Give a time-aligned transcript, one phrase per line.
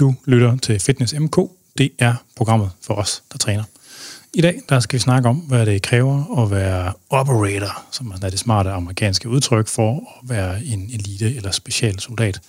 [0.00, 1.36] Du lytter til Fitness MK.
[1.78, 3.64] Det er programmet for os, der træner.
[4.34, 8.30] I dag der skal vi snakke om, hvad det kræver at være operator, som er
[8.30, 12.40] det smarte amerikanske udtryk for at være en elite- eller specialsoldat.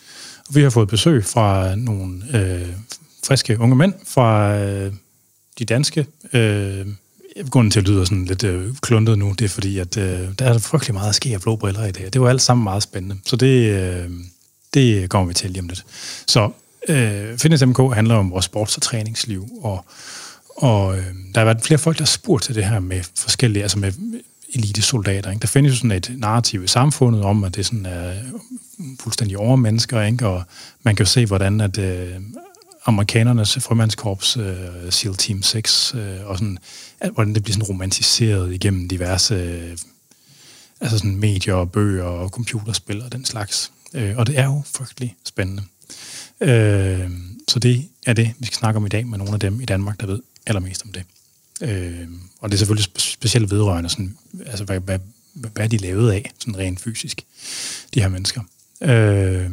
[0.49, 2.73] Og vi har fået besøg fra nogle øh,
[3.27, 4.93] friske unge mænd fra øh,
[5.59, 6.07] de danske.
[6.33, 6.87] Øh,
[7.49, 10.29] grunden til, at det lyder sådan lidt øh, kluntet nu, det er fordi, at øh,
[10.39, 12.13] der er frygtelig meget at ske af blå briller i dag.
[12.13, 13.17] Det var alt sammen meget spændende.
[13.25, 14.09] Så det, øh,
[14.73, 15.85] det kommer vi til lige om lidt.
[16.27, 16.51] Så
[16.89, 19.85] øh, Fitness MK handler om vores sports- og træningsliv, og,
[20.57, 23.63] og øh, der har været flere folk, der har spurgt til det her med forskellige,
[23.63, 23.93] altså med
[24.53, 25.31] elitesoldater.
[25.31, 25.41] Ikke?
[25.41, 28.13] Der findes jo sådan et narrativ i samfundet om, at det sådan er
[28.99, 30.27] fuldstændig overmennesker, ikke?
[30.27, 30.43] og
[30.83, 32.15] man kan jo se, hvordan at øh,
[32.85, 34.55] amerikanernes frømandskorps, øh,
[34.89, 36.57] SEAL Team 6, øh, og sådan,
[36.99, 39.77] at, hvordan det bliver sådan romantiseret igennem diverse øh,
[40.81, 43.71] altså sådan medier og bøger og computerspil og den slags.
[43.93, 45.63] Øh, og det er jo frygtelig spændende.
[46.41, 47.09] Øh,
[47.47, 49.65] så det er det, vi skal snakke om i dag med nogle af dem i
[49.65, 51.03] Danmark, der ved allermest om det.
[51.61, 52.07] Øh,
[52.39, 54.99] og det er selvfølgelig spe- specielt vedrørende, sådan, altså hvad, hvad,
[55.33, 57.25] hvad er de lavet af, sådan rent fysisk,
[57.93, 58.41] de her mennesker.
[58.81, 59.49] Øh,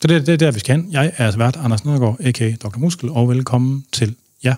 [0.00, 0.92] så det, det er der, vi skal hen.
[0.92, 2.54] Jeg er altså vært Anders Nedergaard, a.k.a.
[2.62, 2.78] Dr.
[2.78, 4.54] Muskel, og velkommen til jer,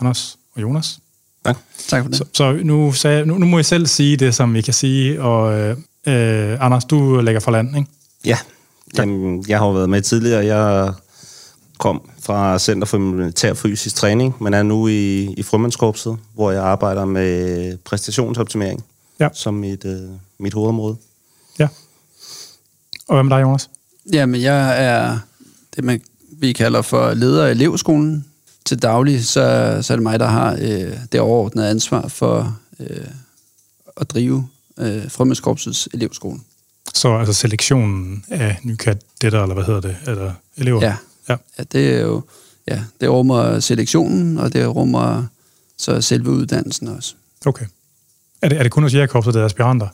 [0.00, 0.98] Anders og Jonas.
[1.44, 1.56] Tak.
[1.88, 2.18] Tak for det.
[2.18, 5.22] Så, så nu, sagde, nu, nu må jeg selv sige det, som vi kan sige,
[5.22, 5.76] og øh,
[6.06, 7.90] øh, Anders, du lægger fra land, ikke?
[8.24, 8.38] Ja,
[8.96, 10.44] Jamen, jeg har jo været med tidligere.
[10.46, 10.92] Jeg
[11.78, 16.62] kom fra Center for Militær Fysisk Træning, men er nu i, i Frømandskorpset, hvor jeg
[16.62, 18.84] arbejder med præstationsoptimering
[19.20, 19.28] Ja.
[19.32, 20.00] som mit, øh,
[20.38, 20.96] mit hovedområde.
[21.58, 21.68] Ja.
[23.08, 23.70] Og hvad med dig, Jonas?
[24.12, 25.18] Jamen, jeg er
[25.76, 28.24] det, man, vi kalder for leder af elevskolen.
[28.64, 33.06] Til daglig, så, så er det mig, der har øh, det overordnede ansvar for øh,
[33.96, 36.40] at drive øh, Frømandskorpsets elevskole.
[36.98, 40.82] Så altså selektionen af nye kadetter, eller hvad hedder det, eller elever?
[40.82, 40.94] Ja.
[41.28, 41.36] Ja.
[41.58, 42.22] ja, det er jo,
[42.68, 45.26] ja, det rummer selektionen, og det rummer
[45.76, 47.14] så selve uddannelsen også.
[47.46, 47.66] Okay.
[48.42, 49.88] Er det, er det kun hos jægerkorpset, der er aspiranter?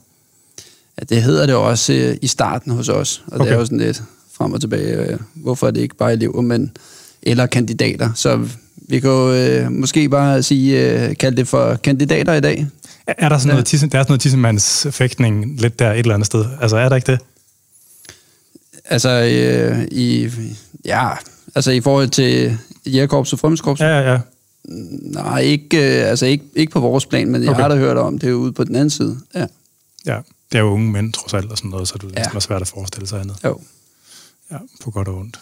[0.98, 3.32] Ja, det hedder det også øh, i starten hos os, og.
[3.32, 3.44] Okay.
[3.44, 4.96] det er jo sådan lidt frem og tilbage.
[4.96, 6.76] Øh, hvorfor er det ikke bare elever, men
[7.22, 8.12] eller kandidater?
[8.14, 12.66] Så vi kan jo øh, måske bare sige, øh, kalde det for kandidater i dag.
[13.06, 16.14] Er, er der sådan noget, tisse, der er sådan noget tissemandsfægtning lidt der et eller
[16.14, 16.44] andet sted?
[16.60, 17.20] Altså er der ikke det?
[18.84, 20.30] Altså øh, i,
[20.84, 21.08] ja,
[21.54, 23.86] altså i forhold til jægerkorps og frømskorps, ja.
[24.00, 24.20] Ja, ja,
[25.02, 27.60] nej, ikke, øh, altså ikke, ikke på vores plan, men jeg Okay.
[27.62, 29.18] har da hørt om det ude på den anden side.
[29.34, 29.46] Ja,
[30.06, 30.18] ja.
[30.52, 32.22] Det er jo unge mænd, trods alt, og sådan noget, så det er Ja.
[32.22, 33.36] næsten svært at forestille sig andet.
[33.44, 33.60] jo.
[34.50, 35.40] Ja, på godt og ondt.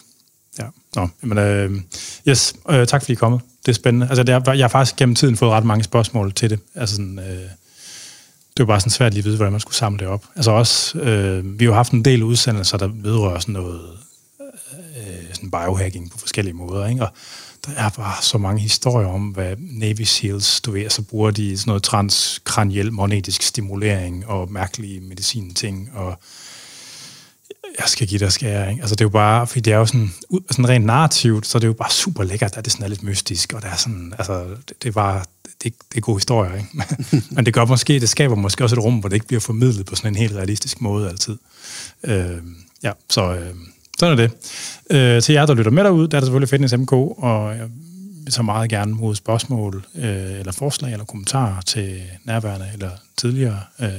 [0.59, 0.63] Ja.
[0.95, 1.81] Nå, jamen, øh,
[2.27, 3.41] yes, øh, tak fordi I er kommet.
[3.65, 4.07] Det er spændende.
[4.09, 6.59] Altså, det er, jeg har faktisk gennem tiden fået ret mange spørgsmål til det.
[6.75, 7.49] Altså, sådan, øh,
[8.57, 10.25] det var bare sådan svært lige at vide, hvordan man skulle samle det op.
[10.35, 13.81] Altså også, øh, vi har jo haft en del udsendelser, der vedrører sådan noget
[14.97, 17.03] øh, sådan biohacking på forskellige måder, ikke?
[17.03, 17.09] Og
[17.65, 21.57] der er bare så mange historier om, hvad Navy SEALs, du ved, så bruger de
[21.57, 26.19] sådan noget transkraniel magnetisk stimulering og mærkelige medicinting, og
[27.79, 28.81] jeg skal give dig skære, ikke?
[28.81, 30.13] Altså det er jo bare, fordi det er jo sådan,
[30.51, 33.03] sådan rent narrativt, så er det jo bare super lækkert, at det sådan er lidt
[33.03, 35.23] mystisk, og det er sådan, altså, det, det er bare,
[35.63, 36.67] det, det er gode historier, ikke?
[37.31, 39.85] Men det gør måske, det skaber måske også et rum, hvor det ikke bliver formidlet
[39.85, 41.37] på sådan en helt realistisk måde altid.
[42.03, 42.37] Øh,
[42.83, 43.55] ja, så øh,
[43.99, 44.31] sådan er det.
[44.89, 47.67] Øh, til jer, der lytter med derude, der er der selvfølgelig Fitness MK, og jeg
[48.23, 53.59] vil så meget gerne mod spørgsmål, øh, eller forslag, eller kommentarer til nærværende, eller tidligere,
[53.81, 53.89] øh,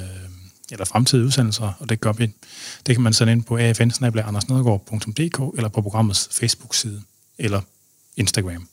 [0.74, 2.26] eller fremtidige udsendelser, og det gør vi.
[2.86, 4.36] Det kan man sende ind på afn
[5.56, 7.02] eller på programmets Facebook-side,
[7.38, 7.60] eller
[8.16, 8.68] Instagram.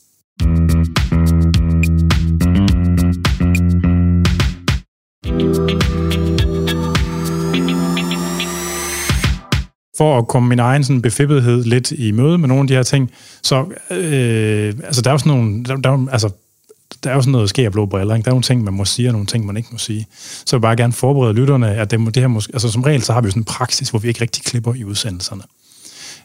[9.97, 12.83] for at komme min egen sådan befippethed lidt i møde med nogle af de her
[12.83, 13.11] ting,
[13.43, 13.55] så
[13.91, 16.29] øh, altså, der er jo sådan nogle, der, der, altså,
[17.03, 18.25] der er jo sådan noget sker blå briller, ikke?
[18.25, 20.07] Der er nogle ting, man må sige, og nogle ting, man ikke må sige.
[20.19, 23.01] Så jeg vil bare gerne forberede lytterne, at det, det her måske, altså som regel,
[23.01, 25.43] så har vi jo sådan en praksis, hvor vi ikke rigtig klipper i udsendelserne.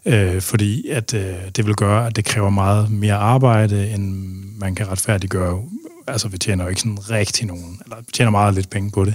[0.07, 4.15] Øh, fordi at øh, det vil gøre, at det kræver meget mere arbejde, end
[4.59, 5.63] man kan retfærdiggøre.
[6.09, 9.05] Altså, vi tjener jo ikke sådan rigtig nogen, eller vi tjener meget lidt penge på
[9.05, 9.15] det.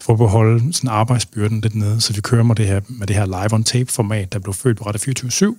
[0.00, 3.16] For at beholde sådan arbejdsbyrden lidt nede, så vi kører med det her, med det
[3.16, 5.56] her live-on-tape-format, der blev født på Radio 24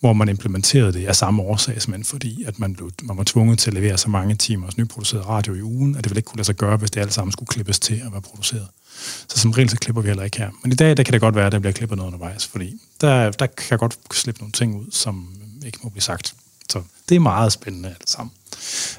[0.00, 3.58] hvor man implementerede det af samme årsag, simpelthen fordi at man, blev, man var tvunget
[3.58, 6.36] til at levere så mange timers nyproduceret radio i ugen, at det ville ikke kunne
[6.36, 8.68] lade sig gøre, hvis det alt sammen skulle klippes til at være produceret.
[9.28, 10.50] Så som regel, så klipper vi heller ikke her.
[10.62, 12.80] Men i dag, der kan det godt være, at der bliver klippet noget undervejs, fordi
[13.00, 15.28] der, der kan godt slippe nogle ting ud, som
[15.66, 16.34] ikke må blive sagt.
[16.68, 18.32] Så det er meget spændende alt sammen.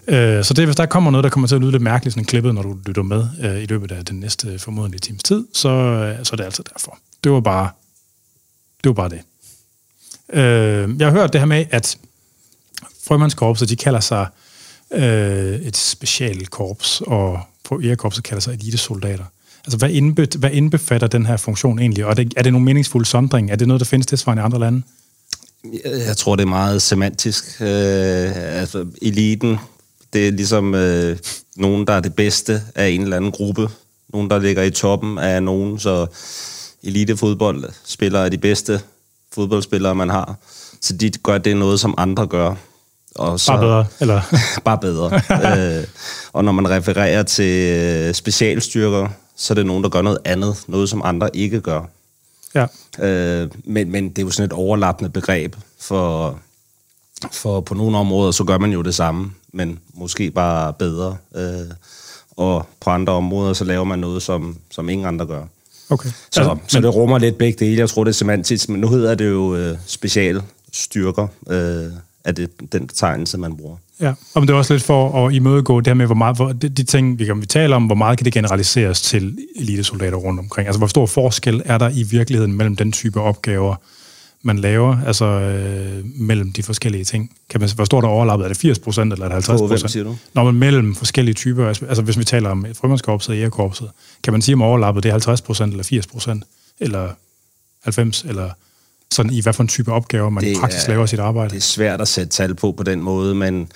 [0.08, 2.26] Øh, så det, hvis der kommer noget, der kommer til at lyde lidt mærkeligt, sådan
[2.26, 5.70] klippet, når du lytter med øh, i løbet af den næste formodentlige times tid, så,
[5.70, 6.98] øh, så er det altid derfor.
[7.24, 7.70] Det var bare
[8.84, 8.90] det.
[8.90, 9.22] Var bare det.
[10.34, 11.98] Øh, jeg har hørt det her med, at
[13.08, 14.28] frømandskorpset, de kalder sig
[14.92, 19.26] øh, et specialkorps, og på ærekorpset kalder sig elitesoldater.
[19.66, 22.06] Altså, hvad, indbe, hvad indbefatter den her funktion egentlig?
[22.06, 23.52] Og er det, er det nogen meningsfuld sondring?
[23.52, 24.84] Er det noget, der findes tilsvarende i andre lande?
[25.86, 27.62] Jeg, tror, det er meget semantisk.
[27.62, 29.58] Øh, altså, eliten,
[30.14, 31.18] det er ligesom øh,
[31.56, 33.70] nogen, der er det bedste af en eller anden gruppe.
[34.14, 36.08] Nogen, der ligger i toppen af nogen, så
[36.84, 38.82] elitefodboldspillere er de bedste
[39.34, 40.36] fodboldspillere, man har.
[40.82, 42.56] Så de gør det noget, som andre gør.
[43.16, 44.22] Og så, bare bedre, eller?
[44.66, 45.22] bare bedre.
[45.80, 45.88] øh,
[46.34, 50.56] og når man refererer til øh, specialstyrker, så er det nogen, der gør noget andet.
[50.68, 51.82] Noget, som andre ikke gør.
[52.56, 52.66] Ja.
[53.00, 56.40] Øh, men, men det er jo sådan et overlappende begreb, for,
[57.32, 61.18] for på nogle områder, så gør man jo det samme, men måske bare bedre.
[61.36, 61.72] Øh,
[62.38, 65.46] og på andre områder, så laver man noget, som, som ingen andre gør.
[65.90, 66.10] Okay.
[66.32, 66.84] Så, altså, så men...
[66.84, 67.80] det rummer lidt begge dele.
[67.80, 71.92] Jeg tror, det er semantisk, men nu hedder det jo øh, specialstyrker, øh,
[72.26, 73.78] af det, den betegnelse, man bruger.
[74.02, 76.52] Ja, og det er også lidt for at imødegå det her med, hvor meget, hvor,
[76.52, 80.18] de, de ting, vi kan vi tale om, hvor meget kan det generaliseres til elitesoldater
[80.18, 80.68] rundt omkring?
[80.68, 83.76] Altså, hvor stor forskel er der i virkeligheden mellem den type opgaver,
[84.42, 87.32] man laver, altså øh, mellem de forskellige ting?
[87.50, 88.44] Kan man, hvor stort er overlappet?
[88.46, 89.92] Er det 80 procent, eller er det 50 procent?
[89.92, 90.16] siger du?
[90.34, 93.90] Når man mellem forskellige typer, altså, altså hvis vi taler om frømandskorpset og jægerkorpset,
[94.24, 96.44] kan man sige om overlappet, det er 50 procent, eller 80 procent,
[96.80, 97.10] eller
[97.84, 98.50] 90, eller
[99.14, 101.50] sådan i hvad for en type opgaver, man det praktisk er, laver sit arbejde?
[101.50, 103.72] Det er svært at sætte tal på på den måde, men,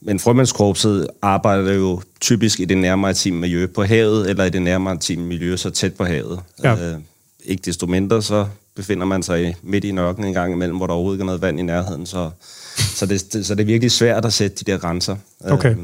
[0.00, 5.24] men frømandskorpset arbejder jo typisk i det nærmaritime miljø på havet, eller i det nærmaritime
[5.24, 6.40] miljø så tæt på havet.
[6.62, 6.92] Ja.
[6.92, 6.98] Øh,
[7.44, 10.94] ikke desto mindre, så befinder man sig midt i nørken en gang imellem, hvor der
[10.94, 12.30] overhovedet ikke er noget vand i nærheden, så,
[12.76, 15.16] så, det, det, så det er virkelig svært at sætte de der grænser.
[15.40, 15.70] Okay.
[15.70, 15.78] Øh,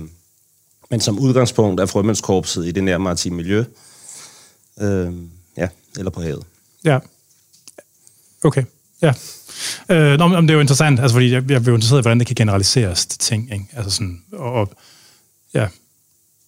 [0.90, 3.64] men som udgangspunkt er frømandskorpset i det nærmaritime miljø,
[4.80, 5.12] øh,
[5.56, 5.68] ja,
[5.98, 6.44] eller på havet.
[6.84, 6.98] Ja,
[8.44, 8.64] okay.
[9.04, 9.12] Ja.
[9.88, 12.02] Øh, nå, men det er jo interessant, altså, fordi jeg, jeg er jo interesseret i,
[12.02, 13.52] hvordan det kan generaliseres til ting.
[13.52, 13.66] Ikke?
[13.72, 14.70] Altså sådan, og, og,
[15.54, 15.66] ja.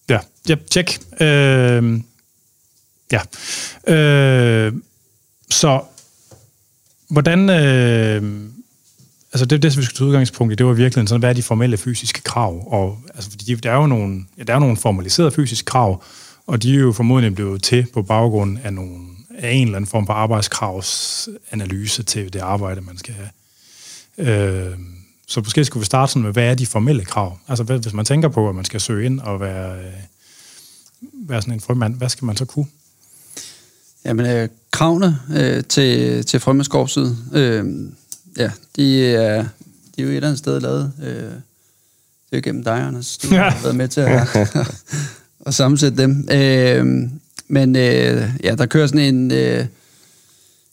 [0.09, 0.19] Ja,
[0.49, 0.99] ja tjek.
[1.21, 1.99] Øh,
[3.11, 3.21] ja.
[3.93, 4.73] Øh,
[5.49, 5.81] så,
[7.09, 7.49] hvordan...
[7.49, 8.49] Øh,
[9.33, 11.33] altså det, det, som vi skulle tage udgangspunkt i, det var virkelig sådan, hvad er
[11.33, 12.73] de formelle fysiske krav?
[12.73, 16.03] Og, altså, fordi der er jo nogle, ja, der er nogle formaliserede fysiske krav,
[16.47, 19.89] og de er jo formodentlig blevet til på baggrund af nogle af en eller anden
[19.89, 23.29] form for arbejdskravsanalyse til det arbejde, man skal have.
[24.17, 24.77] Øh,
[25.27, 27.37] så måske skulle vi starte sådan med, hvad er de formelle krav?
[27.47, 29.93] Altså hvis man tænker på, at man skal søge ind og være, øh,
[31.13, 32.65] være sådan en frømand, hvad skal man så kunne?
[34.05, 37.65] Jamen, øh, kravene øh, til, til frømandskorpset, øh,
[38.37, 39.45] ja, de er,
[39.95, 40.93] de er jo et eller andet sted lavet.
[41.03, 41.31] Øh,
[42.29, 43.17] det er jo gennem dig, Anders.
[43.17, 44.27] Du har været med til at,
[45.47, 46.27] at sammensætte dem.
[46.31, 47.09] Øh,
[47.47, 49.65] men øh, ja, der kører sådan en, øh,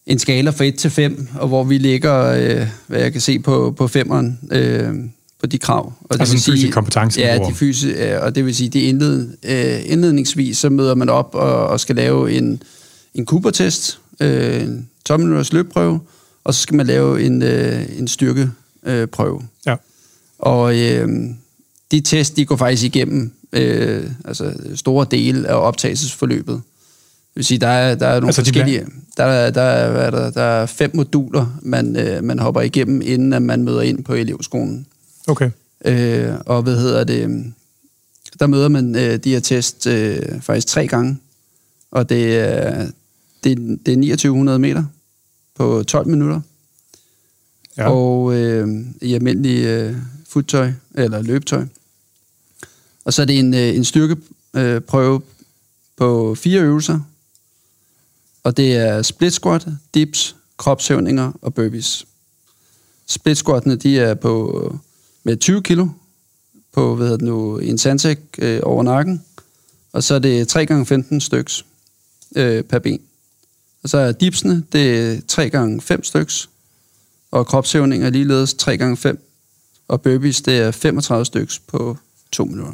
[0.07, 3.39] en skala fra 1 til 5, og hvor vi ligger, øh, hvad jeg kan se
[3.39, 4.95] på, på femeren, øh,
[5.41, 5.93] på de krav.
[6.01, 7.21] Og altså det vil sige, kompetence.
[7.21, 11.35] Ja, de fysiske, og det vil sige, det indled, øh, indledningsvis, så møder man op
[11.35, 12.63] og, og skal lave en,
[13.15, 16.01] en Cooper-test, øh, en 12 minutters løbprøve,
[16.45, 19.41] og så skal man lave en, øh, en styrkeprøve.
[19.43, 19.77] Øh, ja.
[20.39, 21.09] Og øh,
[21.91, 26.55] de test, de går faktisk igennem øh, altså store dele af optagelsesforløbet.
[26.55, 28.87] Det vil sige, der er, der er nogle altså, forskellige...
[29.17, 33.33] Der, er, der, er, der, der er fem moduler, man, øh, man hopper igennem, inden
[33.33, 34.87] at man møder ind på elevskolen.
[35.27, 35.51] Okay.
[35.85, 37.53] Øh, og hvad hedder det...
[38.41, 41.19] Der møder man øh, de her test øh, faktisk tre gange.
[41.91, 42.87] Og det er,
[43.45, 44.85] det, det er 2900 meter
[45.55, 46.41] på 12 minutter.
[47.77, 47.91] Ja.
[47.91, 48.69] Og øh,
[49.03, 49.97] i almindelig øh,
[50.29, 51.65] futtøj, eller løbetøj.
[53.05, 55.21] Og så er det en, øh, en styrkeprøve øh,
[55.97, 57.01] på fire øvelser.
[58.43, 62.07] Og det er split squat, dips, kropshævninger og burpees.
[63.07, 64.79] Split squattene, de er på øh,
[65.25, 65.89] med 20 kilo
[66.73, 69.25] på hvad hedder det nu, en sandsæk øh, over nakken.
[69.93, 71.65] Og så er det 3 gange 15 styks
[72.37, 73.01] øh, per ben.
[73.83, 76.49] Og så er dipsene, det er 3 gange 5 styks.
[77.31, 79.29] Og kropshævninger ligeledes 3 gange 5
[79.89, 81.97] Og burpees, det er 35 styks på
[82.33, 82.73] 2 minutter.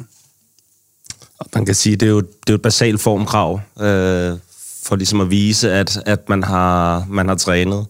[1.55, 4.37] Man kan sige, det er jo, det er jo et basalt formkrav, øh,
[4.83, 7.85] for ligesom at vise, at, at man, har, man har trænet.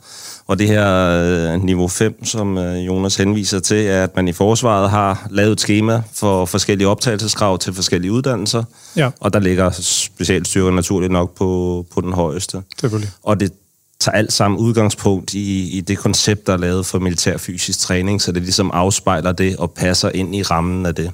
[0.48, 1.10] Og det her
[1.54, 5.52] øh, niveau 5, som øh, Jonas henviser til, er, at man i forsvaret har lavet
[5.52, 8.64] et schema for forskellige optagelseskrav til forskellige uddannelser.
[8.96, 9.10] Ja.
[9.20, 12.62] Og der ligger specialstyrker naturligt nok på, på den højeste.
[12.80, 13.12] Selvfølgelig.
[13.24, 13.54] Og det
[14.00, 18.22] tager alt sammen udgangspunkt i, i det koncept, der er lavet for militær fysisk træning,
[18.22, 21.12] så det ligesom afspejler det og passer ind i rammen af det.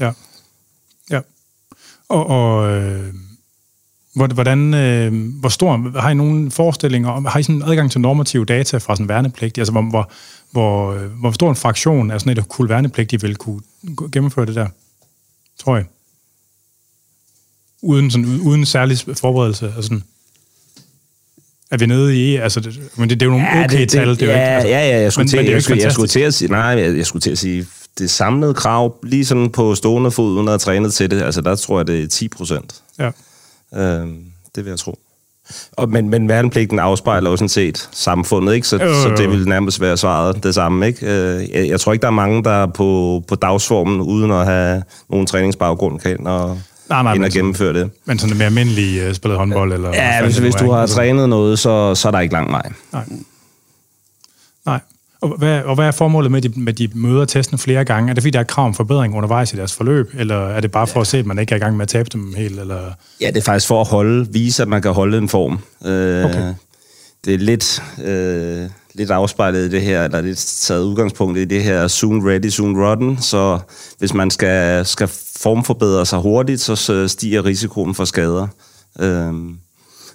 [0.00, 0.10] Ja.
[2.10, 3.14] Og, og øh,
[4.14, 8.44] Hvordan, øh, hvor stor, har I nogle forestillinger om, har I sådan adgang til normative
[8.44, 9.58] data fra sådan værnepligt?
[9.58, 10.10] Altså, hvor, hvor,
[10.50, 13.60] hvor, hvor stor en fraktion af sådan et kul værnepligt, vil kunne
[14.12, 14.66] gennemføre det der?
[15.58, 15.84] Tror jeg.
[17.82, 19.66] Uden, sådan, uden særlig forberedelse.
[19.66, 20.02] Altså sådan.
[21.70, 23.88] Er vi nede i, altså, det, men det, det er jo nogle ja, okay det,
[23.88, 25.62] tal, det, det er ja, ikke, altså, ja, ja, jeg skulle, men, til, men jeg,
[25.62, 27.66] skulle, jeg skulle til at sige, nej, jeg, jeg skulle til at sige,
[27.98, 31.40] det samlede krav, lige sådan på stående fod, uden at have trænet til det, altså
[31.40, 32.82] der tror jeg, det er 10 procent.
[32.98, 33.10] Ja.
[33.74, 34.98] Øhm, det vil jeg tro.
[35.72, 38.66] Og, men, men værnepligten afspejler jo sådan set samfundet, ikke?
[38.66, 40.86] Så, øh, så det vil nærmest være svaret det samme.
[40.86, 41.06] Ikke?
[41.06, 44.46] Øh, jeg, jeg tror ikke, der er mange, der er på, på dagsformen, uden at
[44.46, 47.90] have nogen træningsbaggrund, kan og, nej, nej, ind og gennemføre det.
[48.04, 49.72] Men sådan mere almindelig uh, spillet håndbold?
[49.72, 52.72] Eller ja, hvis, hvis du har trænet noget, så, så er der ikke lang vej.
[52.92, 53.04] Nej.
[54.66, 54.80] Nej.
[55.20, 58.10] Og hvad, og hvad er formålet med, at de, med de møder testen flere gange?
[58.10, 60.70] Er det fordi, der er krav om forbedring undervejs i deres forløb, eller er det
[60.70, 61.00] bare for ja.
[61.00, 62.60] at se, at man ikke er i gang med at tabe dem helt?
[62.60, 62.92] Eller?
[63.20, 65.58] Ja, det er faktisk for at holde, vise, at man kan holde en form.
[65.84, 66.54] Øh, okay.
[67.24, 71.62] Det er lidt, øh, lidt afspejlet i det her, eller lidt taget udgangspunkt i det
[71.62, 73.58] her soon ready, soon rotten, så
[73.98, 78.46] hvis man skal, skal formforbedre sig hurtigt, så stiger risikoen for skader.
[79.00, 79.32] Øh,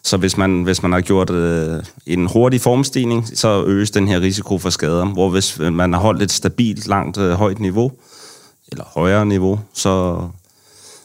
[0.05, 4.21] så hvis man, hvis man har gjort øh, en hurtig formstigning, så øges den her
[4.21, 5.05] risiko for skader.
[5.05, 7.91] Hvor hvis man har holdt et stabilt, langt, øh, højt niveau,
[8.71, 10.21] eller højere niveau, så,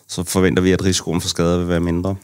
[0.09, 2.14] så forventer vi, at risikoen for skader vil være mindre.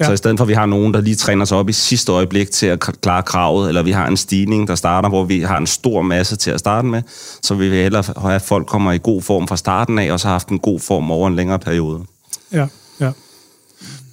[0.00, 0.04] Ja.
[0.04, 2.12] Så i stedet for, at vi har nogen, der lige træner sig op i sidste
[2.12, 5.58] øjeblik til at klare kravet, eller vi har en stigning, der starter, hvor vi har
[5.58, 7.02] en stor masse til at starte med,
[7.42, 10.20] så vil vi hellere have, at folk kommer i god form fra starten af, og
[10.20, 12.04] så har haft en god form over en længere periode.
[12.52, 12.66] Ja,
[13.00, 13.10] ja.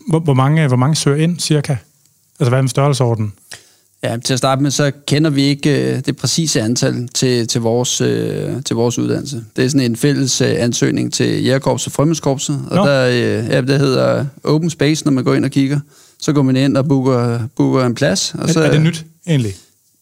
[0.10, 1.76] Hvor, hvor, mange, hvor mange søger ind, cirka?
[2.44, 3.34] Altså, hvad er en størrelsesorden?
[4.04, 7.62] Ja, til at starte med, så kender vi ikke øh, det præcise antal til, til,
[7.62, 9.44] vores, øh, til vores uddannelse.
[9.56, 12.86] Det er sådan en fælles øh, ansøgning til Jægerkorps og Frømandskorpset, og no.
[12.86, 15.80] der, ja, det hedder Open Space, når man går ind og kigger.
[16.20, 18.34] Så går man ind og booker, booker en plads.
[18.34, 19.56] Og er, så, er det nyt, egentlig?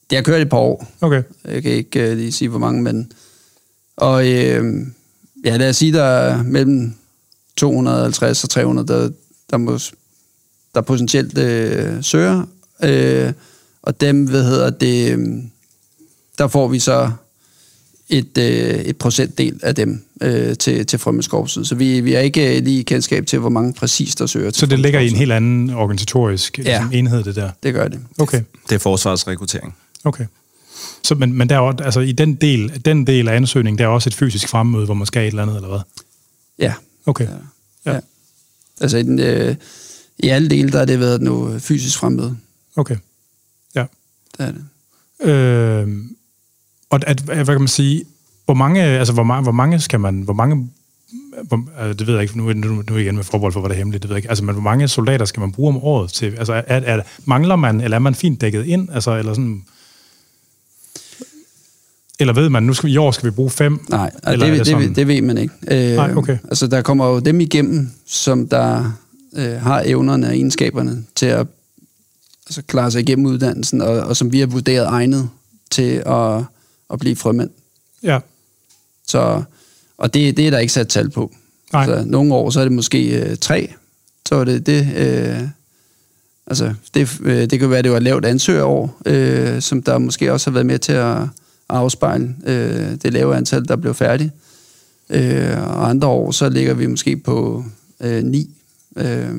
[0.10, 0.88] Det har kørt et par år.
[1.02, 1.24] Okay.
[1.46, 3.12] Jeg kan ikke øh, lige sige, hvor mange, men...
[3.98, 4.64] Og øh,
[5.46, 6.94] ja, lad os sige, der er mellem
[7.58, 9.10] 250 og 300, der,
[9.52, 9.80] der må
[10.76, 12.46] der potentielt øh, søger,
[12.84, 13.34] øh,
[13.82, 15.28] og dem, hvad hedder det, øh,
[16.38, 17.12] der får vi så
[18.10, 21.68] et, øh, et procentdel af dem øh, til, til Frømmeskorpset.
[21.68, 24.66] Så vi, vi har ikke lige kendskab til, hvor mange præcis der søger til Så
[24.66, 27.50] det ligger i en helt anden organisatorisk ja, ligesom, enhed, det der?
[27.64, 28.00] det gør det.
[28.20, 28.42] Okay.
[28.70, 29.76] Det er forsvarsrekruttering.
[30.04, 30.26] Okay.
[31.04, 33.84] Så, men, men der er også, altså, i den del, den del af ansøgningen, der
[33.84, 35.80] er også et fysisk fremmøde, hvor man skal et eller andet, eller hvad?
[36.60, 36.74] Ja.
[37.06, 37.28] Okay.
[37.86, 37.94] Ja.
[37.94, 38.00] ja.
[38.82, 39.56] Altså i den, øh,
[40.24, 42.38] i alle dele, der har det været noget fysisk fremmøde.
[42.76, 42.96] Okay.
[43.76, 43.86] Ja.
[44.38, 44.64] Det er det.
[45.30, 45.88] Øh,
[46.90, 48.04] og at, hvad kan man sige,
[48.46, 50.70] hvor mange, altså hvor mange, hvor mange skal man, hvor mange,
[51.48, 53.76] hvor, altså, det ved jeg ikke, nu, nu, nu igen med forbold for, hvad det
[53.76, 55.78] er hemmeligt, det ved jeg ikke, altså men hvor mange soldater skal man bruge om
[55.78, 59.34] året til, altså er, er, mangler man, eller er man fint dækket ind, altså eller
[59.34, 59.64] sådan,
[62.20, 63.86] eller ved man, nu skal vi, i år skal vi bruge fem?
[63.90, 65.54] Nej, eller det, det, det, det, det ved man ikke.
[65.68, 66.38] Øh, Nej, okay.
[66.44, 68.92] Altså der kommer jo dem igennem, som der
[69.36, 71.48] øh, har evnerne og egenskaberne til at
[72.48, 75.30] altså, klare sig igennem uddannelsen, og, og som vi har vurderet egnet
[75.72, 76.44] til at,
[76.94, 77.50] at blive frømænd.
[78.04, 78.20] Ja.
[79.08, 79.44] Så,
[79.98, 81.32] og det, det er der ikke sat tal på.
[81.74, 81.84] Nej.
[81.84, 83.74] Altså, nogle år, så er det måske øh, tre,
[84.28, 84.88] så er det det...
[84.96, 85.48] Øh,
[86.48, 89.98] altså, det, øh, det kan være, at det var et lavt ansøgerår, øh, som der
[89.98, 91.18] måske også har været med til at
[91.70, 94.32] afspejle øh, det lave antal, der blev færdigt.
[95.10, 97.66] Øh, og andre år, så ligger vi måske på
[98.00, 98.50] øh, ni
[98.98, 99.36] Øh,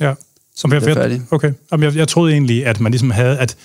[0.00, 0.14] ja,
[0.56, 1.52] som jeg, jeg, okay.
[1.72, 3.56] Jamen, jeg, jeg troede egentlig, at man ligesom havde, at,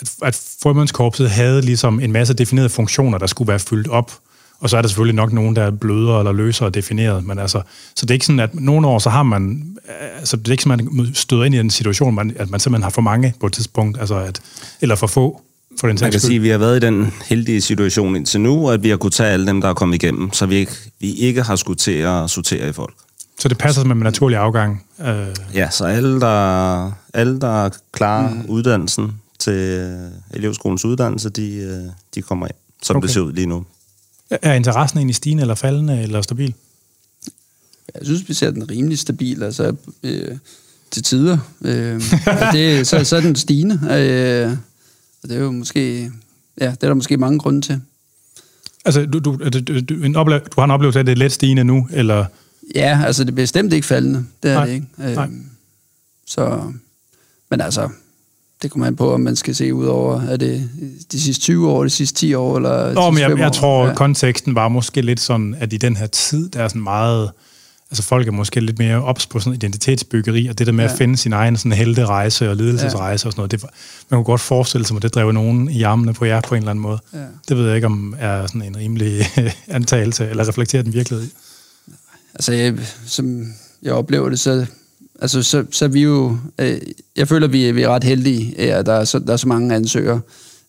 [0.00, 4.12] at, at frømandskorpset havde ligesom en masse definerede funktioner, der skulle være fyldt op,
[4.60, 7.62] og så er der selvfølgelig nok nogen, der er blødere eller løsere defineret, men altså,
[7.96, 9.76] så det er ikke sådan, at nogle år, så har man,
[10.18, 12.60] altså det er ikke sådan, at man støder ind i den situation, man, at man
[12.60, 14.40] simpelthen har for mange på et tidspunkt, altså at,
[14.80, 15.42] eller for få,
[15.80, 18.70] for den Man kan sige, at vi har været i den heldige situation indtil nu,
[18.70, 21.14] at vi har kunnet tage alle dem, der er kommet igennem, så vi ikke, vi
[21.14, 22.94] ikke har skulle til at sortere i folk.
[23.38, 24.84] Så det passer med naturlig afgang?
[25.00, 25.26] Øh.
[25.54, 28.46] Ja, så alle, der, alle, der klarer mm.
[28.48, 33.06] uddannelsen til øh, elevskolens uddannelse, de, øh, de kommer ind, som okay.
[33.06, 33.64] det ser ud lige nu.
[34.30, 36.54] Er interessen egentlig stigende, eller faldende, eller stabil?
[37.94, 40.36] Jeg synes, vi ser den rimelig stabil, altså øh,
[40.90, 41.38] til tider.
[41.64, 42.02] Øh,
[42.52, 43.74] det, så, så er den stigende.
[43.74, 44.56] Øh,
[45.22, 46.12] og det er jo måske,
[46.60, 47.80] ja, det er der måske mange grunde til.
[48.84, 51.16] Altså, du, du, du, du, en ople- du har en oplevelse af, at det er
[51.16, 52.24] let stigende nu, eller
[52.74, 54.26] Ja, altså det er bestemt ikke faldende.
[54.42, 54.66] Det er Nej.
[54.66, 54.86] det ikke.
[54.96, 55.24] Nej.
[55.24, 55.46] Øhm,
[56.26, 56.72] så,
[57.50, 57.88] men altså,
[58.62, 60.70] det kommer an på, om man skal se ud over, er det
[61.12, 63.94] de sidste 20 år, de sidste 10 år, eller Nå, men jeg, jeg tror, ja.
[63.94, 67.30] konteksten var måske lidt sådan, at i den her tid, der er sådan meget,
[67.90, 70.92] altså folk er måske lidt mere ops på sådan identitetsbyggeri, og det der med ja.
[70.92, 73.28] at finde sin egen sådan helterejse og ledelsesrejse ja.
[73.28, 73.50] og sådan noget.
[73.50, 76.54] Det, man kunne godt forestille sig, at det drev nogen i armene på jer på
[76.54, 76.98] en eller anden måde.
[77.12, 77.18] Ja.
[77.48, 79.26] Det ved jeg ikke, om er sådan en rimelig
[79.68, 81.28] antagelse, eller reflekterer den virkelighed.
[82.36, 82.74] Altså, jeg,
[83.06, 83.52] som
[83.82, 84.66] jeg oplever det, så,
[85.20, 86.38] altså, så, så er vi jo...
[86.58, 86.80] Øh,
[87.16, 89.74] jeg føler, vi, vi er ret heldige, at der er så, der er så mange
[89.74, 90.20] ansøgere.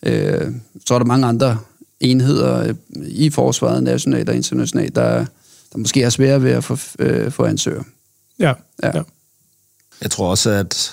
[0.03, 0.51] Øh,
[0.85, 1.57] så er der mange andre
[1.99, 2.75] enheder øh,
[3.07, 5.25] i forsvaret, nationalt og internationalt, der,
[5.73, 7.83] der måske er svære ved at få, øh, få ansøgere.
[8.39, 8.97] Ja, ja.
[8.97, 9.01] ja.
[10.01, 10.91] Jeg tror også, at,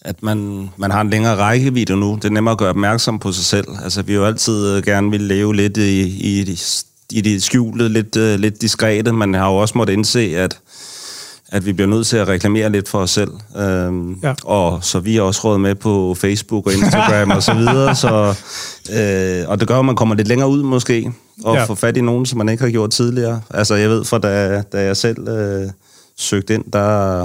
[0.00, 2.14] at man, man har en længere rækkevidde nu.
[2.14, 3.66] Det er nemmere at gøre opmærksom på sig selv.
[3.82, 6.58] Altså, vi jo altid øh, gerne vil leve lidt i, i,
[7.12, 9.12] i det skjulte, lidt, uh, lidt diskrete.
[9.12, 10.58] Man har jo også måttet indse, at
[11.54, 13.30] at vi bliver nødt til at reklamere lidt for os selv.
[13.56, 14.34] Øhm, ja.
[14.44, 17.96] Og så vi er også råd med på Facebook og Instagram og så videre.
[17.96, 18.34] Så,
[18.92, 21.12] øh, og det gør, at man kommer lidt længere ud måske,
[21.44, 21.64] og ja.
[21.64, 23.40] får fat i nogen, som man ikke har gjort tidligere.
[23.50, 25.70] Altså jeg ved, for da, da jeg selv øh,
[26.16, 27.18] søgte ind, der,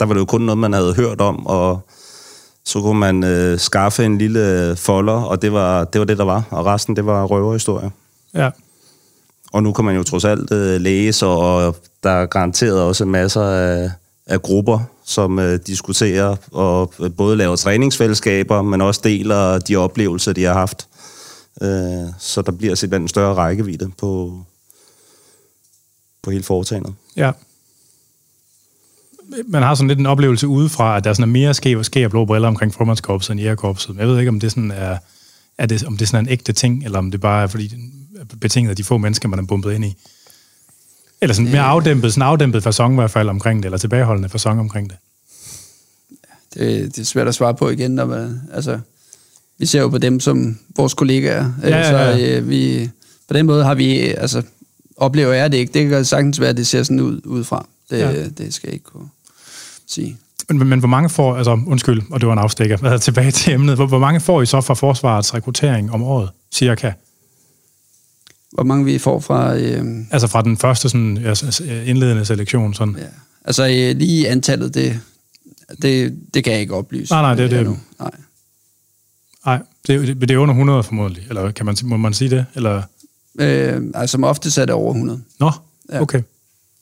[0.00, 1.80] der var det jo kun noget, man havde hørt om, og
[2.64, 6.24] så kunne man øh, skaffe en lille folder, og det var, det var det, der
[6.24, 6.42] var.
[6.50, 7.90] Og resten, det var røverhistorie.
[8.34, 8.50] Ja.
[9.52, 13.42] Og nu kan man jo trods alt øh, læse, og der er garanteret også masser
[13.42, 13.90] af,
[14.26, 20.32] af grupper, som øh, diskuterer og øh, både laver træningsfællesskaber, men også deler de oplevelser,
[20.32, 20.88] de har haft.
[21.62, 24.42] Øh, så der bliver simpelthen en større rækkevidde på,
[26.22, 26.94] på hele foretagendet.
[27.16, 27.32] Ja.
[29.48, 32.08] Man har sådan lidt en oplevelse udefra, at der er sådan mere ske og ske
[32.08, 33.96] blå briller omkring formandskorpset end jægerkorpset.
[33.98, 34.98] Jeg ved ikke, om det, sådan er,
[35.58, 37.74] er det, om det er sådan en ægte ting, eller om det bare er fordi
[38.40, 39.96] betinget af de få mennesker, man er bumpet ind i.
[41.20, 44.60] Eller sådan mere afdæmpet, sådan afdæmpet fasong i hvert fald omkring det, eller tilbageholdende fasong
[44.60, 44.98] omkring det.
[46.54, 48.78] Det, det er svært at svare på igen, når man, altså,
[49.58, 52.16] vi ser jo på dem som vores kollegaer, ja, ja, ja.
[52.16, 52.90] så øh, vi,
[53.28, 54.42] på den måde har vi, altså,
[54.96, 55.72] oplever jeg det ikke.
[55.72, 57.66] Det kan sagtens være, at det ser sådan ud udefra.
[57.90, 58.28] Det, ja.
[58.28, 59.08] det skal jeg ikke kunne
[59.86, 60.16] sige.
[60.48, 63.52] Men, men, men hvor mange får, altså undskyld, og det var en afstikker, tilbage til
[63.52, 66.92] emnet, hvor, hvor mange får I så fra forsvarets rekruttering om året, cirka?
[68.52, 69.56] Hvor mange vi får fra...
[69.56, 71.16] Øh, altså fra den første sådan,
[71.86, 72.74] indledende selektion?
[72.74, 72.96] Sådan.
[72.98, 73.06] Ja.
[73.44, 75.00] Altså øh, lige antallet, det,
[75.82, 77.12] det, det kan jeg ikke oplyse.
[77.12, 77.66] Nej, nej, det er det.
[77.66, 77.78] Nu.
[77.98, 78.10] Nej.
[79.46, 82.46] Nej, det, det, er under 100 formodentlig, eller kan man, må man sige det?
[82.54, 82.82] Eller?
[83.40, 85.22] Øh, altså som ofte er det over 100.
[85.38, 85.52] Nå,
[85.92, 86.00] ja.
[86.00, 86.22] okay.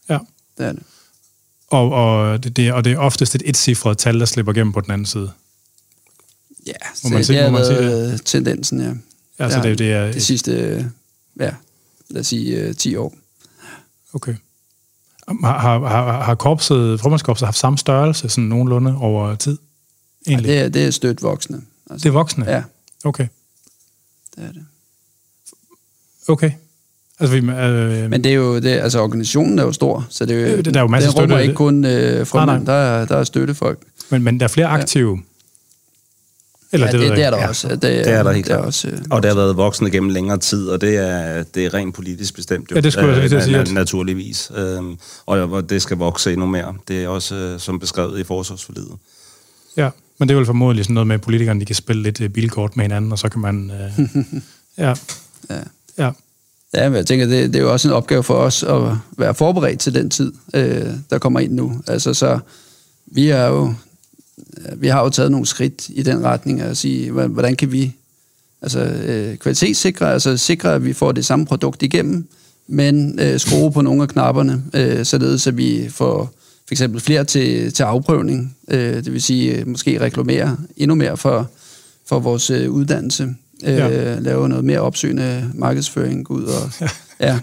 [0.09, 0.18] Ja.
[0.59, 0.83] Det er det.
[1.70, 4.81] Og, og, det, det, og det er oftest et etcifret tal, der slipper igennem på
[4.81, 5.31] den anden side.
[6.66, 6.72] Ja,
[7.04, 8.20] må man det, sige, det må man sige det?
[8.24, 8.92] tendensen, ja.
[9.44, 10.12] Ja, så det, det er...
[10.12, 10.92] Det sidste
[11.38, 11.51] ja,
[12.11, 13.14] lad os sige, øh, 10 år.
[14.12, 14.35] Okay.
[15.29, 19.59] Har, har, har korpset, formandskorpset haft samme størrelse, sådan nogenlunde over tid?
[20.27, 20.48] Egentlig?
[20.48, 21.61] Ja, det, er, det er stødt voksne.
[21.90, 22.44] Altså, det er voksne?
[22.51, 22.62] Ja.
[23.05, 23.27] Okay.
[24.37, 24.64] Det er det.
[26.29, 26.51] Okay.
[27.20, 30.37] Altså, vi, øh, Men det er jo, det, altså organisationen er jo stor, så det,
[30.37, 33.05] er jo, det, der er jo masser det rummer ikke kun øh, formand, der er,
[33.05, 33.79] der er støttefolk.
[34.11, 35.22] Men, men der er flere aktive ja.
[36.72, 37.48] Eller ja, det, det, det er der ja.
[37.48, 37.68] også.
[37.68, 38.64] Det, det er der helt klart.
[38.64, 41.74] Også, øh, og det har været voksne gennem længere tid, og det er, det er
[41.74, 42.70] rent politisk bestemt.
[42.70, 43.74] Jo, ja, det skulle jeg øh, sige.
[43.74, 44.52] Naturligvis.
[44.57, 44.83] Øh,
[45.26, 46.74] og det skal vokse endnu mere.
[46.88, 48.92] Det er også øh, som beskrevet i forsvarsforlidet.
[49.76, 52.20] Ja, men det er vel formodentlig sådan noget med, at politikerne de kan spille lidt
[52.20, 53.70] øh, bilkort med hinanden, og så kan man...
[53.70, 54.07] Øh,
[54.85, 54.94] ja.
[55.50, 55.61] ja.
[55.98, 56.11] Ja.
[56.74, 58.83] Ja, men jeg tænker, det, det er jo også en opgave for os at
[59.18, 61.83] være forberedt til den tid, øh, der kommer ind nu.
[61.87, 62.38] Altså, så
[63.07, 63.74] vi er jo
[64.77, 67.94] vi har jo taget nogle skridt i den retning at sige, hvordan kan vi
[68.62, 72.29] altså, øh, kvalitetssikre, altså sikre, at vi får det samme produkt igennem,
[72.66, 76.35] men øh, skrue på nogle af knapperne, øh, således at vi får
[76.68, 81.16] for eksempel flere til, til afprøvning, øh, det vil sige øh, måske reklamere endnu mere
[81.16, 81.51] for,
[82.09, 84.18] for vores øh, uddannelse, øh, ja.
[84.18, 86.88] lave noget mere opsøgende markedsføring, ud og
[87.20, 87.38] ja.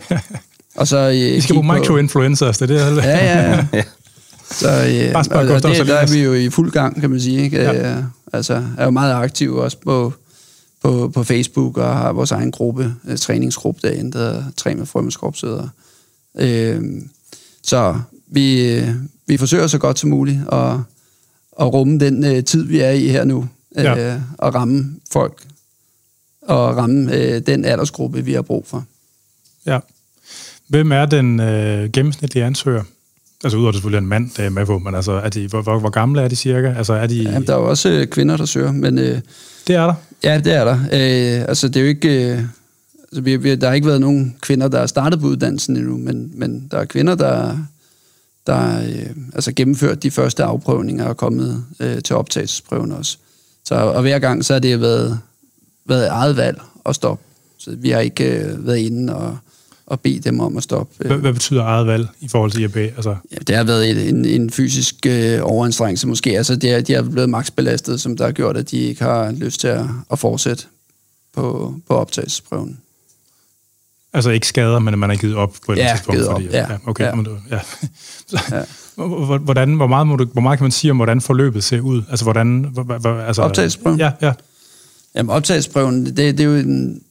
[0.76, 2.98] Og så, øh, I skal bruge micro-influencers, det er det?
[2.98, 3.84] Ja, ja, ja.
[4.52, 7.22] Så øh, Bare spørg, altså, det, der er vi jo i fuld gang, kan man
[7.22, 7.44] sige.
[7.44, 7.58] Ikke?
[7.58, 7.98] Ja.
[7.98, 8.04] Øh,
[8.34, 10.14] altså, er jo meget aktiv også på,
[10.84, 14.86] på, på Facebook og har vores egen gruppe, øh, træningsgruppe derinde, der hedder Træ med
[14.86, 15.70] Frømandskorpset.
[16.38, 16.82] Øh,
[17.64, 18.80] så vi,
[19.28, 20.72] vi forsøger så godt som muligt at,
[21.60, 24.22] at rumme den øh, tid, vi er i her nu, øh, ja.
[24.38, 25.44] og ramme folk,
[26.42, 28.86] og ramme øh, den aldersgruppe, vi har brug for.
[29.66, 29.80] Ja.
[30.68, 32.84] Hvem er den øh, gennemsnitlige ansøger?
[33.46, 35.62] Altså udover det selvfølgelig en mand, der er med på, men altså, er de, hvor,
[35.62, 36.74] hvor, hvor gamle er de cirka?
[36.78, 37.16] Altså, er de...
[37.16, 38.98] Ja, der er jo også øh, kvinder, der søger, men...
[38.98, 39.20] Øh,
[39.68, 39.94] det er der?
[40.24, 40.74] Ja, det er der.
[40.74, 42.32] Øh, altså, det er jo ikke...
[42.32, 42.40] Øh,
[43.04, 45.98] altså, vi, vi, der har ikke været nogen kvinder, der er startet på uddannelsen endnu,
[45.98, 47.58] men, men der er kvinder, der
[48.48, 53.18] der øh, altså gennemført de første afprøvninger og kommet øh, til optagelsesprøven også.
[53.66, 55.20] Så, og hver gang så har det været,
[55.86, 57.24] været eget valg at stoppe.
[57.58, 59.38] Så vi har ikke øh, været inde og
[59.88, 61.08] og bede dem om at stoppe.
[61.08, 62.76] Hvad, hvad betyder eget valg i forhold til IAB?
[62.76, 63.16] Altså...
[63.32, 66.38] Ja, det har været en, en fysisk øh, overanstrengelse måske.
[66.38, 69.32] Altså, det er, de er blevet maksbelastet, som der har gjort, at de ikke har
[69.32, 70.64] lyst til at, at fortsætte
[71.34, 72.80] på, på optagelsesprøven.
[74.14, 76.18] Altså ikke skader, men man har givet op på et ja, tidspunkt?
[76.18, 76.72] Givet op, fordi, ja.
[76.72, 76.78] ja.
[76.86, 77.16] Okay, ja.
[77.16, 77.60] Men, ja.
[78.58, 79.38] ja.
[79.38, 82.02] hvordan, hvor, meget må du, hvor meget kan man sige om, hvordan forløbet ser ud?
[82.10, 82.76] Altså, hvordan...
[83.28, 84.00] Altså, Optagelsesprøven?
[84.00, 84.34] Ja, ja.
[85.16, 87.02] Jamen, optagelsesprøven, det, det, er jo en,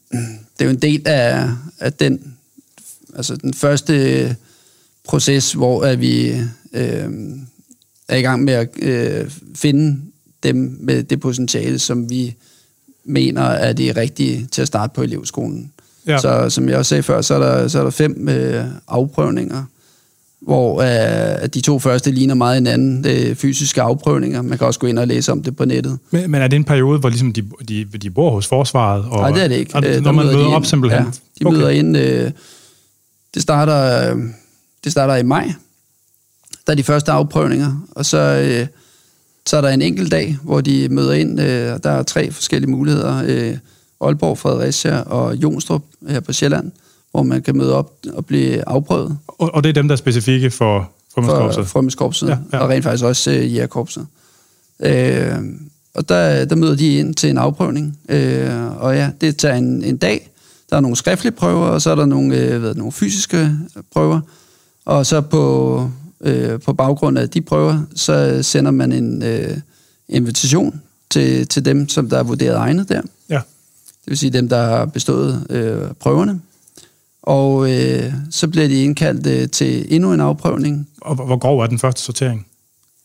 [0.59, 1.49] det er jo en del af,
[1.81, 2.34] af den,
[3.17, 4.37] altså den første
[5.05, 6.29] proces, hvor at vi
[6.73, 7.09] øh,
[8.09, 10.01] er i gang med at øh, finde
[10.43, 12.35] dem med det potentiale, som vi
[13.05, 15.73] mener er det rigtige til at starte på elevskolen.
[16.07, 16.19] Ja.
[16.19, 19.65] Så som jeg også sagde før, så er der, så er der fem øh, afprøvninger,
[20.41, 23.05] hvor øh, de to første ligner meget hinanden.
[23.05, 24.43] Det er fysiske afprøvninger.
[24.43, 25.99] Man kan også gå ind og læse om det på nettet.
[26.11, 29.05] Men, men er det en periode, hvor ligesom de, de, de bor hos forsvaret?
[29.05, 29.75] Og, Nej, det er det ikke.
[29.75, 31.03] Og, når man møder op simpelthen?
[31.05, 31.57] Ja, de okay.
[31.57, 31.97] møder ind...
[31.97, 32.31] Øh,
[33.35, 34.23] det, starter, øh,
[34.85, 35.53] det starter i maj.
[36.67, 38.19] Der er de første afprøvninger, og så...
[38.19, 38.67] Øh,
[39.47, 41.41] så er der en enkelt dag, hvor de møder ind.
[41.41, 43.23] Øh, der er tre forskellige muligheder.
[43.27, 43.57] Øh,
[44.01, 46.73] Aalborg, Fredericia og Jonstrup her på Sjælland,
[47.11, 49.19] hvor man kan møde op og blive afprøvet.
[49.29, 51.67] Og, og det er dem, der er specifikke for Frømandskorpset?
[51.67, 52.59] For Frømandskorpset, ja, ja.
[52.59, 54.07] og rent faktisk også uh, Jægerkorpset.
[54.81, 55.39] Øh,
[55.95, 59.85] og der, der møder de ind til en afprøvning, øh, og ja, det tager en,
[59.85, 60.31] en dag.
[60.75, 63.51] Der er nogle skriftlige prøver, og så er der nogle, øh, hvad, nogle fysiske
[63.93, 64.21] prøver.
[64.85, 69.57] Og så på, øh, på baggrund af de prøver, så sender man en øh,
[70.09, 73.03] invitation til, til dem, som der er vurderet egnet der.
[73.31, 73.35] Ja.
[73.35, 76.41] Det vil sige dem, der har bestået øh, prøverne.
[77.23, 80.89] Og øh, så bliver de indkaldt øh, til endnu en afprøvning.
[81.01, 82.47] Og hvor grov er den første sortering?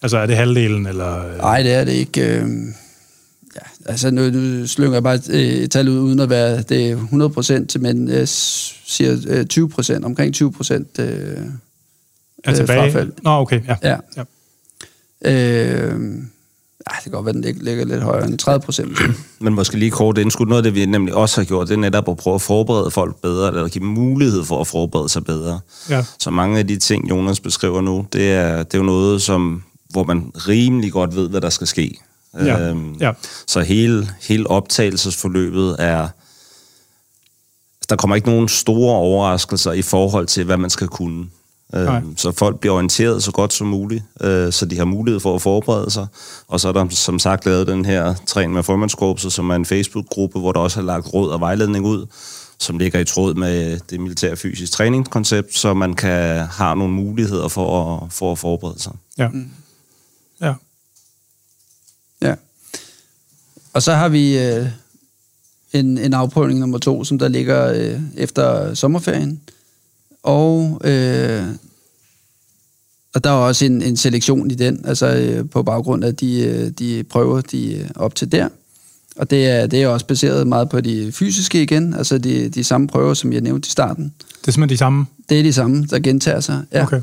[0.01, 1.38] Altså er det halvdelen, eller?
[1.38, 2.21] Nej, det er det ikke.
[2.21, 2.47] Øh,
[3.56, 6.92] ja, altså nu, nu slynger jeg bare øh, et tal ud, uden at være det
[6.92, 11.38] 100 procent, men jeg siger øh, 20 procent, omkring 20 procent øh,
[12.44, 12.92] er tilbage?
[12.92, 13.12] Frafald.
[13.24, 13.76] Nå, okay, ja.
[13.84, 13.98] ja.
[14.18, 14.24] ja.
[15.26, 16.00] Øh,
[16.88, 18.98] Ja, det kan godt være, den ligger lidt højere end 30 procent.
[19.40, 20.46] Men måske lige kort indskud.
[20.46, 22.92] Noget af det, vi nemlig også har gjort, det er netop at prøve at forberede
[22.92, 25.60] folk bedre, eller give mulighed for at forberede sig bedre.
[25.90, 26.06] Ja.
[26.20, 29.64] Så mange af de ting, Jonas beskriver nu, det er, det er jo noget, som,
[29.90, 32.00] hvor man rimelig godt ved, hvad der skal ske.
[32.34, 32.60] Ja.
[32.60, 33.12] Øhm, ja.
[33.48, 36.08] Så hele, hele optagelsesforløbet er...
[37.89, 41.28] Der kommer ikke nogen store overraskelser i forhold til, hvad man skal kunne.
[41.74, 42.02] Nej.
[42.18, 45.42] Så folk bliver orienteret så godt som muligt, øh, så de har mulighed for at
[45.42, 46.08] forberede sig.
[46.48, 49.65] Og så er der som sagt lavet den her Træn med Formandskorpset, som er en
[49.65, 52.06] Facebook-gruppe, hvor der også er lagt råd og vejledning ud,
[52.60, 57.48] som ligger i tråd med det militær fysisk træningskoncept, så man kan have nogle muligheder
[57.48, 58.94] for at, for at forberede sig.
[59.18, 59.28] Ja.
[59.28, 59.52] Mm.
[60.42, 60.54] Ja.
[62.22, 62.36] Ja.
[63.73, 64.65] Og så har vi øh,
[65.73, 69.41] en, en afprøvning nummer to, som der ligger øh, efter sommerferien,
[70.23, 71.43] og, øh,
[73.13, 76.41] og der er også en, en selektion i den, altså øh, på baggrund af de,
[76.41, 78.49] øh, de prøver, de er op til der.
[79.15, 82.63] Og det er, det er også baseret meget på de fysiske igen, altså de, de
[82.63, 84.13] samme prøver, som jeg nævnte i starten.
[84.41, 85.05] Det er simpelthen de samme?
[85.29, 86.84] Det er de samme, der gentager sig, ja.
[86.84, 87.01] Okay.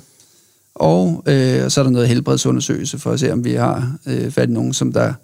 [0.74, 4.48] Og øh, så er der noget helbredsundersøgelse for at se, om vi har øh, fat
[4.48, 5.14] i nogen, som der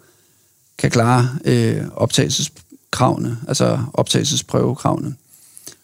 [0.83, 5.15] kan klare øh, optagelseskravene, altså optagelsesprøvekravene.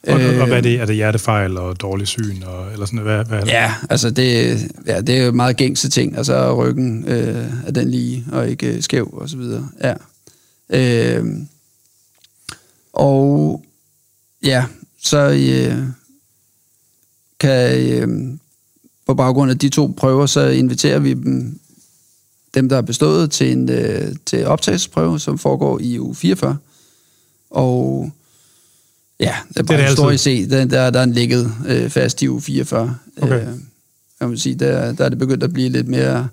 [0.08, 0.80] Og, øh, og hvad er det?
[0.80, 2.42] Er det hjertefejl og dårlig syn?
[2.42, 6.16] Og, eller sådan, hvad, hvad ja, altså det, ja, det er jo meget gængse ting.
[6.16, 9.68] Altså ryggen øh, er den lige og ikke øh, skæv og så videre.
[9.80, 9.94] Ja.
[10.70, 11.24] Øh,
[12.92, 13.64] og
[14.44, 14.64] ja,
[15.02, 15.78] så øh,
[17.40, 18.38] kan øh,
[19.06, 21.60] på baggrund af de to prøver, så inviterer vi dem,
[22.54, 26.56] dem der er bestået til en øh, til optagelsesprøve, som foregår i uge 44.
[27.50, 28.10] Og
[29.20, 30.50] Ja, det er bare det er historisk set.
[30.50, 32.96] Der, der, der er en ligget øh, fast i uge 44.
[33.22, 33.40] Okay.
[33.40, 33.46] Øh,
[34.20, 36.28] kan man sige, der, der er det begyndt at blive lidt mere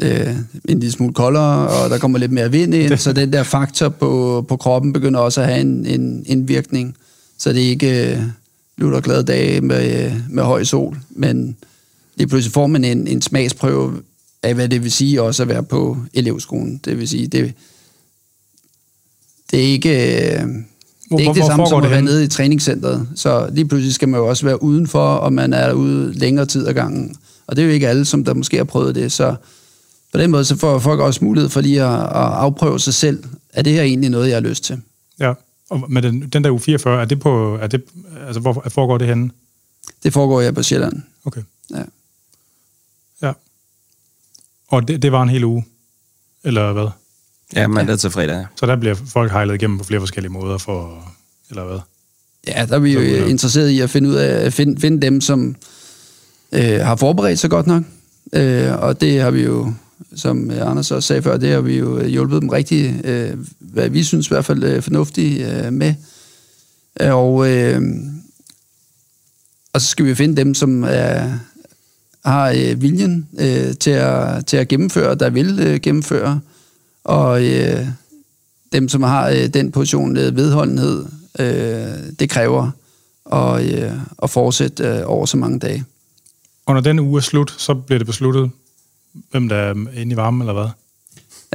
[0.00, 0.36] øh,
[0.68, 3.88] en lille smule koldere, og der kommer lidt mere vind ind, så den der faktor
[3.88, 6.96] på, på kroppen begynder også at have en, en, en virkning.
[7.38, 8.22] Så det er ikke øh,
[8.76, 11.56] lutter glade dage med, med høj sol, men
[12.16, 14.02] lige pludselig får man en, en smagsprøve
[14.44, 16.80] af, hvad det vil sige også at være på elevskolen.
[16.84, 17.54] Det vil sige, det,
[19.50, 19.90] det er ikke...
[19.90, 20.46] Øh,
[21.10, 23.08] det er ikke det samme som at være nede i træningscenteret.
[23.14, 26.66] Så lige pludselig skal man jo også være udenfor, og man er ude længere tid
[26.66, 27.16] ad gangen.
[27.46, 29.12] Og det er jo ikke alle, som der måske har prøvet det.
[29.12, 29.34] Så
[30.12, 33.24] på den måde så får folk også mulighed for lige at, at afprøve sig selv.
[33.52, 34.80] Er det her egentlig noget, jeg har lyst til?
[35.20, 35.32] Ja,
[35.70, 37.82] og med den, den der u 44, er det på, er det,
[38.26, 39.30] altså hvor foregår det henne?
[40.02, 41.02] Det foregår jeg på Sjælland.
[41.24, 41.42] Okay.
[41.70, 41.82] Ja.
[43.22, 43.32] Ja.
[44.74, 45.64] Og det, det var en hel uge?
[46.44, 46.86] Eller hvad?
[47.56, 48.46] Ja, mandag til fredag.
[48.56, 51.08] Så der bliver folk hejlet igennem på flere forskellige måder for,
[51.50, 51.78] eller hvad?
[52.46, 53.26] Ja, der er vi jo Så, ja.
[53.26, 55.56] interesseret i at finde ud af finde, finde dem, som
[56.52, 57.82] øh, har forberedt sig godt nok.
[58.32, 59.72] Øh, og det har vi jo,
[60.16, 64.02] som Anders også sagde før, det har vi jo hjulpet dem rigtig, øh, hvad vi
[64.02, 65.94] synes i hvert fald øh, fornuftigt øh, med.
[67.00, 67.82] Og, øh,
[69.72, 71.38] og så skal vi finde dem, som er,
[72.24, 76.40] har øh, viljen øh, til, at, til at gennemføre, der vil øh, gennemføre.
[77.04, 77.86] Og øh,
[78.72, 81.04] dem, som har øh, den position øh, vedholdenhed,
[81.38, 82.70] øh, det kræver
[83.32, 85.84] at, øh, at fortsætte øh, over så mange dage.
[86.66, 88.50] Og når den uge er slut, så bliver det besluttet,
[89.30, 90.68] hvem der er inde i varmen, eller hvad?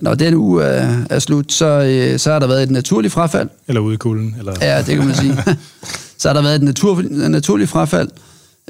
[0.01, 3.49] Når den uge er, er slut, så, øh, så har der været et naturligt frafald.
[3.67, 4.53] Eller ude i kulden, eller...
[4.61, 5.43] Ja, det kan man sige.
[6.19, 8.09] så har der været et natur, naturligt frafald.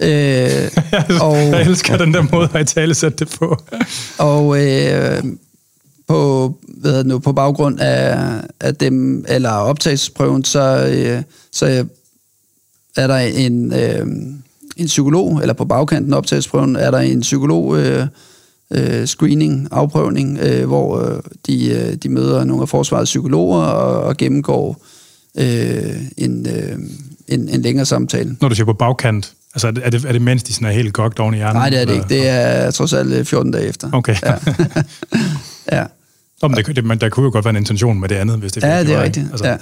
[0.02, 0.72] Øh,
[1.26, 3.58] og, jeg elsker den der måde at i tale sætte det på.
[4.18, 5.24] og øh,
[6.08, 8.18] på, hvad nu, på baggrund af,
[8.60, 11.86] af dem, eller optagelsesprøven, så, øh, så
[12.98, 14.08] er der en, øh,
[14.78, 18.08] en psykolog, eller på bagkanten af optagelsesprøven, er der en psykolog øh,
[18.72, 24.04] øh, screening, afprøvning, øh, hvor øh, de, øh, de møder nogle af forsvarets psykologer og,
[24.04, 24.86] og gennemgår
[25.38, 26.80] øh, en, øh,
[27.28, 28.38] en, en længere samtale.
[28.42, 30.94] Når du siger på bagkant, altså er det, er det, mens de sådan er helt
[30.94, 31.56] gogt oven i hjernen?
[31.56, 32.04] Nej, det er det eller?
[32.04, 32.16] ikke.
[32.16, 33.90] Det er trods alt 14 dage efter.
[33.94, 34.16] Okay.
[34.24, 34.34] Ja.
[35.78, 35.86] ja.
[36.42, 38.52] Nå, men det, men der kunne jo godt være en intention med det andet, hvis
[38.52, 39.26] det Ja, det er rigtigt.
[39.32, 39.58] Altså, Ja.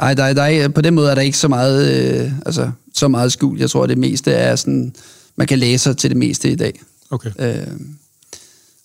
[0.00, 1.90] Ej, der, er- der er, på den måde er der ikke så meget,
[2.24, 3.58] øh, altså, så meget skjul.
[3.58, 4.94] Jeg tror, det meste er sådan,
[5.36, 6.80] man kan læse sig til det meste i dag.
[7.10, 7.30] Okay.
[7.38, 7.66] Øh,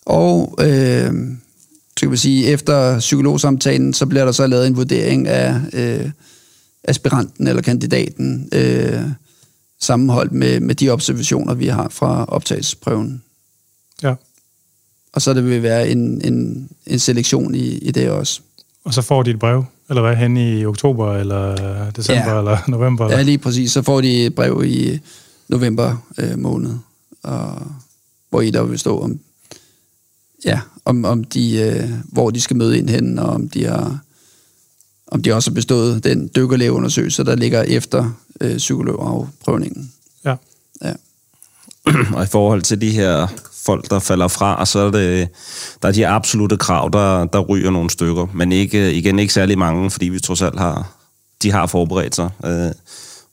[0.06, 1.12] og øh,
[1.96, 6.10] så kan man sige, efter psykologsamtalen, så bliver der så lavet en vurdering af øh,
[6.84, 9.00] aspiranten eller kandidaten, øh,
[9.80, 13.22] sammenholdt med, med de observationer, vi har fra optagelsesprøven.
[14.02, 14.14] Ja.
[15.12, 18.40] Og så det vil være en, en, en selektion i, i det også.
[18.84, 22.38] Og så får de et brev, eller hvad, hen i oktober, eller december, Ja.
[22.38, 23.04] eller november?
[23.04, 23.16] Eller?
[23.16, 23.72] Ja, lige præcis.
[23.72, 25.00] Så får de et brev i
[25.48, 26.74] november øh, måned,
[27.22, 27.62] og,
[28.30, 29.20] hvor i der vil stå om,
[30.44, 33.98] ja, om, om de, øh, hvor de skal møde ind hen, og om de har
[35.08, 39.92] om de også har bestået den dykkerlægeundersøgelse, der ligger efter øh, psykologafprøvningen.
[40.24, 40.34] Ja.
[40.84, 40.92] Ja.
[42.16, 43.26] Og i forhold til de her
[43.66, 45.28] folk, der falder fra, så er det,
[45.82, 48.26] der er de absolute krav, der, der ryger nogle stykker.
[48.34, 50.92] Men ikke, igen ikke særlig mange, fordi vi trods alt har,
[51.42, 52.30] de har forberedt sig.
[52.44, 52.70] Øh,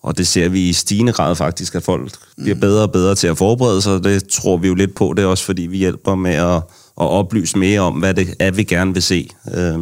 [0.04, 3.28] og det ser vi i stigende grad faktisk, at folk bliver bedre og bedre til
[3.28, 4.04] at forberede sig.
[4.04, 5.14] Det tror vi jo lidt på.
[5.18, 6.56] Det er også fordi, vi hjælper med at,
[7.02, 9.30] at oplyse mere om, hvad det er, vi gerne vil se.
[9.54, 9.80] Øh,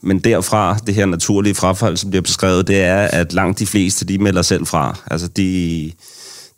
[0.00, 4.04] men derfra, det her naturlige frafald, som bliver beskrevet, det er, at langt de fleste,
[4.04, 4.98] de melder selv fra.
[5.10, 5.92] Altså, de,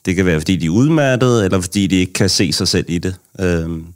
[0.04, 2.84] det kan være, fordi de er udmattede, eller fordi de ikke kan se sig selv
[2.88, 3.16] i det.
[3.40, 3.86] Øhm,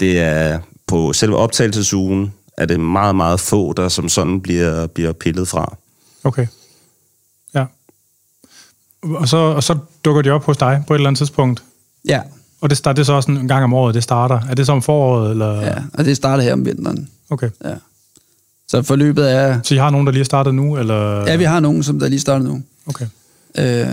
[0.00, 5.12] det er på selve optagelsesugen, er det meget, meget få, der som sådan bliver, bliver
[5.12, 5.76] pillet fra.
[6.24, 6.46] Okay.
[7.54, 7.64] Ja.
[9.02, 11.62] Og så, og så dukker de op hos dig på et eller andet tidspunkt.
[12.08, 12.20] Ja,
[12.60, 14.40] Og det, starter, det er så også en gang om året, det starter.
[14.50, 15.60] Er det så om foråret, eller?
[15.60, 17.08] ja, og det starter her om vinteren.
[17.30, 17.50] Okay.
[17.64, 17.74] Ja.
[18.68, 19.60] Så forløbet er...
[19.62, 21.20] Så I har nogen, der lige er startet nu, eller?
[21.30, 22.62] Ja, vi har nogen, som der lige starter nu.
[22.86, 23.06] Okay.
[23.58, 23.88] Øh,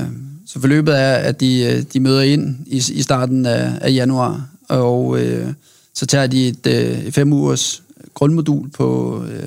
[0.47, 4.47] så forløbet er, at de, øh, de møder ind i, i starten af, af januar,
[4.69, 5.47] og øh,
[5.93, 7.83] så tager de et øh, fem ugers
[8.13, 9.43] grundmodul på øh,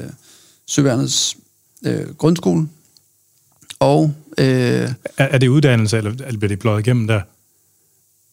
[0.67, 1.37] Søværnets
[1.87, 2.69] øh, grundskole,
[3.81, 7.21] og øh, Er, er det uddannelse, eller, eller bliver det pløjet igennem der?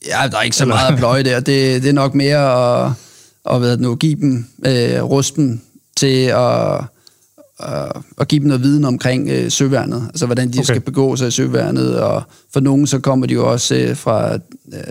[0.08, 1.36] ja, der er ikke så Eller- meget at pløje der.
[1.40, 2.38] Det, det er nok mere
[2.86, 2.92] at,
[3.50, 5.62] at, er det nu, give dem øh, rusten
[5.98, 6.76] til at,
[7.60, 10.64] at, at give dem noget viden omkring øh, søværnet, altså hvordan de Okay.
[10.64, 14.34] skal begå sig i søværnet, og for nogen så kommer de jo også øh, fra
[14.34, 14.40] øh,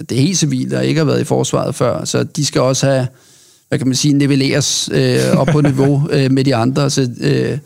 [0.08, 3.06] det helt civile, der ikke har været i forsvaret før, så de skal også have,
[3.68, 7.58] hvad kan man sige, nivelleres øh, op på niveau øh, med de andre, så, øh,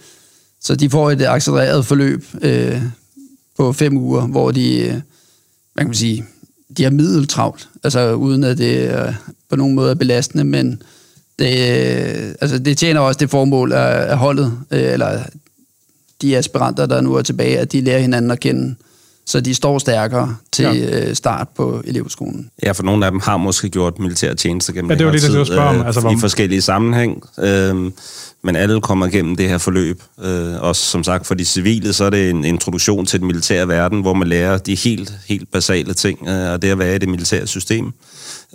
[0.61, 2.83] så de får et accelereret forløb øh,
[3.57, 5.01] på fem uger, hvor de, øh, hvad
[5.79, 6.25] kan man sige,
[6.77, 9.14] de har middeltravlt, altså uden at det øh,
[9.51, 10.83] på nogen måde er belastende, men
[11.38, 11.59] det,
[12.27, 15.18] øh, altså det tjener også det formål af, af holdet, øh, eller
[16.22, 18.75] de aspiranter, der nu er tilbage, at de lærer hinanden at kende,
[19.27, 20.72] så de står stærkere til Ja.
[20.72, 21.14] ja.
[21.14, 22.51] start på elevskolen.
[22.62, 25.20] Ja, for nogle af dem har måske gjort militær tjeneste gennem Ja, det var det,
[25.20, 25.77] tid, skulle spørge om.
[25.77, 27.22] øh, Altså, i hvor- forskellige sammenhæng.
[27.38, 27.90] Øh,
[28.42, 30.03] men alle kommer igennem det her forløb.
[30.25, 33.68] Øh, også som sagt for de civile, så er det en introduktion til den militære
[33.68, 36.99] verden, hvor man lærer de helt, helt basale ting, øh, og det at være i
[36.99, 37.92] det militære system.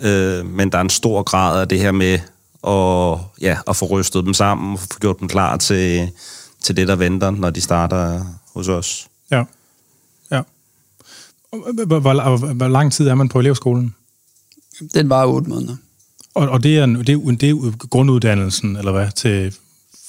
[0.02, 2.18] Øh, men der er en stor grad af det her med
[2.68, 6.10] at, ja, at få rystet dem sammen, og få gjort dem klar til,
[6.62, 9.08] til det, der venter, når de starter hos os.
[9.30, 9.44] Ja.
[10.30, 10.42] Ja.
[11.50, 13.94] Hvor, hvor, hvor, lang tid er man på elevskolen?
[14.94, 15.76] Den var otte måneder.
[16.34, 19.54] Og, og det, er, en- det, er, det er grunduddannelsen, eller hvad, til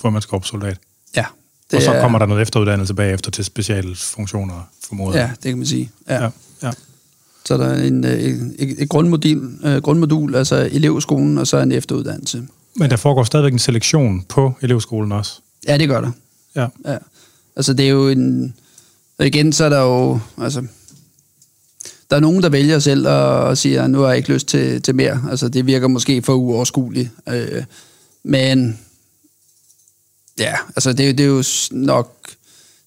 [0.01, 0.77] formandskabssoldat?
[1.15, 1.25] Ja,
[1.71, 5.57] Det og så er, kommer der noget efteruddannelse bagefter til specialfunktioner, formoder Ja, det kan
[5.57, 5.91] man sige.
[6.09, 6.23] Ja.
[6.23, 6.29] ja,
[6.63, 6.71] ja.
[7.45, 12.43] Så der er en, et, et grundmodul, uh, grundmodul, altså elevskolen, og så en efteruddannelse.
[12.75, 15.41] Men der foregår stadigvæk en selektion på elevskolen også?
[15.67, 16.11] Ja, det gør der.
[16.55, 16.67] Ja.
[16.85, 16.97] ja.
[17.55, 18.55] Altså, det er jo en...
[19.17, 20.19] Og igen, så er der jo...
[20.41, 20.65] Altså,
[22.09, 24.95] der er nogen, der vælger selv og siger, nu har jeg ikke lyst til, til
[24.95, 25.23] mere.
[25.29, 27.09] Altså, det virker måske for uoverskueligt.
[27.29, 27.63] Øh,
[28.23, 28.79] men
[30.39, 32.19] ja, altså, det, det er jo nok...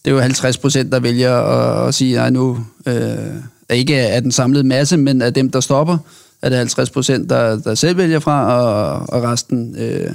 [0.05, 2.67] Det er jo 50 procent, der vælger at, at sige, nej, nu...
[2.87, 3.35] Øh,
[3.75, 5.99] ikke af den samlede masse, men af dem, der stopper,
[6.43, 10.11] er det 50 procent, der, der selv vælger fra, og, og resten øh,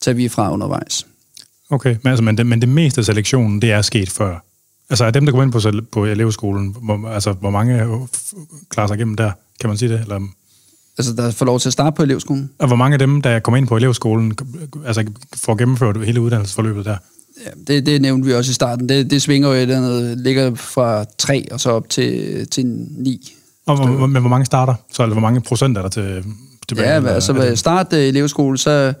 [0.00, 1.06] tager vi fra undervejs.
[1.70, 4.38] Okay, men, altså, men, det, men det meste af selektionen, det er sket før?
[4.90, 5.60] Altså er dem, der går ind på,
[5.92, 8.06] på elevskolen, hvor, altså hvor mange
[8.70, 9.30] klarer sig igennem der?
[9.60, 10.00] Kan man sige det?
[10.00, 10.20] Eller?
[10.98, 12.50] Altså der får lov til at starte på elevskolen?
[12.58, 14.36] Og hvor mange af dem, der kommer ind på elevskolen,
[14.86, 16.96] altså får gennemført hele uddannelsesforløbet der?
[17.44, 18.88] Ja, det, det nævnte vi også i starten.
[18.88, 22.66] Det, det svinger jo et eller andet, ligger fra 3 og så op til, til
[22.66, 23.32] 9.
[23.66, 24.74] Og, men hvor mange starter?
[24.92, 26.24] Så eller hvor mange procent er der til
[26.68, 26.88] tilbage?
[26.88, 28.94] Ja, altså ved start uh, elevskole, så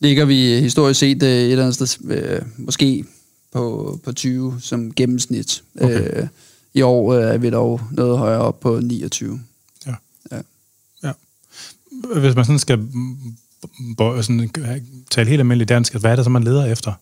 [0.00, 3.04] ligger vi historisk set uh, et eller andet sted, uh, måske
[3.52, 5.62] på, på 20 som gennemsnit.
[5.80, 6.22] Okay.
[6.22, 6.28] Uh,
[6.74, 9.40] I år uh, er vi dog noget højere op på 29.
[9.86, 9.94] Ja.
[10.32, 10.40] ja.
[11.02, 11.12] ja.
[12.20, 12.88] Hvis man sådan skal
[13.96, 14.50] sådan,
[15.10, 16.92] tale helt almindeligt dansk, hvad er det så, man leder efter?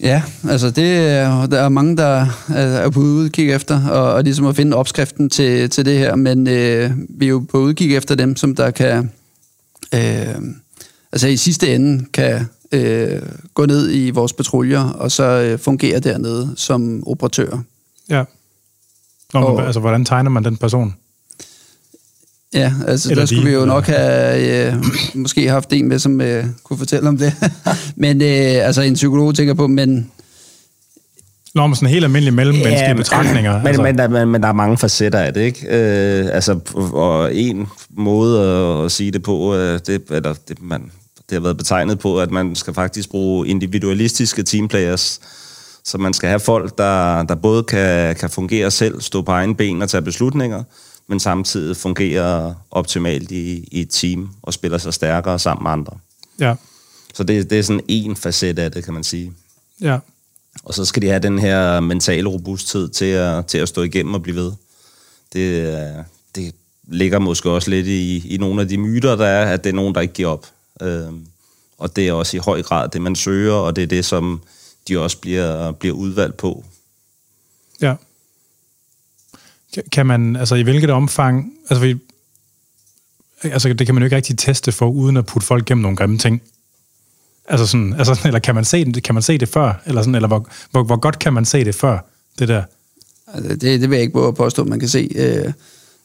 [0.00, 0.86] Ja, altså det
[1.50, 5.70] der er mange, der er på udkig efter, og, og ligesom at finde opskriften til,
[5.70, 9.12] til det her, men øh, vi er jo på udkig efter dem, som der kan,
[9.94, 10.34] øh,
[11.12, 13.22] altså i sidste ende kan øh,
[13.54, 17.58] gå ned i vores patruljer, og så øh, fungere dernede som operatør.
[18.08, 18.24] Ja.
[19.34, 20.94] Nå, og, altså, hvordan tegner man den person?
[22.54, 24.84] Ja, altså Eller der skulle de, vi jo nok have øh,
[25.14, 27.34] måske haft en med, som øh, kunne fortælle om det.
[27.96, 30.10] men øh, altså en psykolog tænker på, men...
[31.54, 33.58] Nå, men sådan helt almindelige mellemmenneskelige ja, betragtninger.
[33.58, 33.82] Men, altså.
[33.82, 35.66] men, der, men, men der er mange facetter af det, ikke?
[35.66, 36.58] Øh, altså,
[36.92, 40.80] og en måde at, at sige det på, øh, det, eller det, man,
[41.28, 45.20] det har været betegnet på, at man skal faktisk bruge individualistiske teamplayers,
[45.84, 49.54] så man skal have folk, der, der både kan, kan fungere selv, stå på egen
[49.54, 50.62] ben og tage beslutninger,
[51.08, 55.98] men samtidig fungerer optimalt i, i et team og spiller sig stærkere sammen med andre.
[56.40, 56.54] Ja.
[57.14, 59.32] Så det, det er sådan en facet af det, kan man sige.
[59.80, 59.98] Ja.
[60.64, 64.14] Og så skal de have den her mentale robusthed til at, til at stå igennem
[64.14, 64.52] og blive ved.
[65.32, 66.54] Det, det
[66.88, 69.74] ligger måske også lidt i, i nogle af de myter, der er, at det er
[69.74, 70.46] nogen, der ikke giver op.
[70.82, 71.26] Øhm,
[71.78, 74.42] og det er også i høj grad det, man søger, og det er det, som
[74.88, 76.64] de også bliver, bliver udvalgt på.
[77.80, 77.94] Ja.
[79.92, 81.96] Kan man, altså i hvilket omfang, altså, vi,
[83.42, 85.96] altså det kan man jo ikke rigtig teste for, uden at putte folk gennem nogle
[85.96, 86.42] grimme ting.
[87.48, 89.82] Altså sådan, altså, eller kan man se det, kan man se det før?
[89.86, 91.98] Eller, sådan, eller hvor, hvor, hvor godt kan man se det før,
[92.38, 92.62] det der?
[93.34, 95.10] Altså, det, det vil jeg ikke både påstå, man kan se.
[95.16, 95.52] Øh,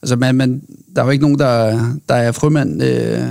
[0.01, 0.61] altså, man, man,
[0.95, 3.27] der er jo ikke nogen, der, der er frømand, øh,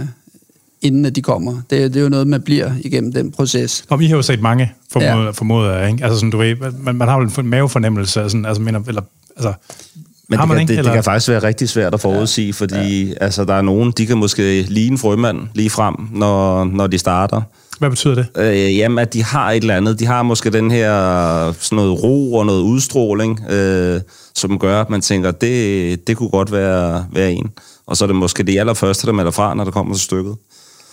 [0.83, 1.53] inden at de kommer.
[1.53, 3.85] Det, det er jo noget, man bliver igennem den proces.
[3.89, 5.31] Og vi har jo set mange, formoder, ja.
[5.31, 6.05] formoder ikke?
[6.05, 9.03] Altså sådan, du ved, man, man har jo en mavefornemmelse, sådan, altså, mener, eller,
[9.37, 9.53] altså,
[10.39, 12.53] men det, kan, ikke, det, det kan faktisk være rigtig svært at forudsige, ja.
[12.53, 13.15] fordi ja.
[13.21, 17.43] Altså, der er nogen, de kan måske ligne frømand lige frem, når, når de starter.
[17.79, 18.27] Hvad betyder det?
[18.37, 19.99] Øh, jamen, at de har et eller andet.
[19.99, 20.93] De har måske den her
[21.53, 24.01] sådan noget ro og noget udstråling, øh,
[24.35, 27.51] som gør, at man tænker, det, det kunne godt være, være en.
[27.87, 30.35] Og så er det måske det allerførste, der melder fra, når der kommer til stykket.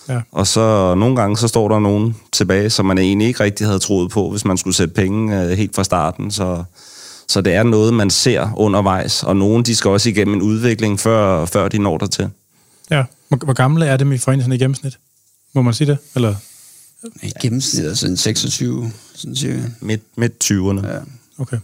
[0.10, 0.22] Ja.
[0.32, 3.80] Og så nogle gange, så står der nogen tilbage, som man egentlig ikke rigtig havde
[3.80, 6.32] troet på, hvis man skulle sætte penge øh, helt fra starten.
[6.32, 6.64] Så
[7.30, 11.00] så det er noget, man ser undervejs, og nogen de skal også igennem en udvikling,
[11.00, 12.30] før, før de når der til.
[12.92, 13.04] Ja.
[13.28, 14.98] Hvor, hvor gamle er dem i foreningen i gennemsnit?
[15.54, 15.98] Må man sige det?
[16.16, 16.36] Eller?
[17.24, 19.62] I gennemsnit er sådan 26, sådan cirka.
[19.82, 20.88] Midt, midt 20'erne.
[20.88, 21.00] Ja.
[21.38, 21.58] Okay.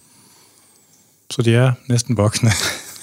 [1.29, 2.51] Så de er næsten voksne.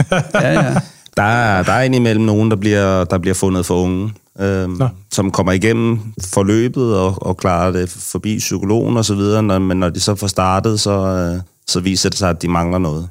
[0.34, 0.80] ja, ja.
[1.16, 4.80] Der er, der er indimellem nogen, der bliver, der bliver fundet for unge, øhm,
[5.12, 9.76] som kommer igennem forløbet og, og klarer det forbi psykologen og så videre, når, men
[9.76, 13.08] når de så får startet, så, øh, så viser det sig, at de mangler noget.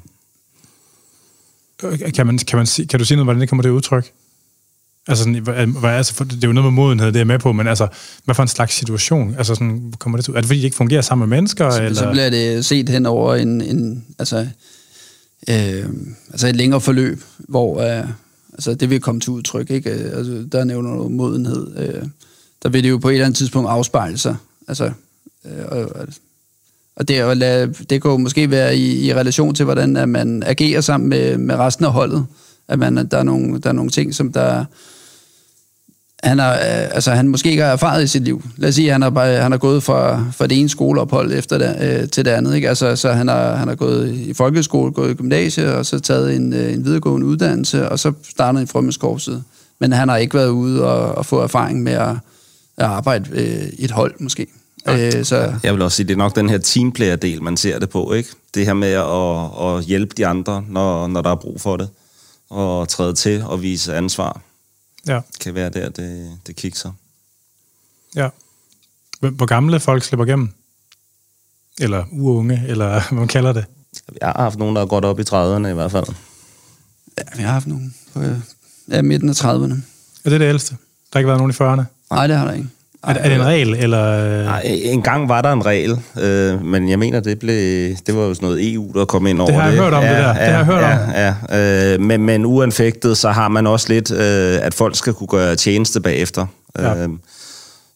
[1.82, 4.12] Øh, kan, man, kan, man kan du sige noget, hvordan det kommer det udtryk?
[5.08, 5.40] Altså, sådan,
[5.80, 7.88] hvad, altså, det er jo noget med modenhed, det er med på, men altså,
[8.24, 9.34] hvad for en slags situation?
[9.38, 11.70] Altså, sådan, kommer det til, er det fordi, de ikke fungerer sammen med mennesker?
[11.70, 11.94] Så, eller?
[11.94, 14.48] så bliver det set hen over en, en altså,
[15.48, 15.88] øh,
[16.30, 18.08] altså et længere forløb, hvor øh,
[18.52, 19.70] altså, det vil komme til udtryk.
[19.70, 19.90] Ikke?
[19.90, 21.76] Altså, der nævner du modenhed.
[21.76, 22.02] Øh,
[22.62, 24.36] der vil det jo på et eller andet tidspunkt afspejle sig.
[24.68, 24.92] Altså,
[25.44, 26.06] øh, og,
[26.96, 30.42] og det, at lade, det kunne måske være i, i relation til, hvordan at man
[30.46, 32.26] agerer sammen med, med resten af holdet.
[32.68, 34.64] At man, der, er nogle, der er nogle ting, som der
[36.22, 38.42] han er, øh, altså, han måske ikke har erfaret i sit liv.
[38.56, 41.32] Lad os sige, at han har, bare, han har gået fra, fra det ene skoleophold
[41.32, 42.54] efter det, øh, til det andet.
[42.54, 42.68] Ikke?
[42.68, 46.36] Altså, så han har, han har gået i folkeskole, gået i gymnasiet, og så taget
[46.36, 49.44] en, øh, en videregående uddannelse, og så startet i frømmeskorpset.
[49.78, 52.16] Men han har ikke været ude og, og få erfaring med at,
[52.76, 54.46] at arbejde øh, i et hold, måske.
[54.88, 55.54] Øh, så.
[55.62, 58.30] Jeg vil også sige, det er nok den her teamplayer-del, man ser det på, ikke?
[58.54, 61.88] Det her med at, at hjælpe de andre, når, når der er brug for det,
[62.50, 64.40] og træde til og vise ansvar
[65.06, 65.20] ja.
[65.40, 66.92] kan være der, det, det kikser.
[68.16, 68.28] Ja.
[69.20, 70.48] Hvor gamle folk slipper igennem?
[71.80, 73.64] Eller uunge, eller hvad man kalder det?
[74.20, 76.06] Jeg har haft nogen, der er godt op i 30'erne i hvert fald.
[77.18, 78.20] Ja, vi har haft nogen på
[78.88, 79.74] ja, midten af 30'erne.
[80.24, 80.70] Er det det ældste?
[80.74, 80.78] Der
[81.12, 81.84] har ikke været nogen i 40'erne?
[82.10, 82.68] Nej, det har der ikke.
[83.04, 84.44] Er, er det en regel, eller...?
[84.44, 88.22] Nej, en gang var der en regel, øh, men jeg mener, det blev, det var
[88.22, 89.60] jo sådan noget EU, der kom ind over det.
[89.60, 89.82] har jeg det.
[89.82, 90.28] hørt om, ja, det der.
[90.28, 91.46] Ja, det har jeg hørt ja, om.
[91.50, 95.26] Ja, øh, men, men uanfægtet, så har man også lidt, øh, at folk skal kunne
[95.28, 96.46] gøre tjeneste bagefter.
[96.78, 97.02] Ja.
[97.02, 97.08] Øh,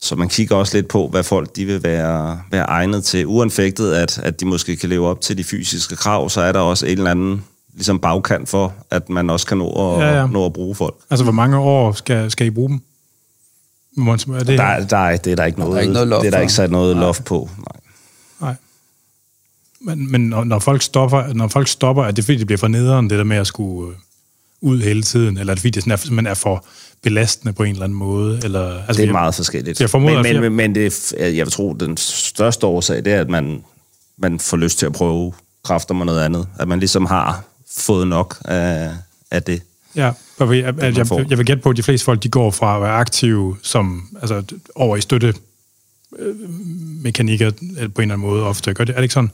[0.00, 3.26] så man kigger også lidt på, hvad folk de vil være, være egnet til.
[3.26, 6.60] Uanfægtet, at, at de måske kan leve op til de fysiske krav, så er der
[6.60, 7.44] også en eller anden
[7.74, 10.26] ligesom bagkant for, at man også kan nå at, ja, ja.
[10.26, 10.94] nå at bruge folk.
[11.10, 12.80] Altså, hvor mange år skal, skal I bruge dem?
[13.96, 14.58] Er det...
[14.58, 16.30] Der, der, er, det er der ikke noget, der er ikke noget loft det er
[16.30, 17.50] der ikke sat noget loft på.
[17.58, 17.80] Nej.
[18.40, 18.54] Nej.
[19.80, 22.68] Men, men når, når, folk stopper, når folk stopper, er det fordi, det bliver for
[22.68, 23.98] nederen, det der med at skulle øh,
[24.60, 26.64] ud hele tiden, eller er det fordi, det sådan er, man er for
[27.02, 28.40] belastende på en eller anden måde?
[28.44, 29.80] Eller, altså, det er meget forskelligt.
[29.80, 33.28] Jeg formoder, men, men, men det, jeg vil tro, den største årsag, det er, at
[33.28, 33.64] man,
[34.18, 35.32] man får lyst til at prøve
[35.64, 36.48] kræfter med noget andet.
[36.58, 37.44] At man ligesom har
[37.76, 38.90] fået nok af,
[39.30, 39.62] af det.
[39.96, 42.76] Ja, jeg, jeg, jeg, jeg vil gætte på, at de fleste folk, de går fra
[42.76, 44.42] at være aktive som, altså,
[44.74, 45.34] over i støtte
[46.18, 46.34] øh,
[47.02, 48.74] mekanikker på en eller anden måde ofte.
[48.74, 49.30] Gør det, er det ikke sådan?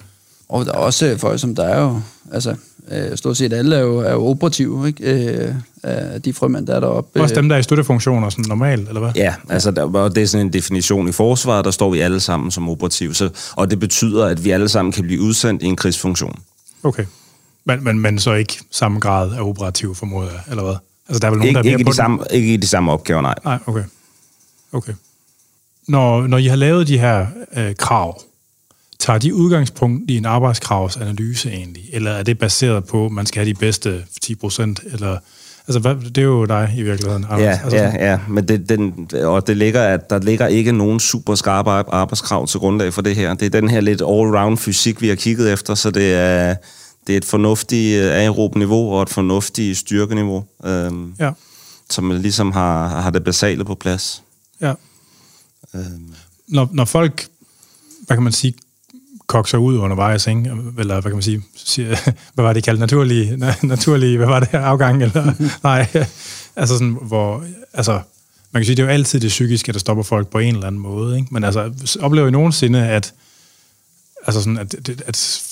[0.49, 2.01] Og der er også folk, som der er jo,
[2.33, 2.55] altså
[2.91, 5.55] øh, stort set alle er jo, er jo operative, ikke?
[5.85, 7.21] Øh, de frømænd, der er deroppe.
[7.21, 9.13] Også dem, der er i støttefunktioner, sådan normalt, eller hvad?
[9.17, 12.51] Ja, altså der, det er sådan en definition i forsvaret, der står vi alle sammen
[12.51, 15.77] som operative, så, og det betyder, at vi alle sammen kan blive udsendt i en
[15.77, 16.39] krigsfunktion.
[16.83, 17.05] Okay.
[17.65, 20.75] Men, men, men så ikke samme grad af operativ formoder, eller hvad?
[21.09, 22.93] Altså, der er vel nogen, ikke, der er ikke, de samme, ikke i de samme
[22.93, 23.35] opgaver, nej.
[23.45, 23.85] Nej, okay.
[24.73, 24.93] okay.
[25.89, 27.27] Når, når I har lavet de her
[27.57, 28.23] øh, krav,
[28.99, 31.83] tager de udgangspunkt i en arbejdskravsanalyse egentlig?
[31.93, 34.81] Eller er det baseret på, at man skal have de bedste 10 procent?
[34.93, 35.19] Eller,
[35.67, 37.41] altså, hvad, det er jo dig i virkeligheden, Anders.
[37.41, 38.19] Ja, altså, ja, ja.
[38.29, 42.61] Men det, den, og det ligger, at der ligger ikke nogen super skarpe arbejdskrav til
[42.61, 43.35] grundlag for det her.
[43.35, 46.55] Det er den her lidt all-round fysik, vi har kigget efter, så det er
[47.07, 51.33] det er et fornuftigt øh, aerob niveau og et fornuftigt styrkeniveau, øhm, ja.
[51.91, 54.23] som ligesom har, har det basale på plads.
[54.61, 54.75] Ja.
[55.75, 56.15] Øhm.
[56.49, 57.29] Når, når folk,
[58.07, 58.55] hvad kan man sige,
[59.27, 60.51] kokser ud undervejs, ikke?
[60.79, 61.89] eller hvad kan man sige, siger,
[62.35, 65.33] hvad var det kaldt, naturlig, naturlig, hvad var det, afgang, eller,
[65.63, 66.07] nej,
[66.57, 68.01] altså sådan, hvor, altså,
[68.53, 70.67] man kan sige, det er jo altid det psykiske, der stopper folk på en eller
[70.67, 71.29] anden måde, ikke?
[71.31, 73.15] men altså, oplever I nogensinde, at,
[74.27, 74.75] altså sådan, at,
[75.07, 75.43] at,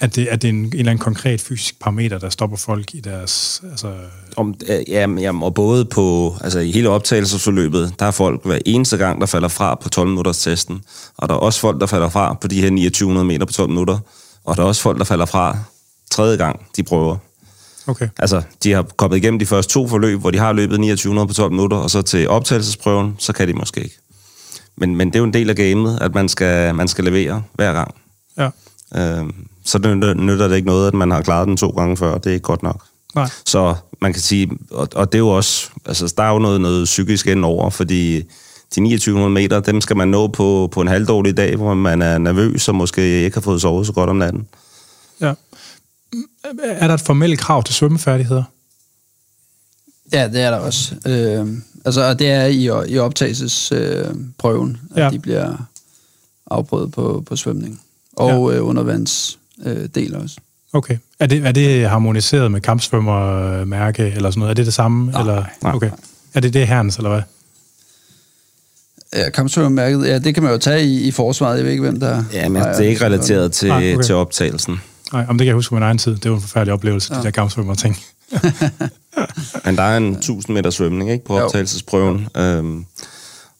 [0.00, 2.94] at det, at det er en, en eller anden konkret fysisk parameter, der stopper folk
[2.94, 3.62] i deres...
[3.70, 3.92] Altså...
[4.36, 8.96] Om, ja, jamen, og både på, altså i hele optagelsesforløbet, der er folk hver eneste
[8.96, 10.82] gang, der falder fra på 12 minutters testen.
[11.16, 13.68] Og der er også folk, der falder fra på de her 2900 meter på 12
[13.68, 13.98] minutter.
[14.44, 15.58] Og der er også folk, der falder fra
[16.10, 17.16] tredje gang, de prøver.
[17.86, 18.08] Okay.
[18.18, 21.34] Altså, de har kommet igennem de første to forløb, hvor de har løbet 2900 på
[21.34, 23.98] 12 minutter, og så til optagelsesprøven, så kan de måske ikke.
[24.76, 27.42] Men, men det er jo en del af gamet, at man skal, man skal levere
[27.54, 27.94] hver gang.
[28.38, 28.50] Ja.
[28.96, 32.18] Øhm, så det nytter det ikke noget, at man har klaret den to gange før.
[32.18, 32.84] Det er ikke godt nok.
[33.14, 33.28] Nej.
[33.46, 36.60] Så man kan sige, og, og det er jo også, altså der er jo noget,
[36.60, 38.16] noget psykisk ind over, fordi
[38.74, 42.18] de 2900 meter, dem skal man nå på, på en halvdårlig dag, hvor man er
[42.18, 44.48] nervøs og måske ikke har fået sovet så godt om natten.
[45.20, 45.34] Ja.
[46.62, 48.42] Er der et formelt krav til svømmefærdigheder?
[50.12, 50.94] Ja, det er der også.
[51.06, 51.48] Øh,
[51.84, 55.10] altså, det er i, i optagelsesprøven, øh, at ja.
[55.10, 55.56] de bliver
[56.50, 57.80] afprøvet på, på svømning.
[58.16, 58.56] Og ja.
[58.56, 60.36] øh, undervands øh, del også.
[60.72, 60.96] Okay.
[61.20, 64.50] Er det, er det harmoniseret med kampsvømmermærke eller sådan noget?
[64.50, 65.10] Er det det samme?
[65.10, 65.44] Nej, eller?
[65.62, 65.74] nej.
[65.74, 65.90] Okay.
[66.34, 67.22] Er det det herrens, eller hvad?
[69.16, 71.56] Ja, kampsvømmermærket, ja, det kan man jo tage i, i forsvaret.
[71.56, 72.24] Jeg ved ikke, hvem der...
[72.32, 74.02] Ja, men det er ikke relateret til, nej, okay.
[74.02, 74.80] til optagelsen.
[75.12, 76.16] Nej, om det kan jeg huske på min egen tid.
[76.16, 77.20] Det var en forfærdelig oplevelse, ja.
[77.20, 77.96] de der kampsvømmer-ting.
[79.64, 82.28] men der er en 1000 meter svømning ikke, på optagelsesprøven.
[82.36, 82.84] Øhm,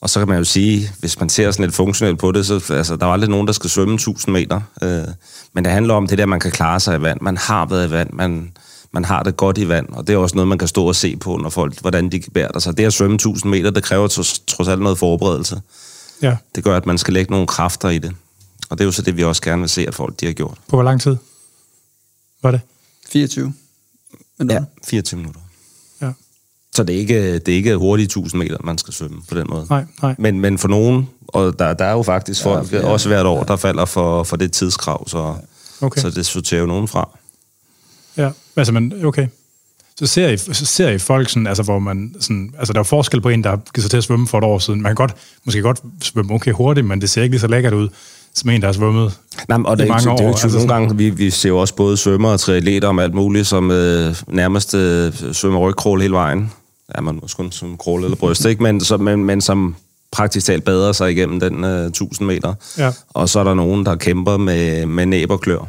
[0.01, 2.55] og så kan man jo sige, hvis man ser sådan lidt funktionelt på det, så
[2.71, 4.61] altså, der er aldrig nogen, der skal svømme 1000 meter.
[4.83, 5.05] Øh,
[5.53, 7.21] men det handler om det der, man kan klare sig i vand.
[7.21, 8.53] Man har været i vand, man,
[8.93, 10.97] man har det godt i vand, og det er også noget, man kan stå og
[10.97, 12.77] se på, når folk, hvordan de bærer sig.
[12.77, 14.09] Det at svømme 1000 meter, det kræver
[14.47, 15.61] trods alt noget forberedelse.
[16.23, 16.37] Ja.
[16.55, 18.13] Det gør, at man skal lægge nogle kræfter i det.
[18.71, 20.33] Og det er jo så det, vi også gerne vil se, at folk de har
[20.33, 20.59] gjort.
[20.69, 21.17] På hvor lang tid
[22.43, 22.61] var det?
[23.09, 23.53] 24
[24.39, 24.61] minutter.
[24.61, 25.41] Ja, 24 minutter.
[26.73, 26.77] Ja.
[26.77, 29.47] Så det er ikke, det er ikke hurtige 1000 meter, man skal svømme på den
[29.51, 29.67] måde.
[29.71, 30.15] Nej, nej.
[30.19, 33.43] Men, men for nogen, og der, der er jo faktisk folk, ja, også hvert år,
[33.43, 35.35] der falder for, for det tidskrav, så,
[35.83, 36.01] Okay.
[36.01, 37.09] så det sorterer jo nogen fra.
[38.17, 39.27] Ja, altså, men okay.
[39.99, 42.85] Så ser I, så ser I folk sådan, altså, hvor man sådan, altså, der er
[42.85, 44.83] forskel på en, der givet sig til at svømme for et år siden.
[44.83, 45.15] Man kan godt,
[45.45, 47.89] måske godt svømme okay hurtigt, men det ser ikke lige så lækkert ud,
[48.35, 49.13] som en, der har svømmet
[49.49, 50.37] Nej, men, og det er, mange ikke, det er jo år.
[50.37, 53.15] ikke Altså nogle gange, vi, vi ser jo også både svømmer og triatleter om alt
[53.15, 56.53] muligt, som øh, nærmest øh, svømmer rygkrål hele vejen.
[56.97, 58.63] Ja, man måske kun som krål eller bryst, ikke?
[58.63, 59.75] Men, så, men, men som
[60.13, 62.55] praktisk talt bader sig igennem den øh, 1000 meter.
[62.79, 62.93] Ja.
[63.11, 65.67] Og så er der nogen, der kæmper med, med næb og klør.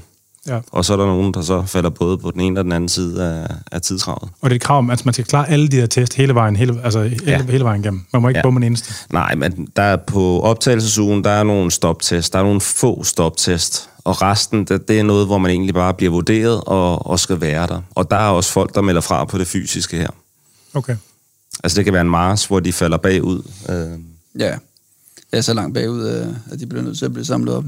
[0.47, 0.59] Ja.
[0.71, 2.89] Og så er der nogen, der så falder både på den ene og den anden
[2.89, 4.21] side af, af tidsravet.
[4.41, 6.35] Og det er et krav om, at man skal klare alle de her test hele
[6.35, 7.41] vejen, hele, altså hele, Ja.
[7.49, 8.05] hele vejen igennem.
[8.13, 8.41] Man må ikke Ja.
[8.43, 8.93] bomme en eneste.
[9.13, 12.33] Nej, men der er på optagelsesugen, der er nogle stoptest.
[12.33, 13.89] Der er nogle få stoptest.
[14.03, 17.41] Og resten, det, det er noget, hvor man egentlig bare bliver vurderet og, og skal
[17.41, 17.81] være der.
[17.95, 20.09] Og der er også folk, der melder fra på det fysiske her.
[20.73, 20.95] Okay.
[21.63, 23.41] Altså det kan være en Mars, hvor de falder bagud.
[23.69, 23.99] Øh,
[24.39, 24.45] Ja,
[25.31, 27.63] jeg er så langt bagud, øh, at de bliver nødt til at blive samlet op.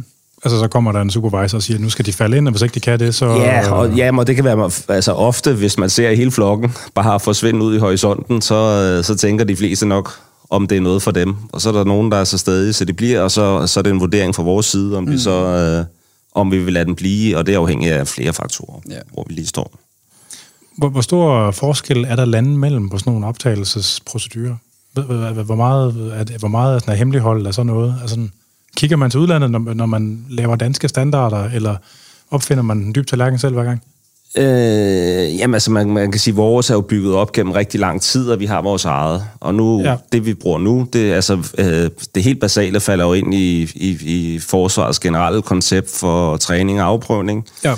[0.45, 2.61] Altså, så kommer der en supervisor og siger, nu skal de falde ind, og hvis
[2.61, 3.25] ikke de kan det, så...
[3.25, 7.19] ja, og, ja, og det kan være altså ofte, hvis man ser hele flokken bare
[7.19, 10.19] forsvinde ud i horisonten, så, øh, så tænker de fleste nok,
[10.49, 11.35] om det er noget for dem.
[11.51, 13.79] Og så er der nogen, der er så stadig, så de bliver, og så, så
[13.79, 15.11] er det en vurdering fra vores side, om, mm.
[15.11, 15.85] vi så, øh,
[16.35, 18.99] om vi vil lade dem blive, og det er afhængigt af flere faktorer, Ja.
[19.13, 19.79] hvor vi lige står.
[20.77, 24.55] Hvor, hvor stor forskel er der lande mellem på sådan nogle optagelsesprocedurer?
[24.93, 27.95] Hvor- meget, er det, hvor meget er sådan hemmelighold af sådan noget?
[28.01, 28.27] Altså,
[28.77, 31.75] kigger man til udlandet, når, når man laver danske standarder, eller
[32.31, 33.81] opfinder man en dyb tallerken selv hver gang?
[34.37, 37.79] Øh, jamen altså, man, man kan sige, at vores er jo bygget op gennem rigtig
[37.79, 39.25] lang tid, og vi har vores eget.
[39.39, 39.95] Og nu, ja.
[40.11, 43.97] Det vi bruger nu, det, altså, øh, det helt basale falder jo ind i, i,
[44.01, 47.45] i forsvarets generelle koncept for træning og afprøvning.
[47.63, 47.75] Ja.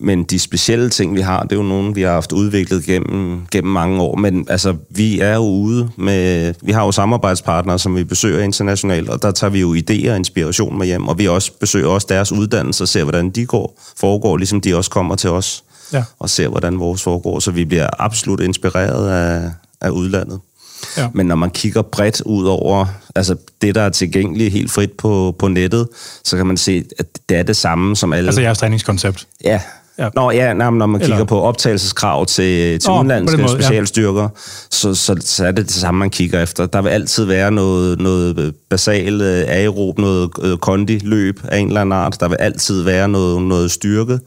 [0.00, 3.46] Men de specielle ting, vi har, det er jo nogle, vi har haft udviklet gennem,
[3.50, 4.16] gennem mange år.
[4.16, 6.54] Men altså, vi er jo ude med...
[6.62, 10.16] Vi har jo samarbejdspartnere, som vi besøger internationalt, og der tager vi jo idéer og
[10.16, 11.08] inspiration med hjem.
[11.08, 14.76] Og vi også besøger også deres uddannelser og ser, hvordan de går, foregår, ligesom de
[14.76, 16.04] også kommer til os Ja.
[16.18, 17.40] og ser, hvordan vores foregår.
[17.40, 20.40] Så vi bliver absolut inspireret af, af udlandet.
[20.96, 21.08] Ja.
[21.14, 25.36] Men når man kigger bredt ud over altså det, der er tilgængeligt helt frit på,
[25.38, 25.88] på nettet,
[26.24, 28.28] så kan man se, at det er det samme som alle...
[28.28, 29.26] Altså jeres træningskoncept.
[29.44, 29.60] Ja.
[29.98, 30.04] Ja.
[30.04, 30.10] ja.
[30.14, 33.60] Nå ja, nej, når man Eller- kigger på optagelseskrav til, til oh, udenlandske måde, ja.
[33.60, 34.28] specialstyrker,
[34.70, 36.66] så, så, så er det det samme, man kigger efter.
[36.66, 41.80] Der vil altid være noget, noget basal øh, aerob, noget øh, kondi-løb af en eller
[41.80, 42.16] anden art.
[42.20, 44.18] Der vil altid være noget, noget styrke.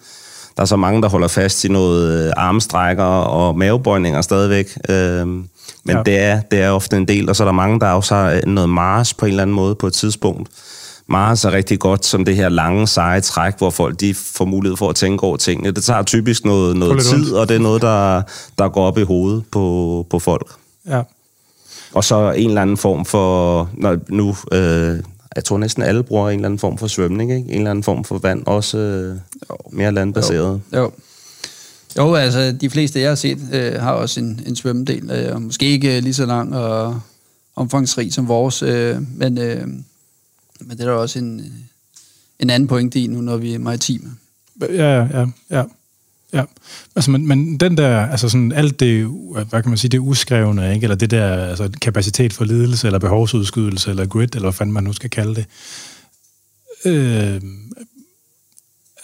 [0.57, 4.77] Der er så mange, der holder fast i noget øh, armstrækker og mavebøjninger stadigvæk.
[4.89, 5.47] Øh, men
[5.89, 5.97] Ja.
[5.97, 6.03] ja.
[6.03, 8.39] det, er, det er ofte en del, og så er der mange, der også har
[8.47, 10.49] noget Mars på en eller anden måde på et tidspunkt.
[11.07, 14.77] Mars er rigtig godt som det her lange, seje træk, hvor folk de får mulighed
[14.77, 15.71] for at tænke over tingene.
[15.71, 17.33] Det tager typisk noget, noget tid, ondt.
[17.33, 18.21] og det er noget, der,
[18.57, 20.47] der går op i hovedet på, på folk.
[20.87, 21.01] Ja.
[21.93, 23.69] Og så en eller anden form for...
[23.73, 24.99] Når nu, øh,
[25.35, 27.49] jeg tror næsten alle bruger en eller anden form for svømning, ikke?
[27.49, 29.17] En eller anden form for vand, også øh,
[29.71, 30.61] mere landbaseret.
[30.75, 30.91] Jo.
[31.97, 35.11] Jo, altså de fleste, jeg har set, øh, har også en, en svømmedel.
[35.11, 36.99] Øh, måske ikke øh, lige så lang og
[37.55, 39.67] omfangsrig som vores, øh, men, øh,
[40.61, 41.45] men det er der også en, øh,
[42.39, 44.11] en anden pointe i nu, når vi er maritime.
[44.61, 45.63] Ja, ja, ja, ja.
[46.33, 46.43] ja.
[46.95, 49.05] Altså, men, men den der, altså sådan alt det,
[49.49, 50.83] hvad kan man sige, det uskrevne, ikke?
[50.83, 54.83] eller det der altså, kapacitet for lidelse, eller behovsudskydelse, eller grid, eller hvad fanden man
[54.83, 55.45] nu skal kalde det.
[56.85, 57.41] Øh,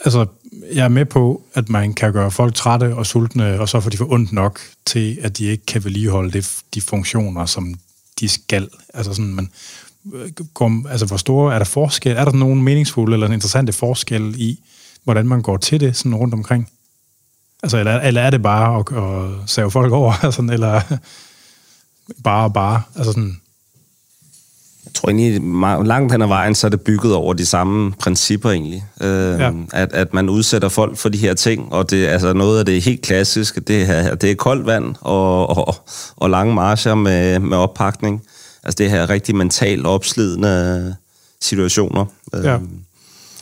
[0.06, 0.26] altså,
[0.74, 3.90] jeg er med på, at man kan gøre folk trætte og sultne, og så får
[3.90, 7.76] de for ondt nok til, at de ikke kan vedligeholde det, de funktioner, som
[8.20, 8.70] de skal.
[8.94, 9.50] Altså sådan, man,
[10.54, 12.12] går, altså hvor store er der forskel?
[12.18, 14.60] Er der nogen meningsfulde eller interessante forskel i,
[15.04, 16.70] hvordan man går til det sådan rundt omkring?
[17.64, 20.14] Altså, eller, eller er det bare at, at save folk over?
[20.26, 20.82] Altså, eller
[22.24, 22.82] bare og bare?
[22.96, 23.38] Altså sådan,
[24.86, 25.42] Jeg tror egentlig,
[25.88, 28.86] langt hen ad vejen, så er det bygget over de samme principper egentlig.
[29.02, 29.52] Øh, Ja.
[29.74, 32.82] at, at man udsætter folk for de her ting, og det altså noget af det
[32.82, 35.76] helt klassiske, det er, det er koldt vand og, og,
[36.16, 38.24] og lange marcher med, med oppakning.
[38.68, 40.96] Altså det her rigtig mentalt opslidende
[41.42, 42.58] situationer, øh, Ja.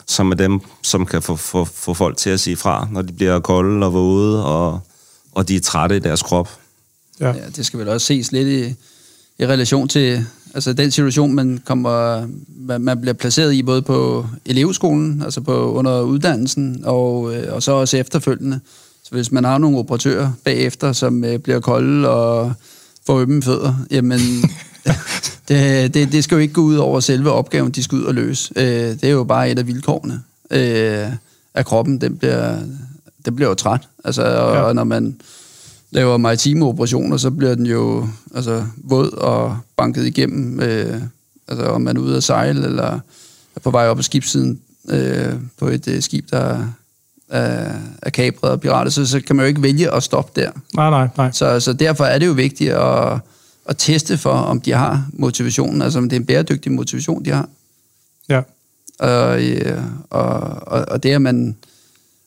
[0.07, 3.13] som er dem, som kan få, få, få folk til at sige fra, når de
[3.13, 4.79] bliver kolde og våde, og,
[5.31, 6.49] og de er trætte i deres krop.
[7.19, 7.27] ja.
[7.27, 8.75] Ja, det skal vel også ses lidt i,
[9.43, 14.25] i relation til altså den situation, man kommer, man, man bliver placeret i, både på
[14.45, 18.59] elevskolen, altså på under uddannelsen, og, øh, og så også efterfølgende.
[19.03, 22.53] Så hvis man har nogle operatører bagefter, som øh, bliver kolde og
[23.05, 24.19] får ømme fødder, jamen
[25.47, 28.13] det, det, det skal jo ikke gå ud over selve opgaven, de skal ud og
[28.13, 28.53] løse.
[28.55, 30.21] Øh, det er jo bare et af vilkårene.
[30.51, 31.07] Øh,
[31.53, 32.57] at kroppen, den bliver,
[33.25, 33.81] den bliver jo træt.
[34.03, 34.61] Altså, og, Ja.
[34.61, 35.15] og når man
[35.91, 41.01] laver maritime operationer, så bliver den jo altså, våd og banket igennem, øh,
[41.47, 42.99] altså om man er ude at sejle, eller
[43.55, 44.59] er på vej op ad skibssiden
[44.89, 46.59] øh, på et øh, skib, der
[47.29, 47.69] er,
[48.01, 50.51] er kabret og pirater, så, så kan man jo ikke vælge at stoppe der.
[50.75, 51.31] Nej, nej, nej.
[51.31, 53.19] Så, så derfor er det jo vigtigt at,
[53.65, 57.29] at teste for, om de har motivationen, altså om det er en bæredygtig motivation, de
[57.29, 57.49] har.
[58.29, 58.41] Ja.
[58.99, 60.29] Og, øh, og,
[60.67, 61.57] og, og det, at man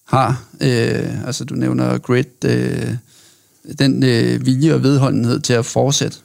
[0.04, 2.94] har, øh, altså du nævner grit, øh,
[3.78, 6.18] den øh, vilje og vedholdenhed til at fortsætte,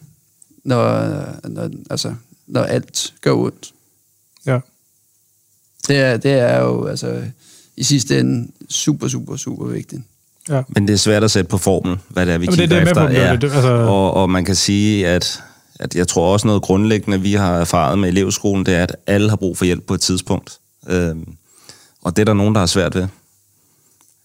[0.64, 2.16] når, når, altså,
[2.48, 3.74] når alt gør ondt.
[4.46, 4.60] Ja.
[5.88, 7.24] Det er, det er jo altså,
[7.76, 10.02] i sidste ende super, super, super vigtigt.
[10.50, 10.62] Ja.
[10.70, 12.80] Men det er svært at sætte på formel, hvad det er, vi Jamen, det er
[12.80, 13.38] kigger det, jeg er efter.
[13.38, 15.44] på, det det, altså- og, og man kan sige, at,
[15.80, 19.30] at jeg tror også noget grundlæggende, vi har erfaret med elevskolen, det er, at alle
[19.30, 20.58] har brug for hjælp på et tidspunkt.
[20.90, 21.28] Øhm,
[22.04, 23.08] og det er der nogen, der har svært ved.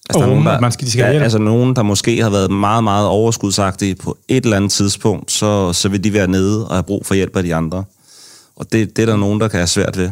[0.09, 2.31] Og der er nogen, der, man skal- de skal ja, altså nogen, der måske har
[2.31, 6.69] været meget, meget overskudsagtige på et eller andet tidspunkt, så, så vil de være nede
[6.69, 7.85] og have brug for hjælp af de andre.
[8.57, 10.11] Og det, det er der nogen, der kan have svært ved,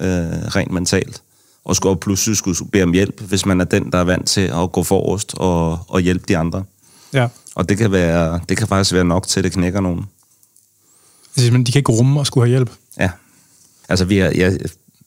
[0.00, 0.08] øh,
[0.56, 1.22] rent mentalt.
[1.68, 4.40] Og skulle pludselig skulle bede om hjælp, hvis man er den, der er vant til
[4.40, 6.64] at gå forrest og, og hjælpe de andre.
[7.12, 7.28] ja.
[7.54, 10.06] Og det kan, være, det kan faktisk være nok til, at det knækker nogen.
[11.36, 12.70] Altså, men de kan ikke rumme og skulle have hjælp.
[13.00, 13.10] Ja.
[13.88, 14.52] Altså, vi har, ja,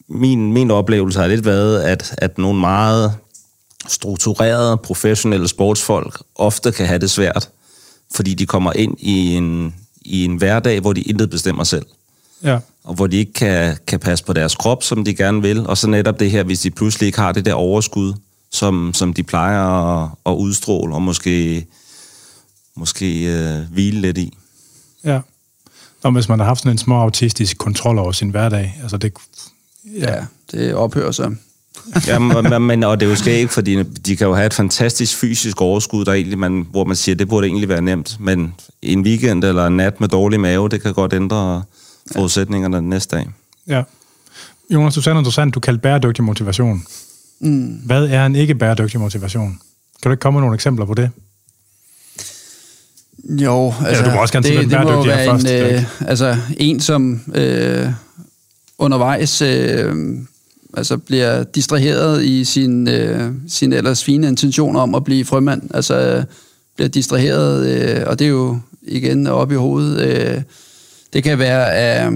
[0.08, 3.14] min, min oplevelse har lidt været, at, at nogle meget
[3.88, 7.50] strukturerede, professionelle sportsfolk ofte kan have det svært,
[8.16, 11.86] fordi de kommer ind i en, i en hverdag, hvor de intet bestemmer selv.
[12.44, 12.60] Ja.
[12.84, 15.68] Og hvor de ikke kan, kan passe på deres krop, som de gerne vil.
[15.68, 18.14] Og så netop det her, hvis de pludselig ikke har det der overskud,
[18.52, 21.66] som, som de plejer at, at udstråle, og måske,
[22.76, 24.38] måske øh, hvile lidt i.
[25.04, 25.20] Ja.
[26.04, 29.14] Og hvis man har haft sådan en små autistisk kontrol over sin hverdag, altså det...
[30.00, 31.36] Ja, ja det ophører så.
[32.08, 35.18] Ja, men, men, og det er jo skægt, fordi de kan jo have et fantastisk
[35.18, 38.18] fysisk overskud, der egentlig man, hvor man siger, det burde egentlig være nemt.
[38.20, 41.64] Men en weekend eller en nat med dårlig mave, det kan godt ændre
[42.14, 43.30] forudsætningerne den næste dag.
[43.68, 43.84] Ja.
[44.70, 46.84] Jonas, du sagde noget interessant, du kaldte bæredygtig motivation.
[47.40, 47.82] Mm.
[47.86, 49.60] Hvad er en ikke bæredygtig motivation?
[50.02, 51.10] Kan du ikke komme med nogle eksempler på det?
[53.24, 56.10] Jo, altså, du må også gerne sige, det, det må er være først, en, øh,
[56.10, 57.90] altså, en, som øh,
[58.78, 59.96] undervejs øh,
[60.74, 65.62] altså, bliver distraheret i sin, øh, sin ellers fine intention om at blive frømand.
[65.74, 66.24] Altså, øh,
[66.76, 70.02] bliver distraheret, øh, og det er jo igen op i hovedet.
[70.08, 70.42] Øh,
[71.14, 72.10] det kan være af,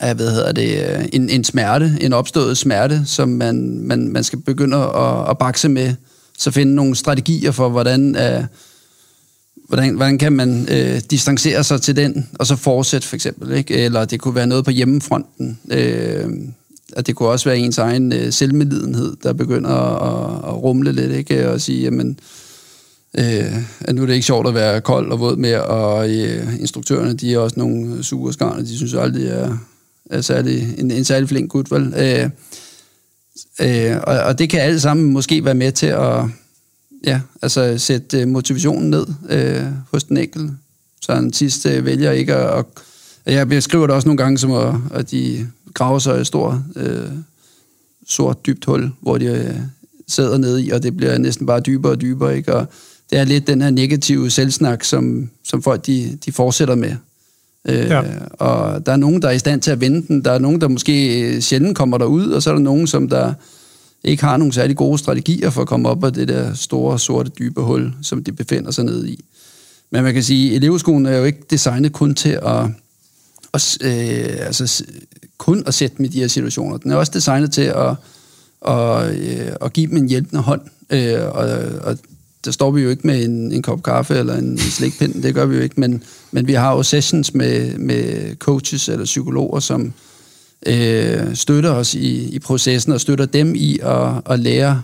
[0.00, 4.24] af hvad hedder det, øh, en, en smerte, en opstået smerte, som man, man, man
[4.24, 5.94] skal begynde at, at bakse med.
[6.38, 8.16] Så finde nogle strategier for, hvordan...
[8.16, 8.44] uh,
[9.68, 13.74] hvordan, hvordan kan man uh, distancere sig til den, og så fortsætte for eksempel, ikke?
[13.74, 15.58] Eller det kunne være noget på hjemmefronten.
[15.64, 16.30] Uh,
[16.96, 20.92] og det kunne også være ens egen øh, selvmedlidenhed, der begynder at, at, at rumle
[20.92, 21.50] lidt, ikke?
[21.50, 22.16] Og sige, jamen, øh,
[23.16, 27.14] at nu er det ikke sjovt at være kold og våd mere, og øh, instruktørerne,
[27.14, 29.56] de er også nogle sure skarne, de synes aldrig, er,
[30.10, 31.94] er særlig, en, en særlig flink gut, vel?
[31.96, 32.30] Øh,
[33.60, 36.24] øh, og, og det kan alle sammen måske være med til at
[37.04, 40.52] ja, altså sætte øh, motivationen ned øh, hos den enkelte,
[41.00, 42.64] så han sidst øh, vælger ikke at, at...
[43.34, 46.54] Jeg beskriver det også nogle gange som, at, at de graver sig i et stort,
[46.76, 47.08] øh,
[48.08, 49.56] sort, dybt hul, hvor de øh,
[50.08, 52.54] sidder nede i, og det bliver næsten bare dybere og dybere, ikke?
[52.54, 52.66] Og
[53.10, 56.96] det er lidt den her negative selvsnak, som, som folk de, de fortsætter med.
[57.68, 58.02] Øh, Ja.
[58.32, 60.24] Og der er nogen, der er i stand til at vende den.
[60.24, 63.34] Der er nogen, der måske sjældent kommer derud, og så er der nogen, som der
[64.04, 67.30] ikke har nogle særlig gode strategier for at komme op af det der store, sorte,
[67.38, 69.24] dybe hul, som de befinder sig nede i.
[69.90, 72.64] Men man kan sige, at elevskolen er jo ikke designet kun til at,
[73.54, 74.84] at øh, altså,
[75.38, 76.76] kun at sætte dem i de her situationer.
[76.76, 77.94] Den er også designet til at,
[78.68, 80.60] at, øh, at give dem en hjælpende hånd.
[80.90, 81.48] Øh, og,
[81.82, 81.98] og
[82.46, 85.34] der står vi jo ikke med en, en kop kaffe eller en, en slikpind, det
[85.34, 89.60] gør vi jo ikke, men, men vi har jo sessions med, med coaches eller psykologer,
[89.60, 89.92] som
[90.66, 94.82] øh, støtter os i, i processen og støtter dem i at, at lære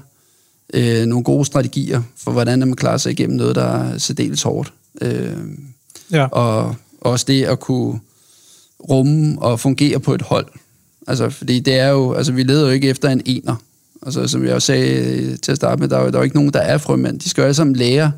[0.75, 4.73] øh, nogle gode strategier for, hvordan man klarer sig igennem noget, der er særdeles hårdt.
[5.01, 5.37] Øh,
[6.13, 6.25] Ja.
[6.27, 8.01] og også det at kunne
[8.91, 10.47] rumme og fungere på et hold.
[11.07, 13.57] Altså, fordi det er jo, altså vi leder jo ikke efter en ener.
[14.07, 16.19] Altså, som jeg også sagde øh, til at starte med, der er jo, der er
[16.19, 17.21] jo ikke nogen, der er frømænd.
[17.21, 18.13] De skal jo alle sammen lære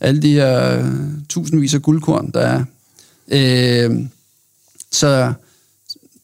[0.00, 0.92] alle de her øh,
[1.28, 2.64] tusindvis af guldkorn, der er.
[3.28, 4.06] Øh,
[4.92, 5.32] så,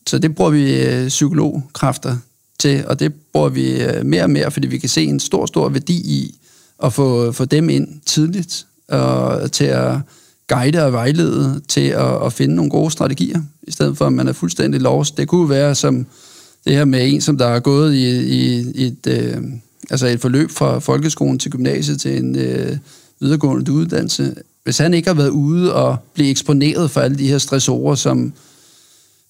[0.06, 2.16] så det bruger vi øh, psykologkræfter
[2.58, 5.46] til, og det bruger vi øh, mere og mere, fordi vi kan se en stor,
[5.46, 6.38] stor værdi i
[6.82, 9.98] at få, få dem ind tidligt, og til at
[10.48, 14.28] guide og vejlede til at, at finde nogle gode strategier, i stedet for at man
[14.28, 15.16] er fuldstændig lost.
[15.16, 16.06] Det kunne være som
[16.64, 19.36] det her med en, som der er gået i, i, i et, øh,
[19.90, 22.76] altså et forløb fra folkeskolen til gymnasiet til en, øh,
[23.20, 24.34] videregående uddannelse,
[24.64, 28.32] hvis han ikke har været ude og blive eksponeret for alle de her stressorer, som,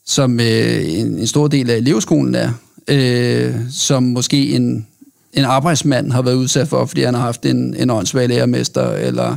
[0.07, 2.53] som øh, en, en stor del af elevskolen er,
[2.89, 4.87] øh, som måske en,
[5.33, 9.37] en arbejdsmand har været udsat for, fordi han har haft en, en åndssvag lærermester, eller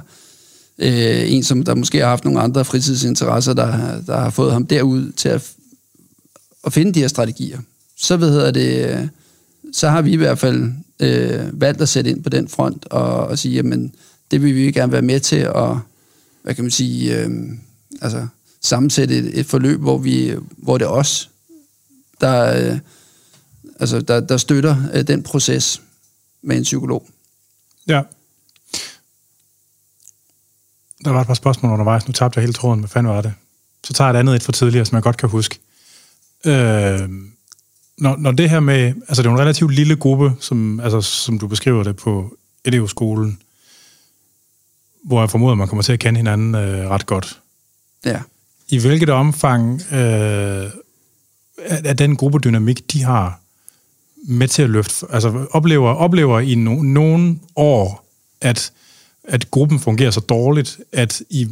[0.79, 4.65] øh, en, som der måske har haft nogle andre fritidsinteresser, der, der har fået ham
[4.65, 5.51] derud til at,
[6.65, 7.59] at finde de her strategier.
[7.97, 9.09] Så hvad hedder det,
[9.73, 13.27] så har vi i hvert fald øh, valgt at sætte ind på den front og,
[13.27, 13.95] og sige, jamen,
[14.31, 15.77] det vil vi gerne være med til at,
[16.43, 17.29] hvad kan man sige, øh,
[18.01, 18.27] altså
[18.61, 21.29] sammensætte et, et forløb, hvor, vi, hvor det er os,
[22.21, 22.79] der, øh,
[23.79, 25.81] altså, der, der støtter øh, den proces
[26.41, 27.07] med en psykolog.
[27.87, 28.01] Ja.
[31.05, 32.07] Der var et par spørgsmål undervejs.
[32.07, 32.79] Nu tabte jeg hele tråden.
[32.79, 33.33] Hvad fanden var det?
[33.83, 35.59] Så tager jeg et andet et for tidligere, som jeg godt kan huske.
[36.45, 37.09] Øh,
[37.97, 38.93] når, når det her med...
[39.07, 43.39] Altså, det er en relativt lille gruppe, som, altså, som du beskriver det på elevskolen,
[45.03, 47.39] hvor jeg formoder, man kommer til at kende hinanden øh, ret godt.
[48.05, 48.21] Ja.
[48.69, 50.69] I hvilket omfang øh,
[51.67, 53.39] er den gruppedynamik, de har
[54.27, 58.05] med til at løfte, altså oplever, oplever i no, nogle år,
[58.41, 58.71] at,
[59.23, 61.47] at gruppen fungerer så dårligt, at I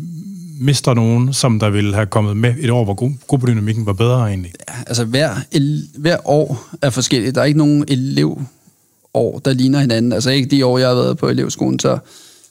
[0.62, 4.53] mister nogen, som der ville have kommet med et år, hvor gruppedynamikken var bedre egentlig?
[4.70, 5.36] Ja, altså hver,
[5.97, 7.36] hver år er forskelligt.
[7.36, 10.14] Der er ikke nogen elevår, der ligner hinanden.
[10.14, 11.97] Altså ikke de år, jeg har været på elevskolen, så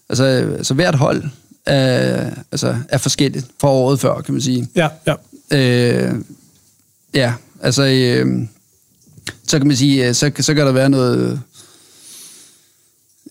[0.08, 1.22] altså, altså hvert hold
[1.66, 4.68] er, altså, er forskelligt fra året før, kan man sige.
[4.76, 5.14] Ja, ja.
[5.52, 6.14] Øh,
[7.14, 8.46] ja, altså, øh,
[9.46, 11.40] så kan man sige, øh, så, så kan der være noget,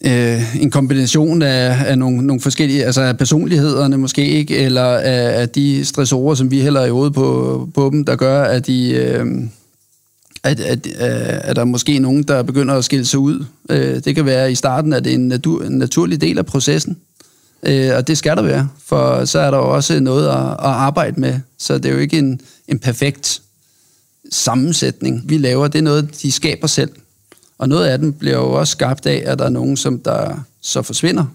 [0.05, 5.41] øh, en kombination af, af nogle, nogle forskellige, altså af personlighederne måske ikke, eller af,
[5.41, 8.91] af de stressorer, som vi heller i hovedet på, på dem, der gør, at de...
[8.91, 9.25] Øh,
[10.43, 13.45] at, at, at, at der er måske nogen, der begynder at skille sig ud.
[13.69, 16.45] Øh, det kan være, i starten at det er en, natur, en naturlig del af
[16.45, 16.97] processen,
[17.63, 21.19] øh, og det skal der være, for så er der også noget at, at arbejde
[21.19, 21.39] med.
[21.57, 23.41] Så det er jo ikke en, en perfekt
[24.31, 25.67] sammensætning, vi laver.
[25.67, 26.89] Det er noget, de skaber selv.
[27.59, 30.35] Og noget af den bliver jo også skabt af, at der er nogen, som der
[30.61, 31.25] så forsvinder.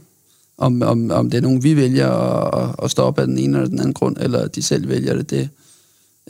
[0.58, 3.68] Om, om, om det er nogen, vi vælger at, at stoppe af den ene eller
[3.68, 5.30] den anden grund, eller de selv vælger det.
[5.30, 5.48] det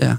[0.01, 0.17] ja.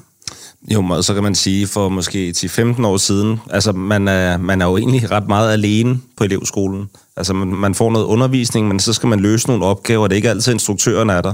[0.71, 4.61] Jo, så kan man sige, for måske til 15 år siden, altså man er, man
[4.61, 6.89] er jo egentlig ret meget alene på elevskolen.
[7.17, 10.17] Altså man, man får noget undervisning, men så skal man løse nogle opgaver, det er
[10.17, 11.33] ikke altid instruktøren er der.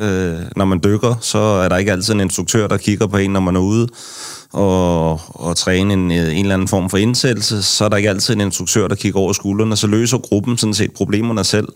[0.00, 3.30] Øh, når man dykker, så er der ikke altid en instruktør, der kigger på en,
[3.30, 3.88] når man er ude
[4.56, 8.34] og, og træne en, en eller anden form for indsættelse, så er der ikke altid
[8.34, 11.68] en instruktør, der kigger over skuldrene, så løser gruppen sådan set problemerne selv.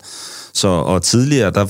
[0.53, 1.65] Så, og tidligere, der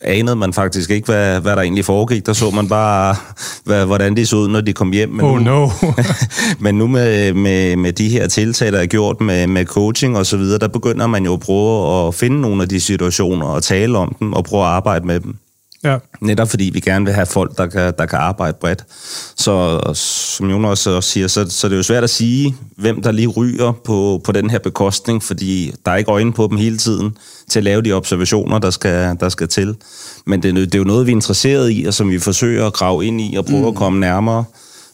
[0.00, 2.26] anede man faktisk ikke, hvad, hvad der egentlig foregik.
[2.26, 3.16] Der så man bare,
[3.64, 5.08] hvad, hvordan de så ud, når de kom hjem.
[5.08, 5.68] Men oh nu, no.
[6.64, 10.26] men nu med, med, med de her tiltag, der er gjort med, med coaching og
[10.26, 13.62] så videre, der begynder man jo at prøve at finde nogle af de situationer og
[13.62, 15.36] tale om dem og prøve at arbejde med dem.
[15.86, 15.98] Ja.
[16.20, 18.84] Netop fordi vi gerne vil have folk, der kan, der kan arbejde bredt.
[19.36, 23.12] Så som Jonas også siger, så, så det er jo svært at sige, hvem der
[23.12, 26.78] lige ryger på, på den her bekostning, fordi der er ikke øjne på dem hele
[26.78, 27.16] tiden
[27.50, 29.76] til at lave de observationer, der skal, der skal til.
[30.26, 32.72] Men det, det er jo noget, vi er interesseret i, og som vi forsøger at
[32.72, 33.68] grave ind i og prøve mm.
[33.68, 34.44] at komme nærmere,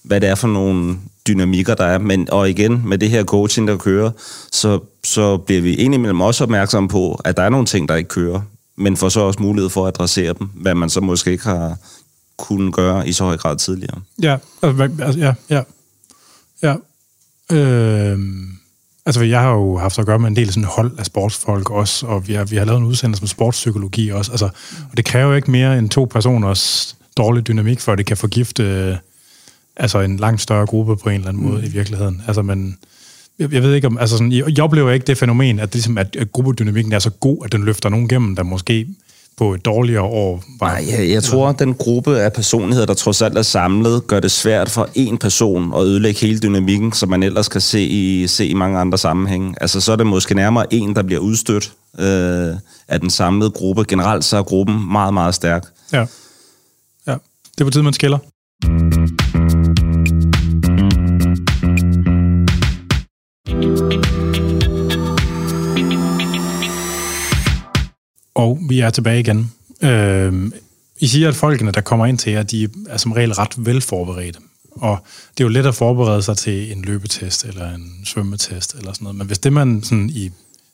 [0.03, 0.97] hvad det er for nogle
[1.29, 1.99] dynamikker, der er.
[1.99, 4.11] Men, og igen, med det her coaching, der kører,
[4.53, 8.09] så, så bliver vi indimellem også opmærksomme på, at der er nogle ting, der ikke
[8.09, 8.41] kører
[8.77, 11.77] men får så også mulighed for at adressere dem, hvad man så måske ikke har
[12.39, 14.01] kunnet gøre i så høj grad tidligere.
[14.23, 15.63] Ja, altså, ja, ja.
[16.63, 16.75] ja.
[17.57, 18.19] Øh,
[19.07, 22.07] altså, jeg har jo haft at gøre med en del sådan hold af sportsfolk også,
[22.07, 24.49] og vi har, vi har lavet en udsendelse med sportspsykologi også, altså,
[24.91, 28.17] og det kræver jo ikke mere end to personers dårlig dynamik, for at det kan
[28.17, 28.97] forgifte øh,
[29.77, 31.67] altså en langt større gruppe på en eller anden måde mm.
[31.67, 32.23] i virkeligheden.
[32.27, 32.79] Altså, men
[33.39, 35.75] jeg, jeg ved ikke om, altså sådan, jeg, jeg oplever ikke det fænomen, at, det,
[35.75, 38.87] ligesom, at, at gruppedynamikken er så god, at den løfter nogen gennem, der måske
[39.37, 40.69] på et dårligere år var...
[40.69, 44.21] Nej, jeg, jeg tror, at den gruppe af personligheder, der trods alt er samlet, gør
[44.21, 48.27] det svært for en person at ødelægge hele dynamikken, som man ellers kan se i,
[48.27, 49.55] se i mange andre sammenhænge.
[49.61, 52.57] Altså, så er det måske nærmere en, der bliver udstødt øh,
[52.89, 53.85] af den samlede gruppe.
[53.89, 55.65] Generelt så er gruppen meget, meget stærk.
[55.93, 56.07] Ja.
[57.07, 57.15] ja.
[57.55, 58.19] Det er på tide, man skiller.
[68.35, 69.53] Og vi er tilbage igen.
[69.83, 70.51] Øh,
[71.01, 74.39] I siger, at folkene, der kommer ind til jer, de er som regel ret velforberedte.
[74.71, 74.99] Og
[75.39, 79.05] det er jo let at forberede sig til en løbetest eller en svømmetest eller sådan
[79.05, 79.17] noget.
[79.17, 80.31] Men hvis det man sådan i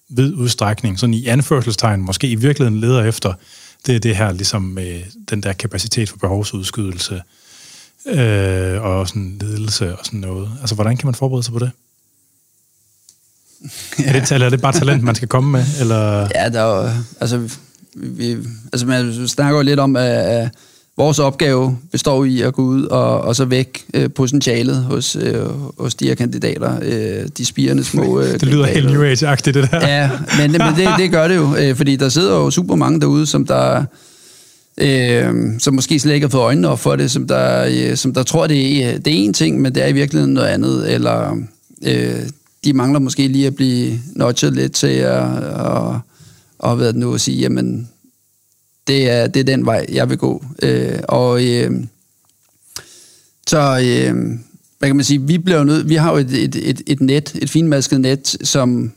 [0.09, 3.33] vid udstrækning, sådan i anførselstegn, måske i virkeligheden leder efter,
[3.87, 7.23] det er det her ligesom med den der kapacitet for behovsudskydelse
[8.07, 10.51] øh, og sådan ledelse og sådan noget.
[10.61, 11.71] Altså, hvordan kan man forberede sig på det?
[13.99, 14.05] Ja.
[14.05, 15.65] Er, det, eller er det bare talent, man skal komme med?
[15.81, 16.29] Eller?
[16.35, 16.91] Ja, der er,
[17.21, 17.41] altså,
[17.95, 18.37] vi,
[18.73, 20.51] altså man snakker jo lidt om, at,
[20.99, 25.45] vores opgave består i at gå ud og, og så væk øh, potentialet hos, øh,
[25.79, 29.71] hos de her kandidater, øh, de spirende små øh, Det lyder helt New Age-agtigt, det
[29.71, 29.89] der.
[29.89, 33.01] Ja, men, men det, det gør det jo, øh, fordi der sidder jo super mange
[33.01, 33.85] derude, som der
[34.79, 38.15] øh, som måske slet ikke har fået øjnene op for det, som der, øh, som
[38.15, 40.95] der tror, det er, det er en ting, men det er i virkeligheden noget andet,
[40.95, 41.37] eller
[41.87, 42.21] øh,
[42.69, 45.23] de mangler måske lige at blive notchet lidt til at,
[45.55, 46.01] og,
[46.59, 47.89] og hvad det nu at sige, jamen,
[48.87, 50.45] det er, det er den vej, jeg vil gå.
[50.63, 51.71] Øh, og øh,
[53.47, 54.15] så, øh,
[54.79, 57.35] hvad kan man sige, vi bliver nødt, vi har jo et, et, et, et net,
[57.43, 58.93] et finmasket net, som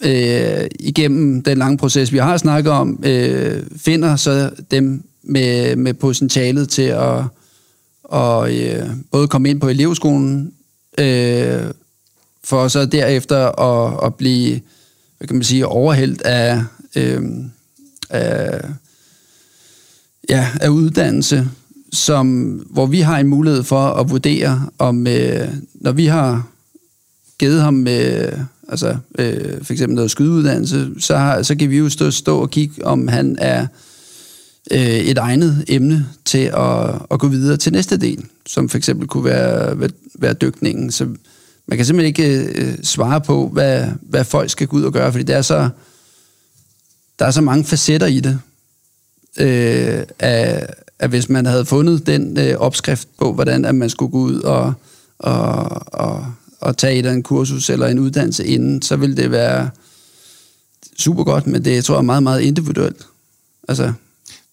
[0.00, 5.94] øh, igennem den lange proces, vi har snakket om, øh, finder så dem med, med
[5.94, 7.24] potentialet til at
[8.04, 10.52] og, øh, både komme ind på elevskolen,
[10.98, 11.64] øh,
[12.44, 14.60] for så derefter at, at blive,
[15.18, 16.64] hvad kan man sige, overhældt af,
[16.96, 17.22] øh,
[18.10, 18.60] af,
[20.28, 21.48] ja, af uddannelse,
[21.92, 22.26] som,
[22.70, 26.48] hvor vi har en mulighed for at vurdere, om øh, når vi har
[27.38, 28.32] givet ham øh,
[28.68, 32.50] altså, øh, for eksempel noget skydeuddannelse, så, har, så kan vi jo stå, stå og
[32.50, 33.66] kigge, om han er
[34.70, 39.08] øh, et egnet emne til at, at gå videre til næste del, som for eksempel
[39.08, 40.90] kunne være, være, være dykningen.
[40.90, 41.06] Så
[41.70, 45.12] man kan simpelthen ikke øh, svare på, hvad, hvad folk skal gå ud og gøre,
[45.12, 45.68] fordi det er så,
[47.18, 48.40] der er så mange facetter i det,
[49.38, 54.12] øh, at, at hvis man havde fundet den øh, opskrift på, hvordan at man skulle
[54.12, 54.72] gå ud og,
[55.18, 55.54] og,
[55.86, 56.26] og,
[56.60, 59.70] og tage et eller en kursus eller en uddannelse inden, så ville det være
[60.98, 63.06] super godt, men det tror jeg er meget, meget individuelt.
[63.68, 63.92] Altså,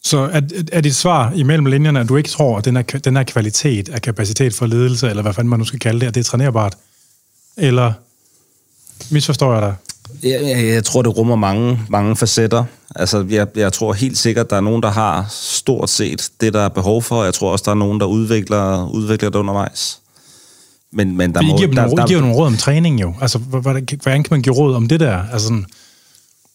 [0.03, 0.41] så er,
[0.71, 3.89] er dit svar imellem linjerne, at du ikke tror, at den her, den her kvalitet
[3.89, 6.23] af kapacitet for ledelse, eller hvad fanden man nu skal kalde det, at det er
[6.23, 6.77] trænerbart?
[7.57, 7.93] Eller
[9.11, 9.75] misforstår jeg dig?
[10.23, 12.63] Jeg, jeg, jeg tror, det rummer mange, mange facetter.
[12.95, 16.53] Altså, jeg, jeg tror helt sikkert, at der er nogen, der har stort set det,
[16.53, 17.23] der er behov for.
[17.23, 19.99] Jeg tror også, der er nogen, der udvikler, udvikler det undervejs.
[20.93, 23.13] Men, men der må, I giver, der, der, I giver nogle råd om træning jo.
[23.21, 25.23] Altså, hvordan, hvordan kan man give råd om det der?
[25.33, 25.65] Altså sådan,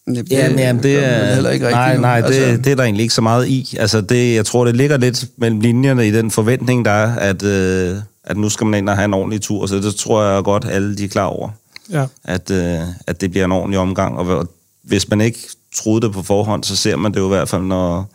[0.06, 1.78] det, ja, men, jamen, det er heller ikke rigtigt.
[1.78, 3.76] Nej, nej, det, altså, det er der egentlig ikke så meget i.
[3.78, 7.42] Altså, det, jeg tror, det ligger lidt mellem linjerne i den forventning, der er, at,
[7.42, 9.66] øh, at nu skal man ind og have en ordentlig tur.
[9.66, 11.50] Så det tror jeg godt, alle de er klar over.
[11.90, 12.06] Ja.
[12.24, 14.18] At, øh, at det bliver en ordentlig omgang.
[14.18, 14.48] Og
[14.82, 15.38] hvis man ikke
[15.74, 18.06] troede det på forhånd, så ser man det jo i hvert fald, når,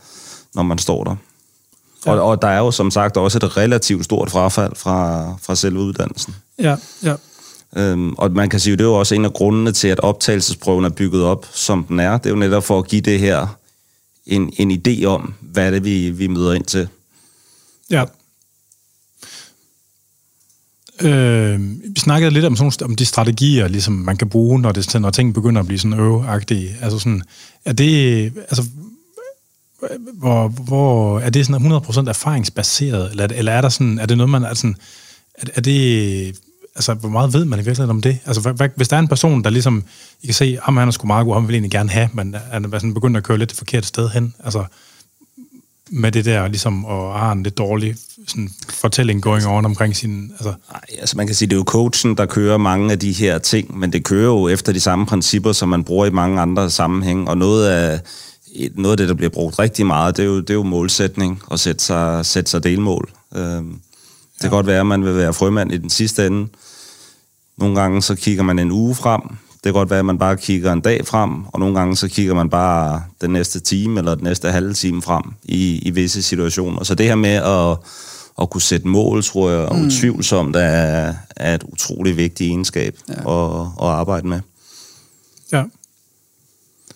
[0.56, 1.16] når man står der.
[2.06, 2.12] Ja.
[2.12, 5.80] Og, og der er jo som sagt også et relativt stort frafald fra, fra selve
[5.80, 6.36] uddannelsen.
[6.60, 7.16] Ja, ja.
[7.76, 10.00] Øhm, og man kan sige, at det er jo også en af grundene til, at
[10.00, 12.18] optagelsesprøven er bygget op, som den er.
[12.18, 13.48] Det er jo netop for at give det her
[14.26, 16.88] en, en idé om, hvad det vi, vi møder ind til.
[17.90, 18.04] Ja.
[21.02, 21.60] Øh,
[21.96, 25.10] vi snakkede lidt om, sådan, om de strategier, ligesom man kan bruge, når, det, når
[25.10, 26.76] ting begynder at blive sådan øveagtige.
[26.82, 27.22] Altså sådan,
[27.66, 28.64] er det, altså,
[30.14, 34.30] hvor, hvor, er det sådan 100% erfaringsbaseret, eller, eller er der sådan, er det noget,
[34.30, 34.76] man, er, sådan,
[35.34, 36.40] er, er det,
[36.76, 38.20] altså, hvor meget ved man i virkeligheden om det?
[38.26, 39.84] Altså, hvad, hvad, hvis der er en person, der ligesom,
[40.22, 42.36] I kan se, ham han er sgu meget god, ham vil egentlig gerne have, men
[42.52, 44.66] han er sådan begyndt at køre lidt det forkerte sted hen, altså,
[45.90, 47.96] med det der, ligesom, og har en lidt dårlig
[48.28, 50.32] sådan, fortælling going on omkring sin...
[50.32, 50.54] Altså.
[50.74, 53.38] Ej, altså man kan sige, det er jo coachen, der kører mange af de her
[53.38, 56.70] ting, men det kører jo efter de samme principper, som man bruger i mange andre
[56.70, 58.00] sammenhænge, og noget af,
[58.76, 61.42] noget af det, der bliver brugt rigtig meget, det er jo, det er jo målsætning,
[61.48, 63.10] og sætte sig, sætte sig delmål.
[63.36, 63.72] Øhm,
[64.34, 64.56] det kan ja.
[64.56, 66.48] godt være, at man vil være frømand i den sidste ende.
[67.58, 69.22] Nogle gange så kigger man en uge frem.
[69.64, 72.08] Det kan godt være, at man bare kigger en dag frem, og nogle gange så
[72.08, 76.22] kigger man bare den næste time eller den næste halve time frem i, i visse
[76.22, 76.84] situationer.
[76.84, 77.78] Så det her med at,
[78.42, 79.86] at kunne sætte mål, tror jeg, mm.
[79.86, 83.14] utvivlsomt er, er et utrolig vigtigt egenskab ja.
[83.14, 84.40] at, at arbejde med.
[85.54, 85.64] Ja.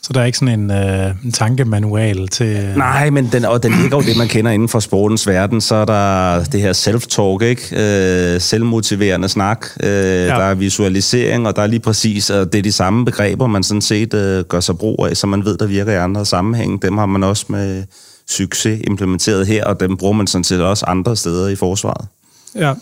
[0.04, 2.74] Så der er ikke sådan en, øh, en tankemanual til...
[2.76, 5.62] Nej, men den, og den ligger jo det, man kender inden for sportens verden.
[5.62, 8.36] Så er der det her self-talk, ikke?
[8.36, 9.66] Øh, selvmotiverende snak.
[9.84, 10.26] Øh, ja.
[10.26, 12.30] Der er visualisering, og der er lige præcis...
[12.30, 15.28] Og det er de samme begreber, man sådan set øh, gør sig brug af, så
[15.28, 16.80] man ved, der virker i andre sammenhænge.
[16.82, 17.84] Dem har man også med
[18.30, 22.08] succes implementeret her, og dem bruger man sådan set også andre steder i forsvaret.
[22.56, 22.74] Ja,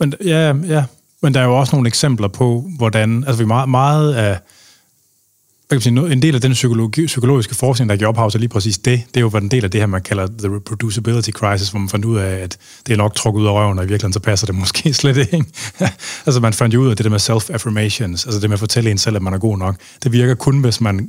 [0.00, 0.84] men, ja, ja.
[1.22, 3.24] men der er jo også nogle eksempler på, hvordan...
[3.26, 4.38] Altså, vi meget, meget af
[5.74, 8.78] kan sige, en del af den psykologi, psykologiske forskning, der giver ophav til lige præcis
[8.78, 11.78] det, det er jo en del af det her, man kalder the reproducibility crisis, hvor
[11.78, 14.12] man fandt ud af, at det er nok trukket ud af røven, og i virkeligheden
[14.12, 15.44] så passer det måske slet ikke.
[16.26, 18.90] altså man fandt jo ud af det der med self-affirmations, altså det med at fortælle
[18.90, 19.76] en selv, at man er god nok.
[20.02, 21.08] Det virker kun, hvis man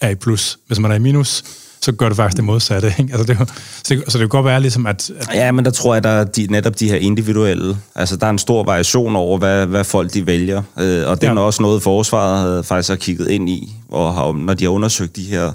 [0.00, 0.58] er i plus.
[0.66, 1.44] Hvis man er i minus,
[1.82, 2.94] så gør det faktisk det modsatte.
[2.98, 3.12] Ikke?
[3.14, 3.48] Altså det,
[3.84, 5.28] så, det, så det kan godt være ligesom, at, at...
[5.34, 7.78] Ja, men der tror jeg, der er de, netop de her individuelle...
[7.94, 10.62] Altså, der er en stor variation over, hvad, hvad folk de vælger.
[10.78, 11.34] Øh, og det ja.
[11.34, 15.16] er også noget, forsvaret faktisk har kigget ind i, og har, når de har undersøgt
[15.16, 15.52] de her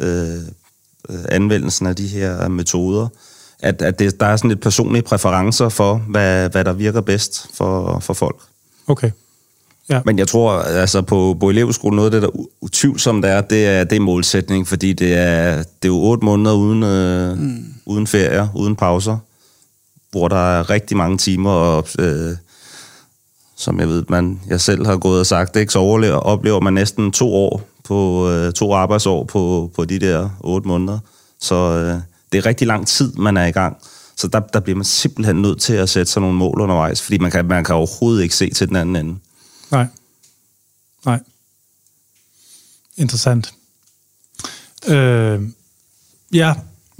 [0.00, 0.40] øh,
[1.28, 3.08] anvendelsen af de her metoder.
[3.62, 7.46] At, at det, der er sådan lidt personlige præferencer for, hvad, hvad der virker bedst
[7.54, 8.36] for, for folk.
[8.86, 9.10] Okay.
[9.90, 10.00] Ja.
[10.04, 13.84] Men jeg tror, altså på, på elevskolen, noget af det, der utvivlsomt er, det er,
[13.84, 17.64] det er målsætning, fordi det er, det er jo otte måneder uden, øh, mm.
[17.86, 19.18] uden ferier, uden pauser,
[20.10, 22.36] hvor der er rigtig mange timer, og øh,
[23.56, 26.60] som jeg ved, man, jeg selv har gået og sagt, det ikke så overlever, oplever
[26.60, 30.98] man næsten to år på øh, to arbejdsår på, på de der otte måneder.
[31.40, 32.00] Så øh,
[32.32, 33.76] det er rigtig lang tid, man er i gang.
[34.16, 37.18] Så der, der bliver man simpelthen nødt til at sætte sig nogle mål undervejs, fordi
[37.18, 39.18] man kan, man kan overhovedet ikke se til den anden ende.
[39.70, 39.86] Nej.
[41.06, 41.20] Nej.
[42.96, 43.54] Interessant.
[44.88, 45.42] Øh,
[46.32, 46.54] ja,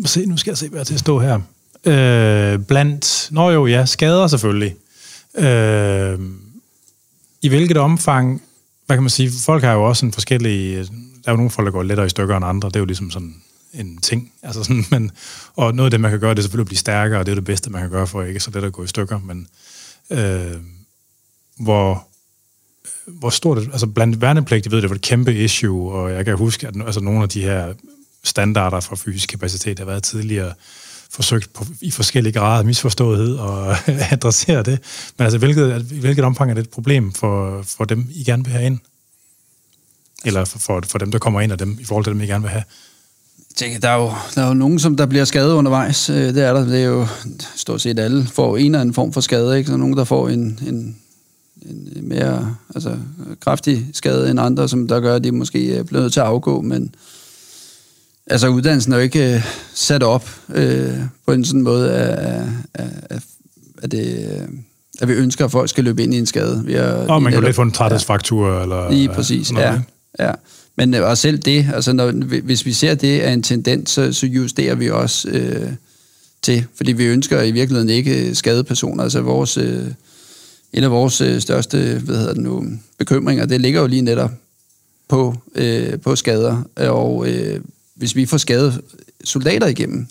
[0.04, 1.40] se, nu skal jeg se, hvad jeg til at stå her.
[1.84, 4.76] Øh, blandt, nå jo, ja, skader selvfølgelig.
[5.34, 6.20] Øh,
[7.42, 8.42] I hvilket omfang,
[8.86, 10.76] hvad kan man sige, folk har jo også en forskellig,
[11.24, 12.86] der er jo nogle folk, der går lettere i stykker end andre, det er jo
[12.86, 13.42] ligesom sådan
[13.72, 14.32] en ting.
[14.42, 15.10] Altså sådan, men,
[15.56, 17.32] og noget af det, man kan gøre, det er selvfølgelig at blive stærkere, og det
[17.32, 19.48] er det bedste, man kan gøre for ikke så let at gå i stykker, men
[20.10, 20.56] øh,
[21.58, 22.06] hvor
[23.07, 26.36] hvor stort altså blandt værnepligt, jeg ved, det var et kæmpe issue, og jeg kan
[26.36, 27.72] huske, at altså, nogle af de her
[28.24, 30.53] standarder for fysisk kapacitet har været tidligere
[31.11, 33.76] forsøgt på, i forskellige grader misforståethed og
[34.12, 34.78] adressere det.
[35.18, 38.53] Men altså, hvilket, hvilket omfang er det et problem for, for dem, I gerne vil
[38.53, 38.78] have ind?
[40.24, 42.26] Eller for, for, for dem, der kommer ind, og dem, i forhold til dem, I
[42.26, 42.64] gerne vil have?
[43.51, 46.11] Jeg tænker, der er, jo, der er jo nogen, som der bliver skadet undervejs.
[46.11, 46.64] Øh, det er der.
[46.64, 47.07] Det er jo
[47.57, 49.59] stort set alle får en eller anden form for skade.
[49.59, 49.70] Ikke?
[49.70, 50.99] Så nogen, der får en, en
[51.62, 52.96] en mere altså,
[53.40, 56.26] kraftig skade end andre, som der gør, at de måske er blevet nødt til at
[56.26, 56.94] afgå, men
[58.26, 59.42] altså uddannelsen er jo ikke uh,
[59.74, 60.56] sat op uh,
[61.26, 62.42] på en sådan måde, at,
[62.74, 63.22] at,
[63.82, 64.28] at, det,
[65.00, 66.62] at vi ønsker, at folk skal løbe ind i en skade.
[66.64, 68.56] Vi har, og man kan jo lidt få en træthedsfraktur.
[68.56, 69.80] Ja, eller, lige præcis, ja.
[70.18, 70.32] ja.
[70.76, 74.26] Men og selv det, altså når, hvis vi ser det er en tendens, så, så
[74.26, 75.68] justerer vi også uh,
[76.42, 79.02] til, fordi vi ønsker i virkeligheden ikke skade personer.
[79.02, 79.58] Altså vores...
[79.58, 79.64] Uh,
[80.72, 82.64] en af vores øh, største hvad hedder det nu,
[82.98, 84.30] bekymringer, det ligger jo lige netop
[85.08, 86.62] på, øh, på skader.
[86.76, 87.60] Og øh,
[87.94, 88.80] hvis vi får skadet
[89.24, 90.06] soldater igennem,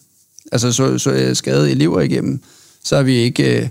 [0.52, 2.42] altså så, så øh, skade elever igennem,
[2.84, 3.62] så er vi ikke...
[3.62, 3.70] Øh,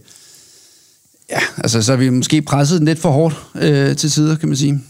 [1.31, 4.57] ja, altså så er vi måske presset lidt for hårdt øh, til tider, kan man
[4.57, 4.81] sige.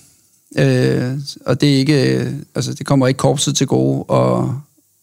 [0.58, 4.44] Øh, og det er ikke, øh, altså det kommer ikke korpset til gode at,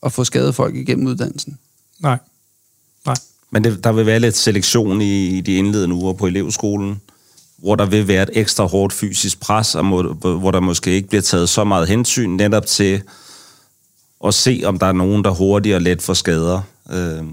[0.03, 1.57] at få skadet folk igennem uddannelsen.
[1.99, 2.17] Nej.
[3.55, 7.01] Men det, der vil være lidt selektion i, i de indledende uger på elevskolen,
[7.57, 11.07] hvor der vil være et ekstra hårdt fysisk pres, og må, hvor der måske ikke
[11.07, 13.01] bliver taget så meget hensyn netop til
[14.25, 16.61] at se, om der er nogen, der hurtigt og let får skader.
[16.91, 17.23] Øh,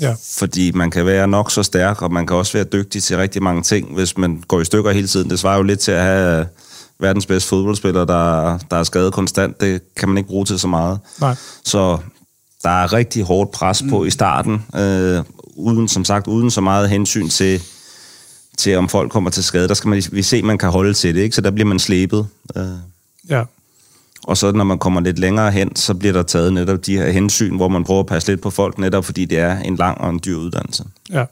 [0.00, 0.14] ja.
[0.38, 3.42] Fordi man kan være nok så stærk, og man kan også være dygtig til rigtig
[3.42, 5.30] mange ting, hvis man går i stykker hele tiden.
[5.30, 6.46] Det svarer jo lidt til at have
[7.00, 9.60] verdens bedste fodboldspiller, der, der er skadet konstant.
[9.60, 10.98] Det kan man ikke bruge til så meget.
[11.20, 11.36] Nej.
[11.64, 11.98] Så
[12.62, 14.06] der er rigtig hårdt pres på mm.
[14.06, 15.22] i starten, øh,
[15.56, 17.62] uden, som sagt, uden så meget hensyn til,
[18.58, 19.68] til om folk kommer til skade.
[19.68, 21.36] Der skal man vi se, at man kan holde til det, ikke?
[21.36, 22.26] så der bliver man slæbet.
[22.56, 22.64] Øh.
[23.28, 23.44] Ja.
[24.22, 27.10] Og så når man kommer lidt længere hen, så bliver der taget netop de her
[27.10, 30.00] hensyn, hvor man prøver at passe lidt på folk, netop fordi det er en lang
[30.00, 30.84] og en dyr uddannelse.
[31.10, 31.24] Ja.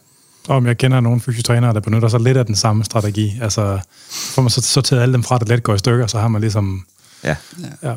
[0.48, 3.38] Og jeg kender nogle fysiotrænere, der benytter sig lidt af den samme strategi.
[3.42, 6.28] Altså, får man så sorteret alle dem fra, der let går i stykker, så har
[6.28, 6.84] man ligesom...
[7.24, 7.36] Ja.
[7.82, 7.94] Ja.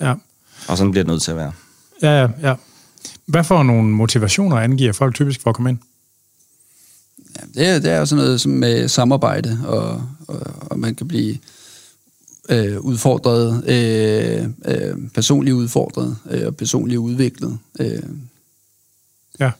[0.00, 0.14] ja.
[0.68, 1.52] Og sådan bliver det nødt til at være.
[2.02, 2.54] Ja, ja, ja.
[3.26, 5.78] Hvad for nogle motivationer angiver folk typisk for at komme ind?
[7.36, 10.40] Ja, det, er, det er sådan noget som med samarbejde, og, og,
[10.70, 11.38] og man kan blive
[12.48, 17.58] øh, udfordret, øh, øh, personligt udfordret øh, og personligt udviklet.
[17.80, 18.02] Øh.
[19.40, 19.50] Ja.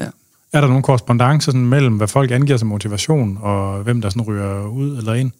[0.00, 0.08] Ja.
[0.52, 4.22] Er der nogen korrespondence sådan mellem, hvad folk angiver som motivation, og hvem der sådan
[4.22, 5.32] ryger ud eller ind?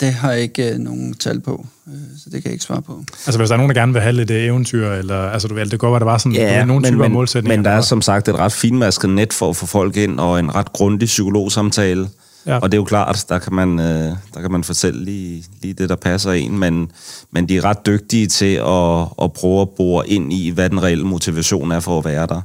[0.00, 2.82] Det har jeg ikke øh, nogen tal på, øh, så det kan jeg ikke svare
[2.82, 3.04] på.
[3.26, 5.54] Altså hvis der er nogen, der gerne vil have lidt øh, eventyr, eller altså du
[5.54, 7.56] ved, det går, at der var sådan ja, nogle men, typer men, målsætninger.
[7.56, 10.38] Men der er som sagt et ret finmasket net for at få folk ind, og
[10.38, 12.08] en ret grundig psykologsamtale.
[12.46, 12.58] Ja.
[12.58, 15.74] Og det er jo klart, der kan man, øh, der kan man fortælle lige, lige
[15.74, 16.90] det, der passer en, men,
[17.30, 20.82] men de er ret dygtige til at, at prøve at bore ind i, hvad den
[20.82, 22.40] reelle motivation er for at være der.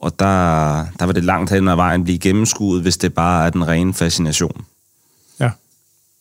[0.00, 3.50] Og der, der vil det langt hen ad vejen blive gennemskuet, hvis det bare er
[3.50, 4.64] den rene fascination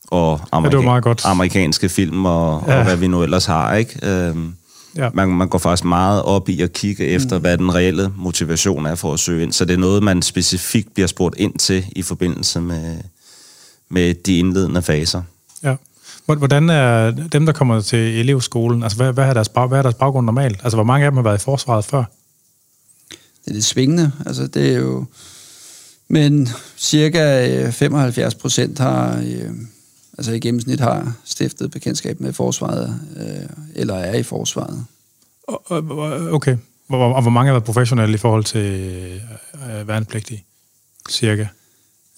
[0.08, 1.22] og amerika- ja, det meget godt.
[1.26, 2.78] amerikanske film og, ja.
[2.78, 4.00] og hvad vi nu ellers har, ikke?
[4.04, 4.56] Øhm,
[4.96, 5.10] ja.
[5.14, 7.42] man, man går faktisk meget op i at kigge efter, mm.
[7.42, 9.54] hvad den reelle motivation er for at søge ind.
[9.54, 12.98] Så det er noget, man specifikt bliver spurgt ind til i forbindelse med,
[13.90, 15.22] med de indledende faser.
[15.64, 15.76] Ja.
[16.26, 19.96] Hvordan er dem, der kommer til elevskolen, altså hvad, hvad, er deres, hvad er deres
[19.96, 20.60] baggrund normalt?
[20.64, 22.04] Altså hvor mange af dem har været i forsvaret før?
[23.10, 24.12] Det er lidt svingende.
[24.26, 25.06] Altså det er jo...
[26.10, 29.18] Men cirka 75 procent har...
[29.18, 29.52] Øh,
[30.18, 34.86] altså i gennemsnit har stiftet bekendtskab med forsvaret, øh, eller er i forsvaret.
[36.34, 36.58] Okay.
[36.90, 38.72] Og, og hvor mange har været professionelle i forhold til
[39.70, 40.44] øh, værnepligtige?
[41.10, 41.48] Cirka?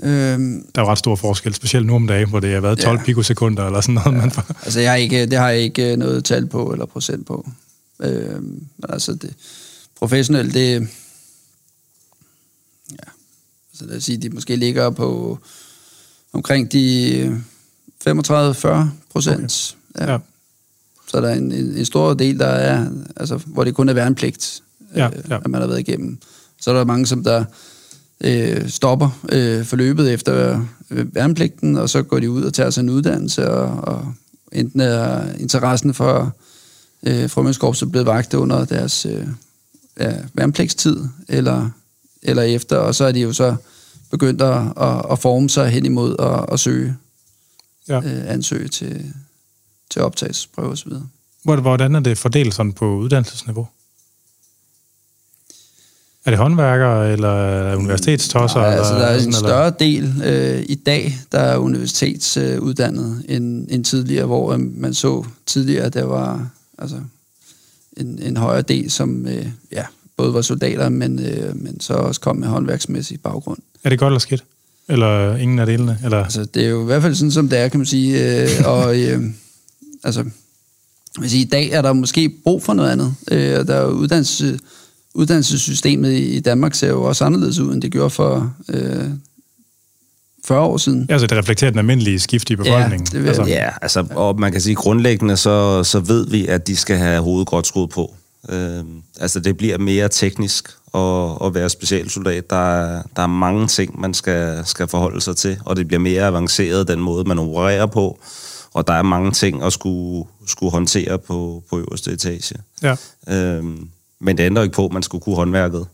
[0.04, 2.98] Øhm, der er ret stor forskel, specielt nu om dagen, hvor det har været 12
[2.98, 3.04] ja.
[3.04, 4.12] pikosekunder eller sådan noget.
[4.12, 4.22] Ja.
[4.22, 4.46] Man får.
[4.64, 7.50] altså, jeg har ikke, det har jeg ikke noget tal på eller procent på.
[8.00, 9.34] Øhm, altså, det,
[9.96, 10.88] professionelt, det...
[12.92, 13.10] Ja,
[13.74, 15.40] så lad os sige, de måske ligger på
[16.34, 17.44] omkring de
[18.08, 19.78] 35-40 procent.
[19.96, 20.06] Okay.
[20.06, 20.12] Ja.
[20.12, 20.18] ja.
[21.08, 23.94] Så der er en, en, en stor del, der er, altså, hvor det kun er
[23.94, 24.64] værnepligt,
[24.96, 25.36] ja, øh, ja.
[25.36, 26.18] at man har været igennem.
[26.62, 27.46] Så er der mange, som der
[28.22, 32.82] øh, stopper øh, forløbet efter øh, værnepligten, og så går de ud og tager sig
[32.82, 34.14] en uddannelse, og, og
[34.52, 36.36] enten er interessen for
[37.04, 39.28] øh, frømandskorpset blevet vagt under deres øh,
[40.00, 40.98] ja, værnepligtstid,
[41.28, 41.70] eller,
[42.24, 43.56] eller efter, og så er de jo så
[44.12, 46.96] begyndt at, at, at forme sig hen imod at, at søge,
[47.90, 47.98] ja.
[47.98, 49.14] øh, ansøge til,
[49.90, 50.92] til optagelsesprøve osv.
[51.44, 53.68] Hvordan er det fordelt sådan på uddannelsesniveau?
[56.26, 58.60] Er det håndværkere eller universitetstosser?
[58.60, 63.68] Nej, altså, der er en større del øh, i dag, der er universitetsuddannet øh, end,
[63.70, 66.98] end tidligere, hvor øh, man så tidligere, der var altså,
[67.98, 69.86] en, en højere del, som øh, ja,
[70.18, 73.60] både var soldater, men, øh, men så også kom med håndværksmæssig baggrund.
[73.84, 74.44] Er det godt eller skidt?
[74.90, 75.98] Eller ingen af delene?
[76.04, 76.24] Eller?
[76.24, 78.42] Altså, det er jo i hvert fald sådan, som det er, kan man sige.
[78.42, 79.22] Øh, og øh,
[80.04, 80.24] altså,
[81.20, 83.16] vil sige, i dag er der måske brug for noget andet.
[83.32, 84.60] Øh, der er jo uddannelse,
[85.14, 89.10] uddannelsessystemet i Danmark ser jo også anderledes ud, end det gjorde for øh,
[90.46, 91.06] 40 år siden.
[91.10, 93.08] Altså det reflekterer den almindelige skift i befolkningen.
[93.12, 93.46] Ja, det vil, altså.
[93.46, 97.22] ja altså, og man kan sige, grundlæggende så, så ved vi, at de skal have
[97.22, 98.16] hovedet godt skruet på.
[98.50, 98.84] Øh,
[99.20, 102.50] altså det bliver mere teknisk at, at være specialsoldat.
[102.50, 106.00] Der er, der er mange ting, man skal, skal forholde sig til, og det bliver
[106.00, 108.20] mere avanceret, den måde, man opererer på.
[108.74, 112.56] Og der er mange ting at skulle, skulle håndtere på, på øverste etage.
[112.84, 112.96] Ja.
[113.30, 113.64] Øh,
[114.22, 115.88] men det ændrer ikke på, at man skulle kunne håndværket.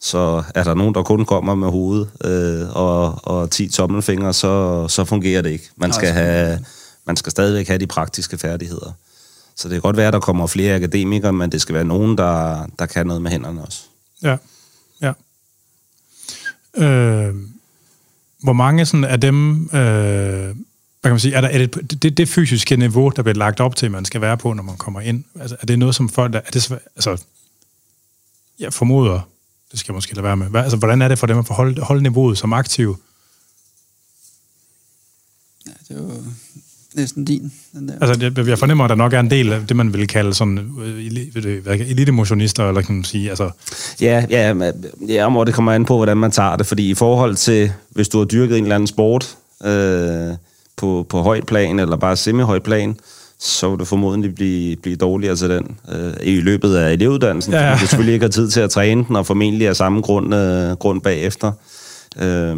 [0.00, 4.88] Så er der nogen, der kun kommer med hovedet øh, og, og 10 tommelfingre, så,
[4.88, 5.70] så fungerer det ikke.
[5.76, 6.64] Man skal, have,
[7.06, 8.92] man skal stadigvæk have de praktiske færdigheder.
[9.56, 12.18] Så det kan godt være, at der kommer flere akademikere, men det skal være nogen,
[12.18, 13.82] der, der kan noget med hænderne også.
[14.22, 14.36] Ja,
[15.00, 15.12] ja.
[16.84, 17.34] Øh,
[18.42, 20.54] hvor mange sådan af dem, øh, hvad
[21.02, 23.76] kan man sige, er, der, er det, det, det fysiske niveau, der bliver lagt op
[23.76, 25.24] til, man skal være på, når man kommer ind?
[25.40, 27.24] Altså, er det noget, som folk, er det, altså,
[28.58, 29.20] jeg formoder,
[29.70, 30.46] det skal jeg måske lade være med.
[30.46, 32.96] Hvad, altså, hvordan er det for dem at holde, holde niveauet som aktiv?
[35.66, 36.24] Ja, det er jo
[36.94, 37.52] næsten din.
[37.72, 37.94] Den der.
[38.00, 40.34] Altså, jeg, jeg fornemmer, at der nok er en del af det, man vil kalde
[40.34, 43.50] sådan øh, elitemotionister, eller kan man sige, altså...
[44.00, 44.72] Ja, ja,
[45.08, 48.08] ja, og det kommer an på, hvordan man tager det, fordi i forhold til, hvis
[48.08, 50.34] du har dyrket en eller anden sport øh,
[50.76, 52.96] på, på højt plan, eller bare semi-højt plan,
[53.38, 57.60] så vil du formodentlig blive, blive dårligere til den øh, i løbet af elevuddannelsen, ja,
[57.60, 57.70] ja.
[57.70, 60.34] fordi du selvfølgelig ikke har tid til at træne den, og formentlig af samme grund,
[60.34, 61.52] øh, grund bagefter.
[62.20, 62.56] Øh,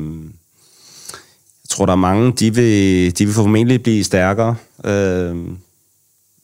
[1.77, 4.55] tror, der er mange, de vil, de vil formentlig blive stærkere.
[4.85, 5.37] Øh,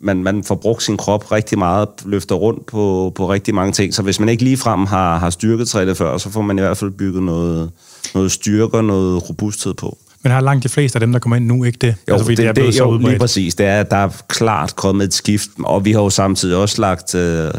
[0.00, 3.94] man, man får brugt sin krop rigtig meget, løfter rundt på, på rigtig mange ting,
[3.94, 6.90] så hvis man ikke ligefrem har, har styrketrænet før, så får man i hvert fald
[6.90, 7.70] bygget noget,
[8.14, 9.98] noget styrke og noget robusthed på.
[10.22, 11.94] Men har langt de fleste af dem, der kommer ind nu, ikke det?
[12.08, 13.54] Jo, altså, det, det, er det, jo lige præcis.
[13.54, 17.14] Det er, der er klart kommet et skift, og vi har jo samtidig også lagt
[17.14, 17.50] øh,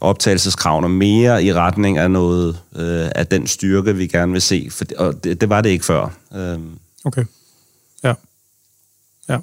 [0.00, 4.68] optagelseskravene mere i retning af noget øh, af den styrke, vi gerne vil se.
[4.70, 6.10] For, og det, det var det ikke før.
[6.36, 6.58] Øh.
[7.04, 7.24] Okay.
[8.04, 8.14] Ja.
[9.28, 9.38] Ja.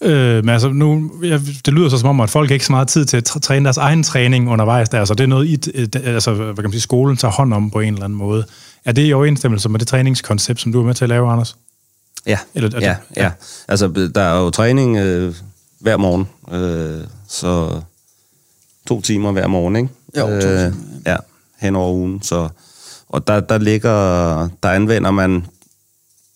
[0.00, 2.88] Øh, men altså nu, ja, det lyder så som om, at folk ikke så meget
[2.88, 5.04] tid til at træne deres egen træning undervejs der.
[5.04, 7.80] Så det er noget, I, altså, hvad kan man sige, skolen tager hånd om på
[7.80, 8.46] en eller anden måde.
[8.84, 11.56] Er det i overensstemmelse med det træningskoncept, som du er med til at lave, Anders?
[12.26, 13.30] Ja, Eller, altså, ja, ja, ja.
[13.68, 15.34] Altså, der er jo træning øh,
[15.78, 17.80] hver morgen, øh, så
[18.86, 19.88] to timer hver morgen, ikke?
[20.16, 20.72] Jo, to øh, timer.
[21.06, 21.16] Ja,
[21.58, 22.22] hen over ugen.
[22.22, 22.48] Så,
[23.08, 23.90] og der, der ligger,
[24.62, 25.46] der anvender man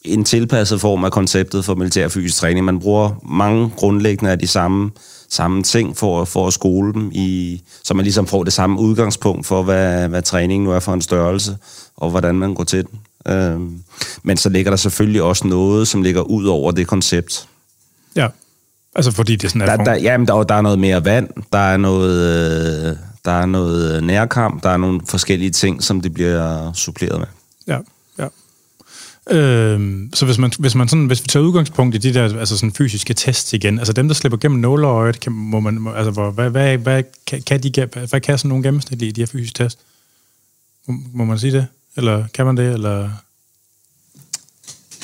[0.05, 2.65] en tilpasset form af konceptet for militær fysisk træning.
[2.65, 4.91] Man bruger mange grundlæggende af de samme,
[5.29, 9.47] samme ting for, for at skole dem, i, så man ligesom får det samme udgangspunkt
[9.47, 11.57] for, hvad, hvad træningen nu er for en størrelse,
[11.97, 13.01] og hvordan man går til den.
[13.35, 13.83] Øhm,
[14.23, 17.49] men så ligger der selvfølgelig også noget, som ligger ud over det koncept.
[18.16, 18.29] Ja,
[18.95, 19.77] altså fordi det sådan er...
[19.77, 22.20] Der, der, jamen, der, der er noget mere vand, der er noget,
[22.91, 27.27] øh, der er noget nærkamp, der er nogle forskellige ting, som det bliver suppleret med.
[27.66, 27.79] Ja,
[29.31, 32.59] Øhm, så hvis man, hvis man sådan, hvis vi tager udgangspunkt i de der altså
[32.59, 36.31] sådan fysiske tests igen, altså dem, der slipper gennem nåleøjet, kan, må man, altså, hvor,
[36.31, 39.65] hvad, hvad, hvad, kan, kan de, hvad kan sådan nogle gennemsnitlige i de her fysiske
[39.65, 39.82] tests?
[40.86, 41.66] Må, må man sige det?
[41.97, 42.73] Eller kan man det?
[42.73, 43.11] Eller?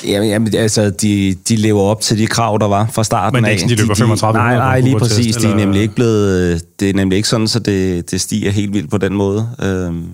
[0.05, 3.43] Jamen, jamen altså, de, de lever op til de krav, der var fra starten Men
[3.43, 5.35] det er ikke sådan, de løber 35 Nej, nej, lige præcis.
[5.35, 5.49] Eller...
[5.49, 8.73] De er nemlig ikke blevet, det er nemlig ikke sådan, så det, det stiger helt
[8.73, 9.49] vildt på den måde.
[9.61, 10.05] Øhm,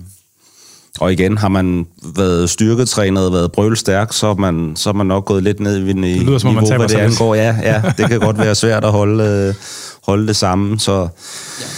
[1.00, 1.86] og igen, har man
[2.16, 5.76] været styrketrænet og været brølstærk, så er man, så er man nok gået lidt ned
[5.76, 7.34] i det lyder, niveau, som man hvad det angår.
[7.34, 9.54] Ja, ja, det kan godt være svært at holde, øh,
[10.02, 10.80] holde det samme.
[10.80, 10.92] Så.
[10.92, 11.06] Ja,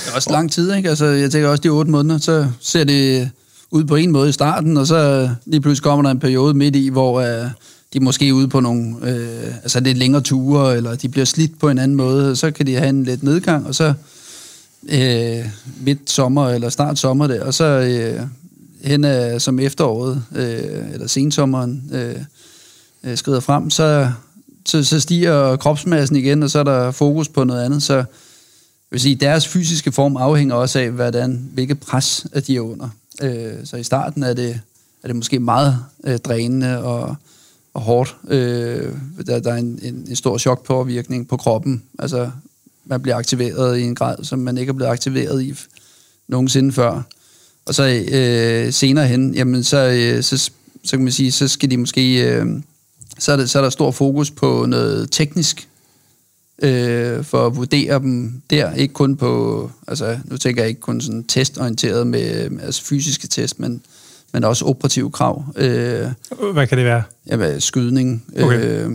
[0.05, 0.89] det er også lang tid, ikke?
[0.89, 3.31] Altså, jeg tænker også, de otte måneder, så ser det
[3.71, 6.77] ud på en måde i starten, og så lige pludselig kommer der en periode midt
[6.77, 7.51] i, hvor uh,
[7.95, 11.59] de måske er ude på nogle uh, altså lidt længere ture, eller de bliver slidt
[11.61, 13.93] på en anden måde, så kan de have en lidt nedgang, og så
[14.83, 15.47] uh,
[15.81, 17.79] midt sommer eller start sommer der, og så
[18.21, 18.27] uh,
[18.85, 24.11] hen uh, som efteråret, øh, eller sensommeren uh, skrider frem, så,
[24.67, 28.95] så, så stiger kropsmassen igen, og så er der fokus på noget andet, så jeg
[28.95, 32.89] vil sige, deres fysiske form afhænger også af, hvordan, hvilket pres at de er under.
[33.23, 34.61] Øh, så i starten er det,
[35.03, 37.17] er det måske meget øh, drænende og,
[37.75, 38.17] og hårdt.
[38.29, 38.93] Øh,
[39.27, 41.83] der, der er en, en, en stor chokpåvirkning på kroppen.
[41.99, 42.31] Altså,
[42.85, 45.55] man bliver aktiveret i en grad, som man ikke er blevet aktiveret i
[46.29, 47.03] nogensinde før.
[47.69, 50.51] Og så øh, senere hen, jamen, så, øh, så,
[50.85, 52.31] så kan man sige, så skal de måske...
[52.31, 52.47] Øh,
[53.19, 55.69] så er, det, så er der stor fokus på noget teknisk
[56.63, 61.01] øh, for at vurdere dem der, ikke kun på, altså nu tænker jeg ikke kun
[61.01, 63.83] sådan testorienteret med, altså fysiske test, men,
[64.33, 65.45] men også operative krav.
[65.57, 66.07] Øh,
[66.53, 67.03] Hvad kan det være?
[67.27, 68.85] Ja, skydning, okay.
[68.85, 68.93] øh,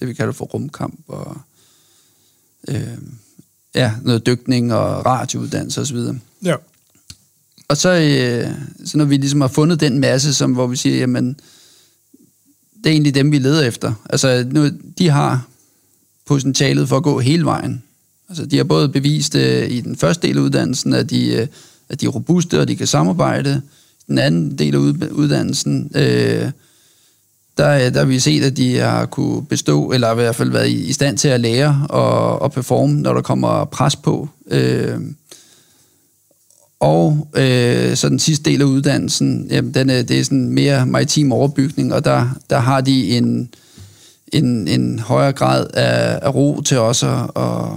[0.00, 1.36] det vi kalder for rumkamp, og
[2.68, 2.98] øh,
[3.74, 5.98] ja, noget dykning og radiouddannelse osv.
[6.44, 6.54] Ja.
[7.72, 8.54] Og så, øh,
[8.84, 11.28] så når vi ligesom har fundet den masse, som, hvor vi siger, jamen,
[12.76, 13.92] det er egentlig dem, vi leder efter.
[14.10, 14.68] Altså, nu,
[14.98, 15.46] de har
[16.26, 17.82] potentialet for at gå hele vejen.
[18.28, 21.46] Altså, de har både bevist øh, i den første del af uddannelsen, at de, øh,
[21.88, 23.62] at de er robuste, og de kan samarbejde.
[23.98, 26.50] I den anden del af uddannelsen, øh,
[27.56, 30.50] der, øh, der har vi set, at de har kunne bestå, eller i hvert fald
[30.50, 34.28] været i, i stand til at lære og, og performe, når der kommer pres på.
[34.50, 34.98] Øh,
[36.82, 40.86] og øh, så den sidste del af uddannelsen, jamen, den er, det er sådan mere
[40.86, 43.48] maritim overbygning, og der, der har de en,
[44.32, 47.68] en, en højere grad af, af ro til også at, at,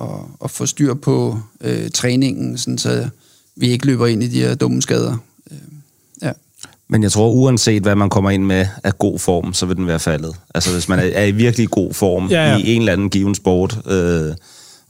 [0.00, 3.08] at, at få styr på øh, træningen, sådan så
[3.56, 5.16] vi ikke løber ind i de her dumme skader.
[5.50, 5.58] Øh,
[6.22, 6.32] ja.
[6.88, 9.86] Men jeg tror, uanset hvad man kommer ind med af god form, så vil den
[9.86, 10.36] være faldet.
[10.54, 12.56] Altså hvis man er, er i virkelig god form ja, ja.
[12.56, 14.34] i en eller anden given sport, øh,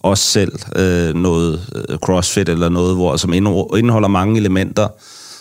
[0.02, 4.88] også selv øh, noget øh, crossfit eller noget, hvor, som indeholder mange elementer,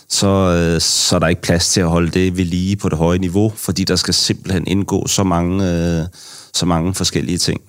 [0.09, 2.97] så, øh, så er der ikke plads til at holde det ved lige på det
[2.97, 6.05] høje niveau, fordi der skal simpelthen indgå så mange, øh,
[6.53, 7.61] så mange forskellige ting.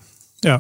[0.45, 0.59] Ja,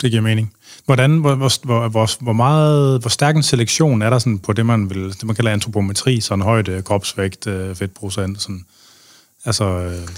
[0.00, 0.52] det giver mening.
[0.84, 4.66] Hvordan, hvor, hvor, hvor, hvor, meget, hvor stærk en selektion er der sådan på det,
[4.66, 8.64] man vil, det man kalder antropometri, sådan højde, kropsvægt, øh, fedtprocent, sådan,
[9.44, 9.64] altså...
[9.64, 10.08] Øh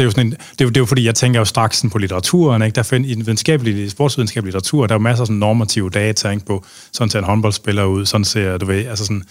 [0.00, 1.44] det er jo, sådan en, det er jo, det er jo fordi, jeg tænker jo
[1.44, 2.74] straks sådan på litteraturen, ikke?
[2.74, 6.30] Der find, i den videnskabelige, sportsvidenskabelige litteratur, der er jo masser af sådan normative data
[6.30, 6.46] ikke?
[6.46, 9.22] på, sådan ser en håndboldspiller ud, sådan ser, du ved, altså sådan,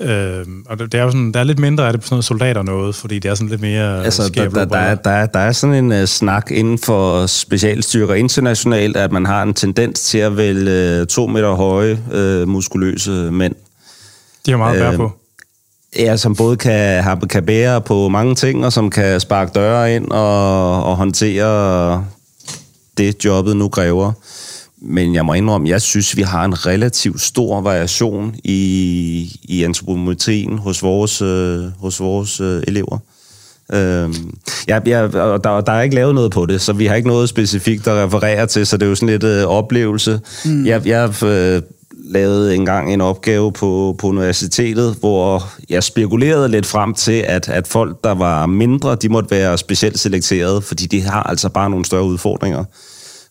[0.00, 2.24] Øh, og det, er jo sådan, der er lidt mindre af det på sådan noget
[2.24, 5.26] soldater noget, fordi det er sådan lidt mere altså, der, der, der, er, der, er,
[5.26, 10.00] der er sådan en uh, snak inden for specialstyrker internationalt, at man har en tendens
[10.00, 13.54] til at vælge uh, to meter høje, uh, muskuløse mænd.
[14.46, 15.21] De har meget at på.
[15.98, 20.10] Ja, som både kan, kan bære på mange ting, og som kan sparke døre ind
[20.10, 22.04] og, og håndtere
[22.98, 24.12] det, jobbet nu kræver.
[24.80, 30.58] Men jeg må indrømme, jeg synes, vi har en relativt stor variation i, i antropometrien
[30.58, 32.98] hos vores, øh, hos vores øh, elever.
[33.72, 34.14] Øh,
[34.68, 37.28] jeg, jeg, der, der er ikke lavet noget på det, så vi har ikke noget
[37.28, 40.20] specifikt at referere til, så det er jo sådan lidt øh, oplevelse.
[40.44, 40.66] Mm.
[40.66, 41.62] Jeg, jeg øh,
[42.12, 47.66] lavede engang en opgave på, på universitetet, hvor jeg spekulerede lidt frem til, at, at
[47.66, 51.84] folk, der var mindre, de måtte være specielt selekteret, fordi de har altså bare nogle
[51.84, 52.64] større udfordringer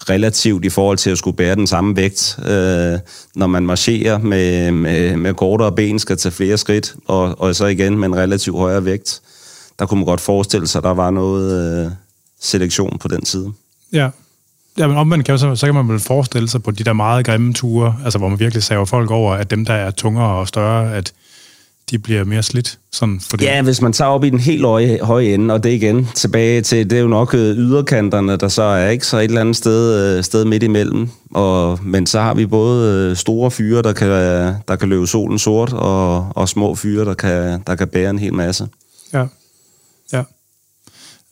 [0.10, 2.40] relativt i forhold til at skulle bære den samme vægt.
[2.40, 3.00] Øh,
[3.36, 7.66] når man marcherer med, med, med kortere ben, skal tage flere skridt, og, og så
[7.66, 9.22] igen med en relativt højere vægt.
[9.80, 11.92] Der kunne man godt forestille sig, at der var noget øh,
[12.42, 13.52] selektion på den side.
[13.94, 14.10] Ja,
[14.78, 17.26] Ja, men omvendt kan så, så kan man vel forestille sig på de der meget
[17.26, 20.48] grimme ture, altså hvor man virkelig saver folk over, at dem, der er tungere og
[20.48, 21.14] større, at
[21.92, 22.80] de bliver mere slidt?
[22.92, 23.46] Sådan for det.
[23.46, 26.62] Ja, hvis man tager op i den helt høje, høje ende, og det igen tilbage
[26.62, 29.56] til, det er jo nok øh, yderkanterne, der så er ikke så et eller andet
[29.56, 31.10] sted, øh, sted midt imellem.
[31.34, 34.10] Og, men så har vi både øh, store fyre, der kan,
[34.68, 38.20] der kan løbe solen sort, og, og små fyre, der kan, der kan bære en
[38.20, 38.68] hel masse.
[39.14, 39.26] Ja,
[40.14, 40.24] ja.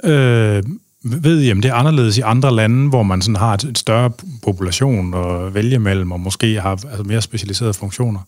[0.04, 0.64] Øh,
[1.04, 4.12] ved om det er anderledes i andre lande, hvor man sådan har et større
[4.44, 8.20] population at vælge mellem, og måske har altså mere specialiserede funktioner?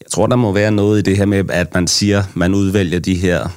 [0.00, 2.98] Jeg tror, der må være noget i det her med, at man siger, man udvælger
[2.98, 3.48] de her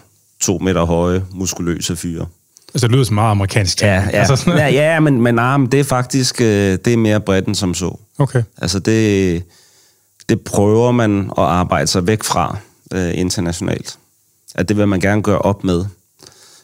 [0.41, 2.25] to meter høje, muskuløse fyre.
[2.73, 3.81] Altså, det lyder som meget amerikansk.
[3.81, 4.09] Ja, ja.
[4.09, 7.47] Altså, sådan, ja, ja men, men arm, det er faktisk øh, det er mere bredt
[7.47, 7.97] end som så.
[8.17, 8.43] Okay.
[8.57, 9.43] Altså, det,
[10.29, 12.57] det prøver man at arbejde sig væk fra
[12.93, 13.97] øh, internationalt.
[14.55, 15.85] At det vil man gerne gøre op med.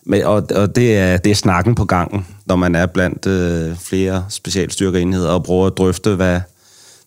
[0.03, 3.77] Men, og og det, er, det er snakken på gangen, når man er blandt øh,
[3.77, 6.41] flere specialstyrkeenheder og prøver at drøfte, hvad,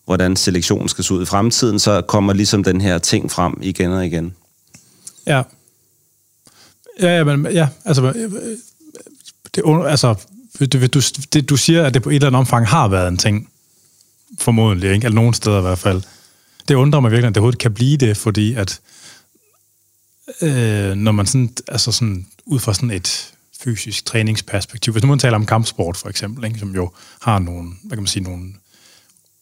[0.05, 3.91] hvordan selektionen skal se ud i fremtiden, så kommer ligesom den her ting frem igen
[3.91, 4.35] og igen.
[5.27, 5.41] Ja.
[7.01, 8.31] Ja, ja, men, ja altså, øh,
[9.55, 10.15] det, altså
[10.59, 11.01] det, du,
[11.33, 13.49] det, du siger, at det på et eller andet omfang har været en ting,
[14.39, 15.05] formodentlig, ikke?
[15.05, 16.01] eller nogen steder i hvert fald.
[16.67, 18.93] Det undrer mig virkelig, at det overhovedet kan blive det, fordi at øh,
[20.41, 23.33] øh, når man sådan, altså sådan, ud fra sådan et
[23.63, 26.59] fysisk træningsperspektiv, hvis nu man taler om kampsport for eksempel, ikke?
[26.59, 26.91] som jo
[27.21, 28.53] har nogle, hvad kan man sige, nogle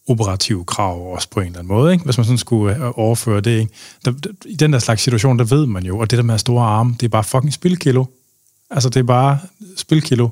[0.08, 2.04] operative krav også på en eller anden måde, ikke?
[2.04, 3.60] hvis man sådan skulle øh, overføre det.
[3.60, 3.72] Ikke?
[4.04, 6.38] Der, der, I den der slags situation, der ved man jo, og det der med
[6.38, 8.04] store arme, det er bare fucking spilkilo.
[8.70, 9.38] Altså det er bare
[9.76, 10.28] spilkilo.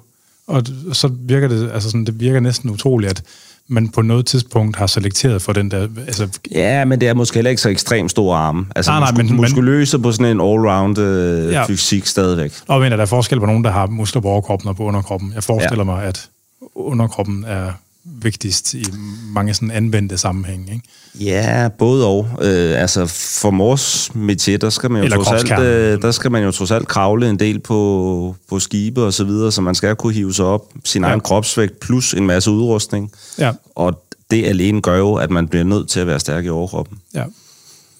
[0.46, 3.22] Og så virker det, altså sådan, det virker næsten utroligt, at
[3.70, 7.34] man på noget tidspunkt har selekteret for den der, altså Ja, men det er måske
[7.34, 8.66] heller ikke så ekstremt store arme.
[8.76, 11.64] Altså Nej, nej, musku- men- men- muskuløse på sådan en all-round øh, Ja.
[11.64, 12.52] fysik stadigvæk.
[12.68, 15.32] Og men, der er forskel på nogen, der har muskler på overkroppen og på underkroppen.
[15.34, 15.84] Jeg forestiller ja.
[15.84, 16.28] mig, at
[16.74, 17.72] underkroppen er
[18.04, 18.84] vigtigst i
[19.26, 20.72] mange sådan anvendte sammenhænge.
[20.72, 20.88] Ikke?
[21.14, 22.28] Ja, både og.
[22.42, 26.30] Øh, altså, for vores métier, der skal man jo Eller trods alt, øh, der skal
[26.30, 29.74] man jo trods alt kravle en del på, på skibe og så videre, så man
[29.74, 31.08] skal kunne hive sig op sin ja.
[31.08, 33.12] egen kropsvægt plus en masse udrustning.
[33.38, 36.48] Ja, Og det alene gør jo, at man bliver nødt til at være stærk i
[36.48, 36.98] overkroppen.
[37.14, 37.24] ja,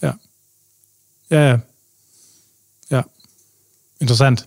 [0.03, 0.11] ja.
[1.31, 1.57] Ja, ja.
[2.91, 3.03] Ja.
[4.01, 4.47] Interessant.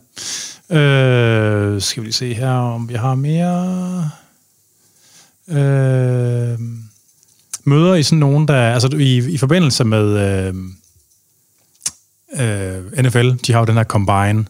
[0.70, 4.10] Øh, skal vi lige se her, om vi har mere...
[5.48, 6.60] Øh,
[7.64, 8.74] møder I sådan nogen, der...
[8.74, 10.56] Altså i, i forbindelse med øh,
[12.40, 14.46] øh, NFL, de har jo den her combine,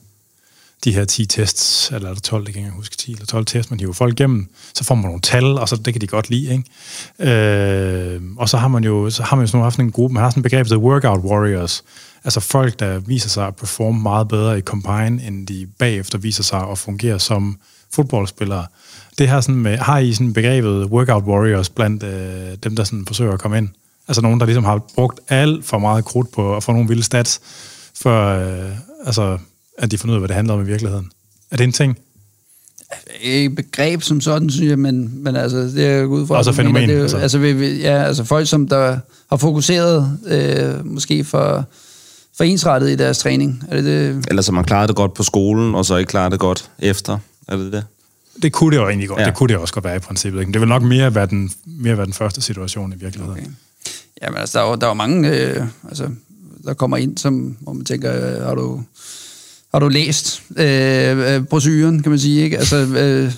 [0.84, 3.45] de her 10 tests, eller er det 12, det kan jeg huske, 10 eller 12
[3.45, 6.07] tests, man hiver folk igennem, så får man nogle tal, og så det kan de
[6.07, 7.32] godt lide, ikke?
[7.32, 10.24] Øh, og så har man jo så har man jo sådan haft en gruppe, man
[10.24, 11.84] har sådan en begreb, der workout warriors,
[12.24, 16.44] altså folk, der viser sig at performe meget bedre i combine, end de bagefter viser
[16.44, 17.60] sig at fungere som
[17.94, 18.65] fodboldspillere.
[19.18, 23.06] Det her sådan med, har I sådan begrebet workout warriors blandt øh, dem, der sådan
[23.06, 23.69] forsøger at komme ind?
[24.07, 27.03] Altså nogen, der ligesom har brugt alt for meget krudt på at få nogle vilde
[27.03, 27.41] stats,
[28.02, 28.72] for øh,
[29.06, 29.38] altså,
[29.77, 31.11] at de finder ud af, hvad det handler om i virkeligheden.
[31.52, 31.98] Er det en ting?
[33.22, 36.44] Ikke et begreb som sådan, synes jeg, men, men altså, det er ud fra...
[36.44, 37.18] Du fænomen, mener, det, er altså.
[37.18, 37.38] altså.
[37.38, 38.98] vi, vi, ja, altså folk, som der
[39.30, 41.65] har fokuseret øh, måske for,
[42.38, 43.64] for ensrettet i deres træning.
[43.69, 44.26] Er det det?
[44.27, 47.18] Eller så man klarer det godt på skolen, og så ikke klarer det godt efter.
[47.48, 47.84] Er det det?
[48.41, 49.19] Det kunne det jo egentlig godt.
[49.19, 49.26] Ja.
[49.26, 50.39] Det kunne det også godt være i princippet.
[50.39, 50.47] Ikke?
[50.47, 53.39] Men det vil nok mere være den, mere være den første situation i virkeligheden.
[53.39, 53.51] Okay.
[54.22, 56.10] Jamen altså, der er jo, der er jo mange, øh, altså,
[56.64, 58.84] der kommer ind, som, hvor man tænker, øh, har du,
[59.73, 62.57] har du læst øh, øh, brosyren, kan man sige, ikke?
[62.57, 63.31] Altså, øh,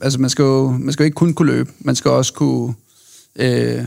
[0.00, 2.74] altså man, skal jo, man skal jo ikke kun kunne løbe, man skal også kunne
[3.36, 3.84] øh,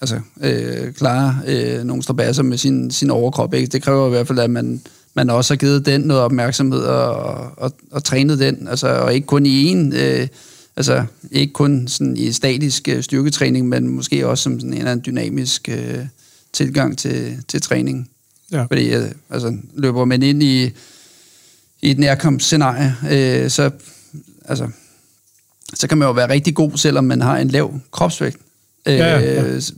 [0.00, 3.66] altså, øh, klare øh, nogle strabasser med sin, sin overkrop, ikke?
[3.66, 4.82] Det kræver i hvert fald, at man,
[5.18, 7.22] man også har givet den noget opmærksomhed og,
[7.58, 9.92] og, og trænet den, altså, og ikke kun i en...
[9.92, 10.28] Øh,
[10.76, 14.90] Altså ikke kun sådan i statisk øh, styrketræning, men måske også som sådan en eller
[14.92, 15.98] anden dynamisk øh,
[16.52, 18.10] tilgang til, til træning.
[18.52, 18.62] Ja.
[18.62, 20.64] Fordi øh, altså, løber man ind i,
[21.82, 23.70] i et nærkampsscenarie, øh, så,
[24.44, 24.68] altså,
[25.74, 28.36] så kan man jo være rigtig god, selvom man har en lav kropsvægt.
[28.86, 29.60] Øh, Ja, ja, ja.
[29.60, 29.74] s-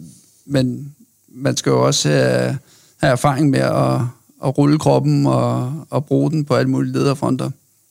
[0.46, 0.94] Men
[1.28, 2.58] man skal jo også have,
[3.00, 4.00] have erfaring med at,
[4.44, 7.50] at rulle kroppen og, og bruge den på alle mulige lederfronter.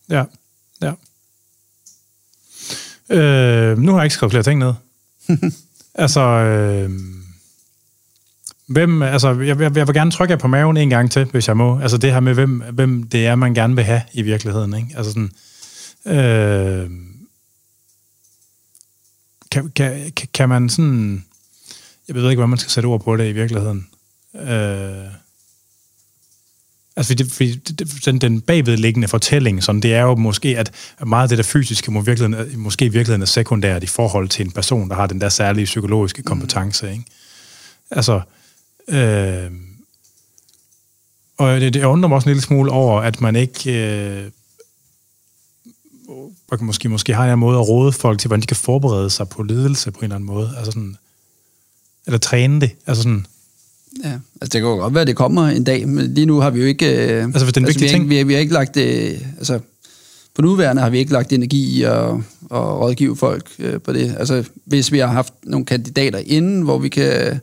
[0.10, 0.24] Ja.
[0.82, 0.94] ja.
[3.10, 4.74] Øh, nu har jeg ikke skrevet flere ting ned.
[6.04, 6.92] altså, øh,
[8.68, 11.48] hvem, altså jeg, jeg, jeg vil gerne trykke jer på maven en gang til, hvis
[11.48, 11.80] jeg må.
[11.80, 14.74] Altså det her med, hvem, hvem det er, man gerne vil have i virkeligheden.
[14.74, 14.94] Ikke?
[14.98, 15.32] Altså sådan,
[16.18, 16.90] øh,
[19.52, 21.26] kan, kan, kan- man sådan...
[22.08, 23.88] Jeg ved ikke, hvordan man skal sætte ord på det i virkeligheden.
[24.36, 25.06] Øh,
[27.00, 27.56] Altså, det, fordi
[28.06, 30.72] den, den bagvedliggende fortælling, sådan, det er jo måske, at
[31.08, 34.46] meget af det der fysiske må virkeligheden, måske i virkeligheden er sekundært i forhold til
[34.46, 36.92] en person, der har den der særlige psykologiske kompetence.
[36.92, 37.04] Ikke?
[37.92, 38.22] Altså,
[38.88, 39.52] øh,
[41.38, 44.32] og det, det undrer mig også en lille smule over, at man ikke øh,
[46.60, 49.44] måske, måske har en måde at råde folk til, hvordan de kan forberede sig på
[49.44, 50.54] ledelse på en eller anden måde.
[50.58, 50.98] Altså sådan,
[52.06, 52.72] eller træne det.
[52.88, 53.26] Altså sådan,
[54.04, 56.40] Ja, altså det kan jo godt være, at det kommer en dag, men lige nu
[56.40, 57.14] har vi jo ikke...
[57.14, 58.78] Øh, Altså, hvis det er en vigtig vi ting- vi, har, vi har ikke lagt...
[58.78, 59.60] Øh, altså,
[60.36, 62.18] på nuværende har vi ikke lagt energi i at, at
[62.52, 64.16] rådgive folk øh, på det.
[64.20, 67.40] Altså, hvis vi har haft nogle kandidater inden, hvor vi kan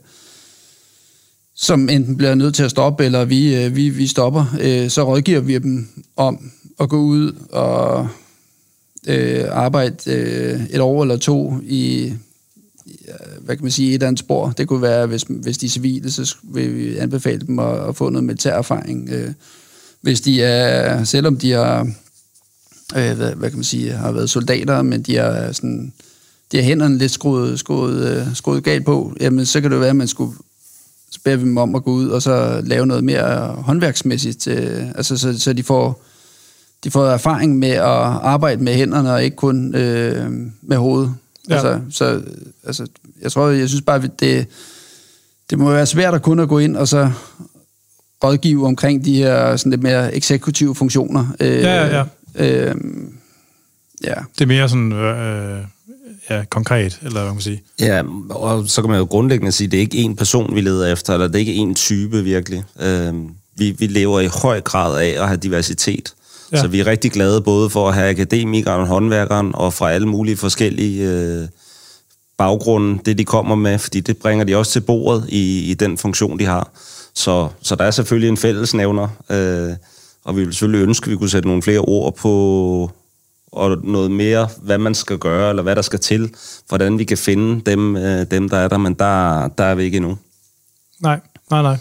[1.55, 5.03] som enten bliver nødt til at stoppe, eller vi, øh, vi, vi stopper, øh, så
[5.03, 8.07] rådgiver vi dem om at gå ud og
[9.07, 12.13] øh, arbejde øh, et år eller to i,
[13.07, 14.49] Øh, hvad kan man sige, et andet spor.
[14.49, 17.95] Det kunne være, hvis, hvis de er civile, så vil vi anbefale dem at, at
[17.95, 19.09] få noget militær erfaring.
[19.09, 19.31] Øh,
[20.01, 21.81] hvis de er, selvom de har,
[22.95, 25.93] øh, hvad, hvad kan man sige, har været soldater, men de er sådan,
[26.51, 29.89] de har hænderne lidt skruet, skruet, øh, skruet galt på, jamen så kan det være,
[29.89, 30.33] at man skulle
[31.11, 34.87] så beder vi dem om at gå ud og så lave noget mere håndværksmæssigt, øh,
[34.95, 36.03] altså så, så de får
[36.83, 40.31] de får erfaring med at arbejde med hænderne og ikke kun øh,
[40.61, 41.15] med hovedet.
[41.49, 41.53] Ja.
[41.53, 42.21] Altså, så,
[42.63, 42.87] altså,
[43.21, 44.47] jeg tror, jeg synes bare, det,
[45.49, 47.11] det må være svært at kun at gå ind og så
[48.23, 51.25] rådgive omkring de her sådan lidt mere eksekutive funktioner.
[51.39, 52.05] Øh, ja, ja,
[52.35, 52.69] ja.
[52.69, 52.75] Øh,
[54.03, 54.13] ja.
[54.33, 55.63] Det er mere sådan øh,
[56.29, 57.63] ja, konkret, eller hvad man kan sige.
[57.79, 60.61] Ja, og så kan man jo grundlæggende sige, at det er ikke én person, vi
[60.61, 62.63] leder efter, eller det er ikke én type virkelig.
[62.79, 63.13] Øh,
[63.57, 66.13] vi, vi lever i høj grad af at have diversitet.
[66.51, 66.61] Ja.
[66.61, 70.37] Så vi er rigtig glade både for at have akademikeren, håndværkeren og fra alle mulige
[70.37, 71.47] forskellige øh,
[72.37, 75.97] baggrunde, det de kommer med, fordi det bringer de også til bordet i, i den
[75.97, 76.69] funktion, de har.
[77.13, 79.75] Så, så der er selvfølgelig en fællesnævner, øh,
[80.23, 82.91] og vi vil selvfølgelig ønske, at vi kunne sætte nogle flere ord på,
[83.51, 86.33] og noget mere, hvad man skal gøre, eller hvad der skal til,
[86.67, 89.83] hvordan vi kan finde dem, øh, dem der er der, men der, der er vi
[89.83, 90.17] ikke endnu.
[90.99, 91.19] Nej,
[91.51, 91.77] nej, nej.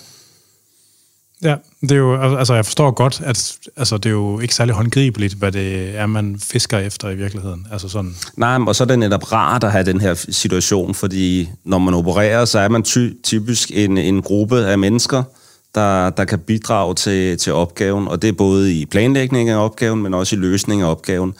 [1.46, 4.74] Ja, det er jo, altså jeg forstår godt, at altså, det er jo ikke særlig
[4.74, 7.66] håndgribeligt, hvad det er, man fisker efter i virkeligheden.
[7.72, 8.14] Altså sådan.
[8.36, 11.94] Nej, og så er det netop rart at have den her situation, fordi når man
[11.94, 15.22] opererer, så er man ty- typisk en, en gruppe af mennesker,
[15.74, 20.02] der, der kan bidrage til, til opgaven, og det er både i planlægning af opgaven,
[20.02, 21.34] men også i løsning af opgaven.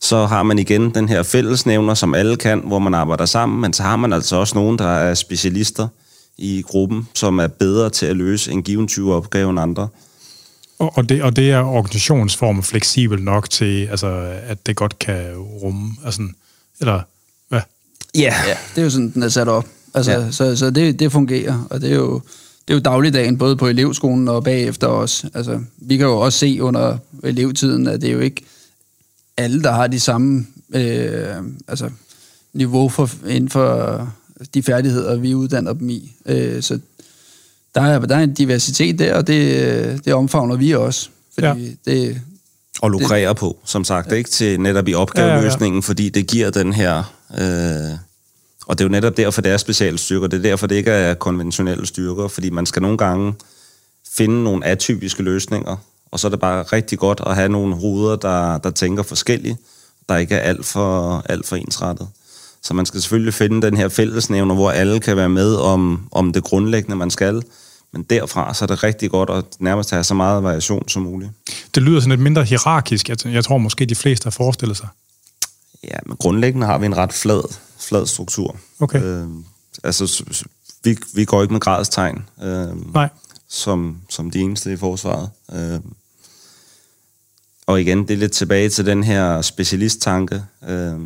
[0.00, 3.72] Så har man igen den her fællesnævner, som alle kan, hvor man arbejder sammen, men
[3.72, 5.88] så har man altså også nogen, der er specialister
[6.38, 9.88] i gruppen, som er bedre til at løse en given 20 opgave end andre.
[10.78, 15.36] Og, og, det, og det er organisationsform fleksibel nok til, altså, at det godt kan
[15.36, 16.22] rumme, altså,
[16.80, 17.00] eller
[17.48, 17.60] hvad?
[18.14, 19.66] Ja, ja, det er jo sådan, den er sat op.
[19.94, 20.30] Altså, ja.
[20.30, 22.20] Så, så det, det fungerer, og det er jo
[22.68, 25.30] det er jo dagligdagen, både på elevskolen og bagefter også.
[25.34, 28.42] Altså, vi kan jo også se under elevtiden, at det er jo ikke
[29.36, 31.36] alle, der har de samme øh,
[31.68, 31.90] altså,
[32.52, 34.08] niveau for, inden for
[34.54, 36.12] de færdigheder, vi uddanner dem i.
[36.26, 36.78] Øh, så
[37.74, 41.08] der er, der er en diversitet der, og det, det omfavner vi også.
[41.34, 41.92] Fordi ja.
[41.92, 42.20] det,
[42.80, 44.16] og lukrerer det, på, som sagt, ja.
[44.16, 45.88] ikke til netop i opgaveløsningen, ja, ja, ja.
[45.88, 46.98] fordi det giver den her...
[47.38, 47.98] Øh,
[48.66, 50.26] og det er jo netop derfor, det er specialstyrker.
[50.26, 53.34] Det er derfor, det ikke er konventionelle styrker, fordi man skal nogle gange
[54.16, 55.76] finde nogle atypiske løsninger,
[56.10, 59.56] og så er det bare rigtig godt at have nogle hoveder, der, der tænker forskelligt,
[60.08, 62.08] der ikke er alt for, alt for ensrettet.
[62.62, 66.32] Så man skal selvfølgelig finde den her fællesnævner, hvor alle kan være med om, om
[66.32, 67.42] det grundlæggende, man skal.
[67.92, 71.30] Men derfra så er det rigtig godt at nærmest have så meget variation som muligt.
[71.74, 73.08] Det lyder sådan lidt mindre hierarkisk.
[73.08, 74.88] Jeg, jeg tror måske, de fleste har forestillet sig.
[75.84, 78.56] Ja, men grundlæggende har vi en ret flad, flad struktur.
[78.80, 79.02] Okay.
[79.02, 79.28] Øh,
[79.84, 80.24] altså,
[80.84, 82.24] vi, vi går ikke med gradstegn.
[82.42, 83.08] Øh, Nej.
[83.48, 85.30] Som, som de eneste i forsvaret.
[85.52, 85.80] Øh,
[87.66, 90.42] og igen, det er lidt tilbage til den her specialisttanke.
[90.68, 91.00] Øh,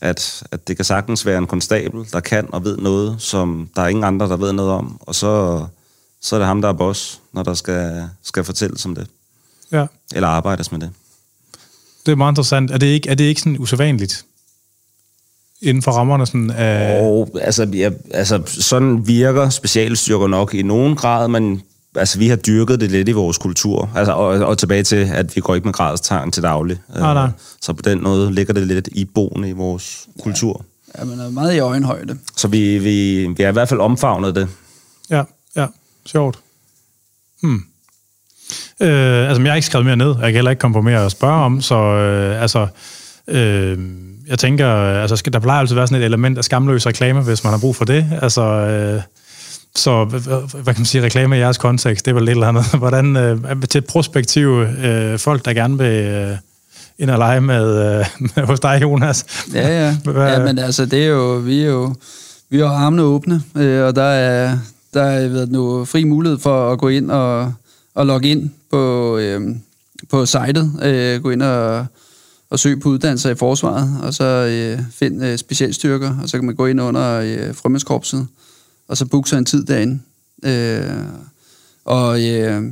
[0.00, 3.82] at, at det kan sagtens være en konstabel, der kan og ved noget, som der
[3.82, 5.64] er ingen andre, der ved noget om, og så,
[6.20, 9.06] så er det ham, der er boss, når der skal, skal fortælles om det.
[9.72, 9.86] Ja.
[10.14, 10.90] Eller arbejdes med det.
[12.06, 12.70] Det er meget interessant.
[12.70, 14.24] Er det ikke, er det ikke sådan usædvanligt?
[15.62, 17.02] Inden for rammerne sådan af...
[17.02, 21.62] Og, altså, ja, altså, sådan virker specialstyrker nok i nogen grad, men
[21.98, 23.90] altså, vi har dyrket det lidt i vores kultur.
[23.94, 26.78] Altså, og, og tilbage til, at vi går ikke med gradstegn til daglig.
[26.98, 27.30] Nej, nej.
[27.62, 30.22] Så på den måde ligger det lidt i boende i vores ja.
[30.22, 30.64] kultur.
[30.98, 32.18] Ja, men er meget i øjenhøjde.
[32.36, 34.48] Så vi, vi, vi har i hvert fald omfavnet det.
[35.10, 35.22] Ja,
[35.56, 35.66] ja.
[36.06, 36.38] Sjovt.
[37.42, 37.62] Hmm.
[38.80, 40.08] Øh, altså, jeg har ikke skrevet mere ned.
[40.08, 42.66] Jeg kan heller ikke komme på mere at spørge om, så øh, altså...
[43.28, 43.78] Øh,
[44.28, 44.68] jeg tænker,
[45.02, 47.52] altså, skal, der plejer altid at være sådan et element af skamløs reklame, hvis man
[47.52, 48.06] har brug for det.
[48.22, 49.02] Altså, øh,
[49.78, 52.64] så hvad kan man sige, reklame i jeres kontekst, det er vel lidt eller andet.
[52.78, 56.36] Hvordan, øh, til prospektive øh, folk, der gerne vil øh,
[56.98, 59.24] ind og lege med, øh, med hos dig, Jonas.
[59.54, 59.96] Ja, ja.
[60.32, 61.94] ja, men altså, det er jo, vi er jo,
[62.50, 64.58] vi har armene åbne, øh, og der er,
[64.94, 67.52] der er ved nu, fri mulighed for at gå ind og,
[67.94, 69.40] og logge ind på, øh,
[70.10, 71.86] på sitet, øh, gå ind og,
[72.50, 76.46] og søge på uddannelser i forsvaret, og så øh, finde øh, specialstyrker, og så kan
[76.46, 78.26] man gå ind under øh, frømandskorpset,
[78.88, 80.00] og så booke sig en tid derinde.
[80.44, 81.04] Øh,
[81.84, 82.62] og øh,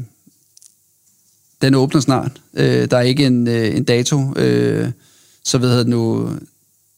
[1.62, 2.32] den åbner snart.
[2.55, 4.90] Øh, der er ikke en, øh, en dato, øh,
[5.44, 6.30] så ved jeg nu,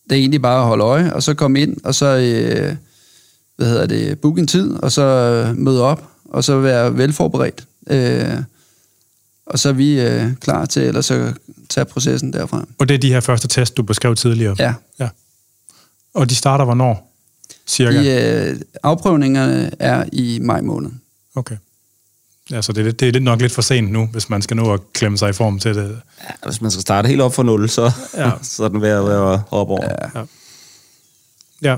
[0.05, 2.77] det er egentlig bare at holde øje, og så komme ind, og så, øh,
[3.57, 7.66] hvad hedder det, booke en tid, og så øh, møde op, og så være velforberedt.
[7.90, 8.43] Øh,
[9.47, 11.35] og så er vi øh, klar til ellers at
[11.69, 12.66] tage processen derfra.
[12.78, 14.57] Og det er de her første test, du beskrev tidligere?
[14.59, 14.74] Ja.
[14.99, 15.09] ja.
[16.15, 17.08] Og de starter hvornår?
[17.69, 18.03] Cirka?
[18.03, 20.90] De, øh, afprøvningerne er i maj måned.
[21.35, 21.57] Okay.
[22.51, 24.57] Ja, så det, er, det er lidt nok lidt for sent nu, hvis man skal
[24.57, 26.01] nå at klemme sig i form til det.
[26.24, 28.31] Ja, hvis man skal starte helt op fra nul, så, ja.
[28.43, 29.85] så er den ved at være op over.
[29.85, 30.20] Ja.
[30.20, 30.24] ja.
[31.62, 31.77] ja.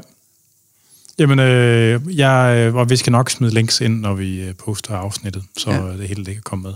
[1.18, 5.42] Jamen, øh, jeg, og vi skal nok smide links ind, når vi øh, poster afsnittet,
[5.58, 5.96] så ja.
[5.96, 6.74] det hele det kan komme med.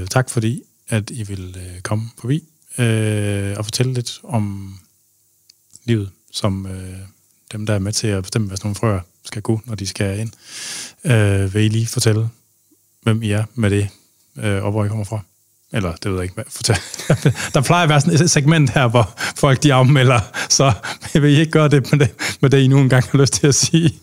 [0.00, 2.44] Øh, tak fordi, at I vil øh, komme forbi
[2.78, 4.74] øh, og fortælle lidt om
[5.84, 6.98] livet, som øh,
[7.52, 9.86] dem, der er med til at bestemme, hvad sådan nogle frøer skal gå, når de
[9.86, 10.30] skal ind.
[11.04, 12.28] Øh, vil I lige fortælle,
[13.02, 13.88] hvem I er med det,
[14.38, 15.20] øh, og hvor I kommer fra?
[15.72, 16.76] Eller, det ved jeg ikke, fortæl.
[17.54, 20.72] Der plejer at være sådan et segment her, hvor folk de afmelder, så
[21.20, 22.10] vil I ikke gøre det med det,
[22.40, 23.94] med det I nu engang har lyst til at sige?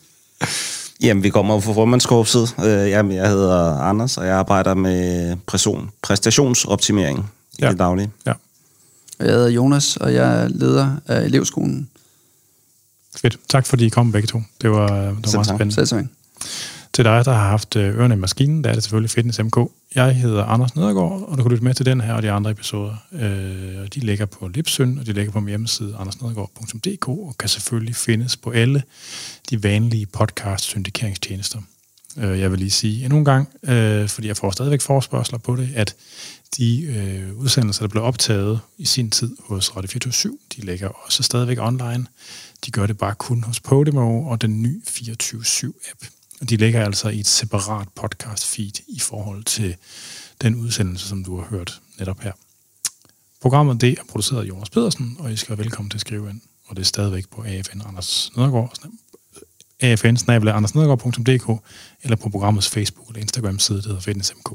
[1.02, 2.56] Jamen, vi kommer fra formandskorpset.
[2.60, 7.69] Øh, jamen, jeg hedder Anders, og jeg arbejder med præstation, præstationsoptimering i ja.
[7.69, 8.11] det daglige.
[8.26, 8.34] Ja.
[9.19, 11.90] Jeg hedder Jonas, og jeg er leder af elevskolen.
[13.22, 13.39] Fedt.
[13.49, 14.41] Tak fordi I kom begge to.
[14.61, 15.73] Det var, det var meget spændende.
[15.73, 16.06] Selv tak.
[16.94, 19.57] Til dig, der har haft øh, ørerne i maskinen, der er det selvfølgelig Fitness MK.
[19.95, 22.52] Jeg hedder Anders Nedergaard, og du kan lytte med til den her og de andre
[22.52, 22.95] episoder.
[23.11, 27.95] Øh, de ligger på Lipsyn, og de ligger på min hjemmeside andersnedergaard.dk, og kan selvfølgelig
[27.95, 28.84] findes på alle
[29.49, 31.60] de vanlige podcast-syndikeringstjenester.
[32.18, 35.56] Øh, jeg vil lige sige endnu en gang, øh, fordi jeg får stadigvæk forspørgseler på
[35.56, 35.95] det, at
[36.57, 41.23] de øh, udsendelser, der blev optaget i sin tid hos Radio 24 de ligger også
[41.23, 42.06] stadigvæk online.
[42.68, 46.10] De gør det bare kun hos Podimo og den nye 24-7-app.
[46.41, 49.76] Og de ligger altså i et separat podcast feed i forhold til
[50.41, 52.31] den udsendelse, som du har hørt netop her.
[53.41, 56.30] Programmet det er produceret af Jonas Pedersen, og I skal være velkommen til at skrive
[56.30, 56.41] ind.
[56.65, 58.73] Og det er stadigvæk på AFN Anders Nedergaard,
[60.52, 61.60] afn
[62.03, 64.49] eller på programmets Facebook eller Instagram side, der hedder FitnessMK.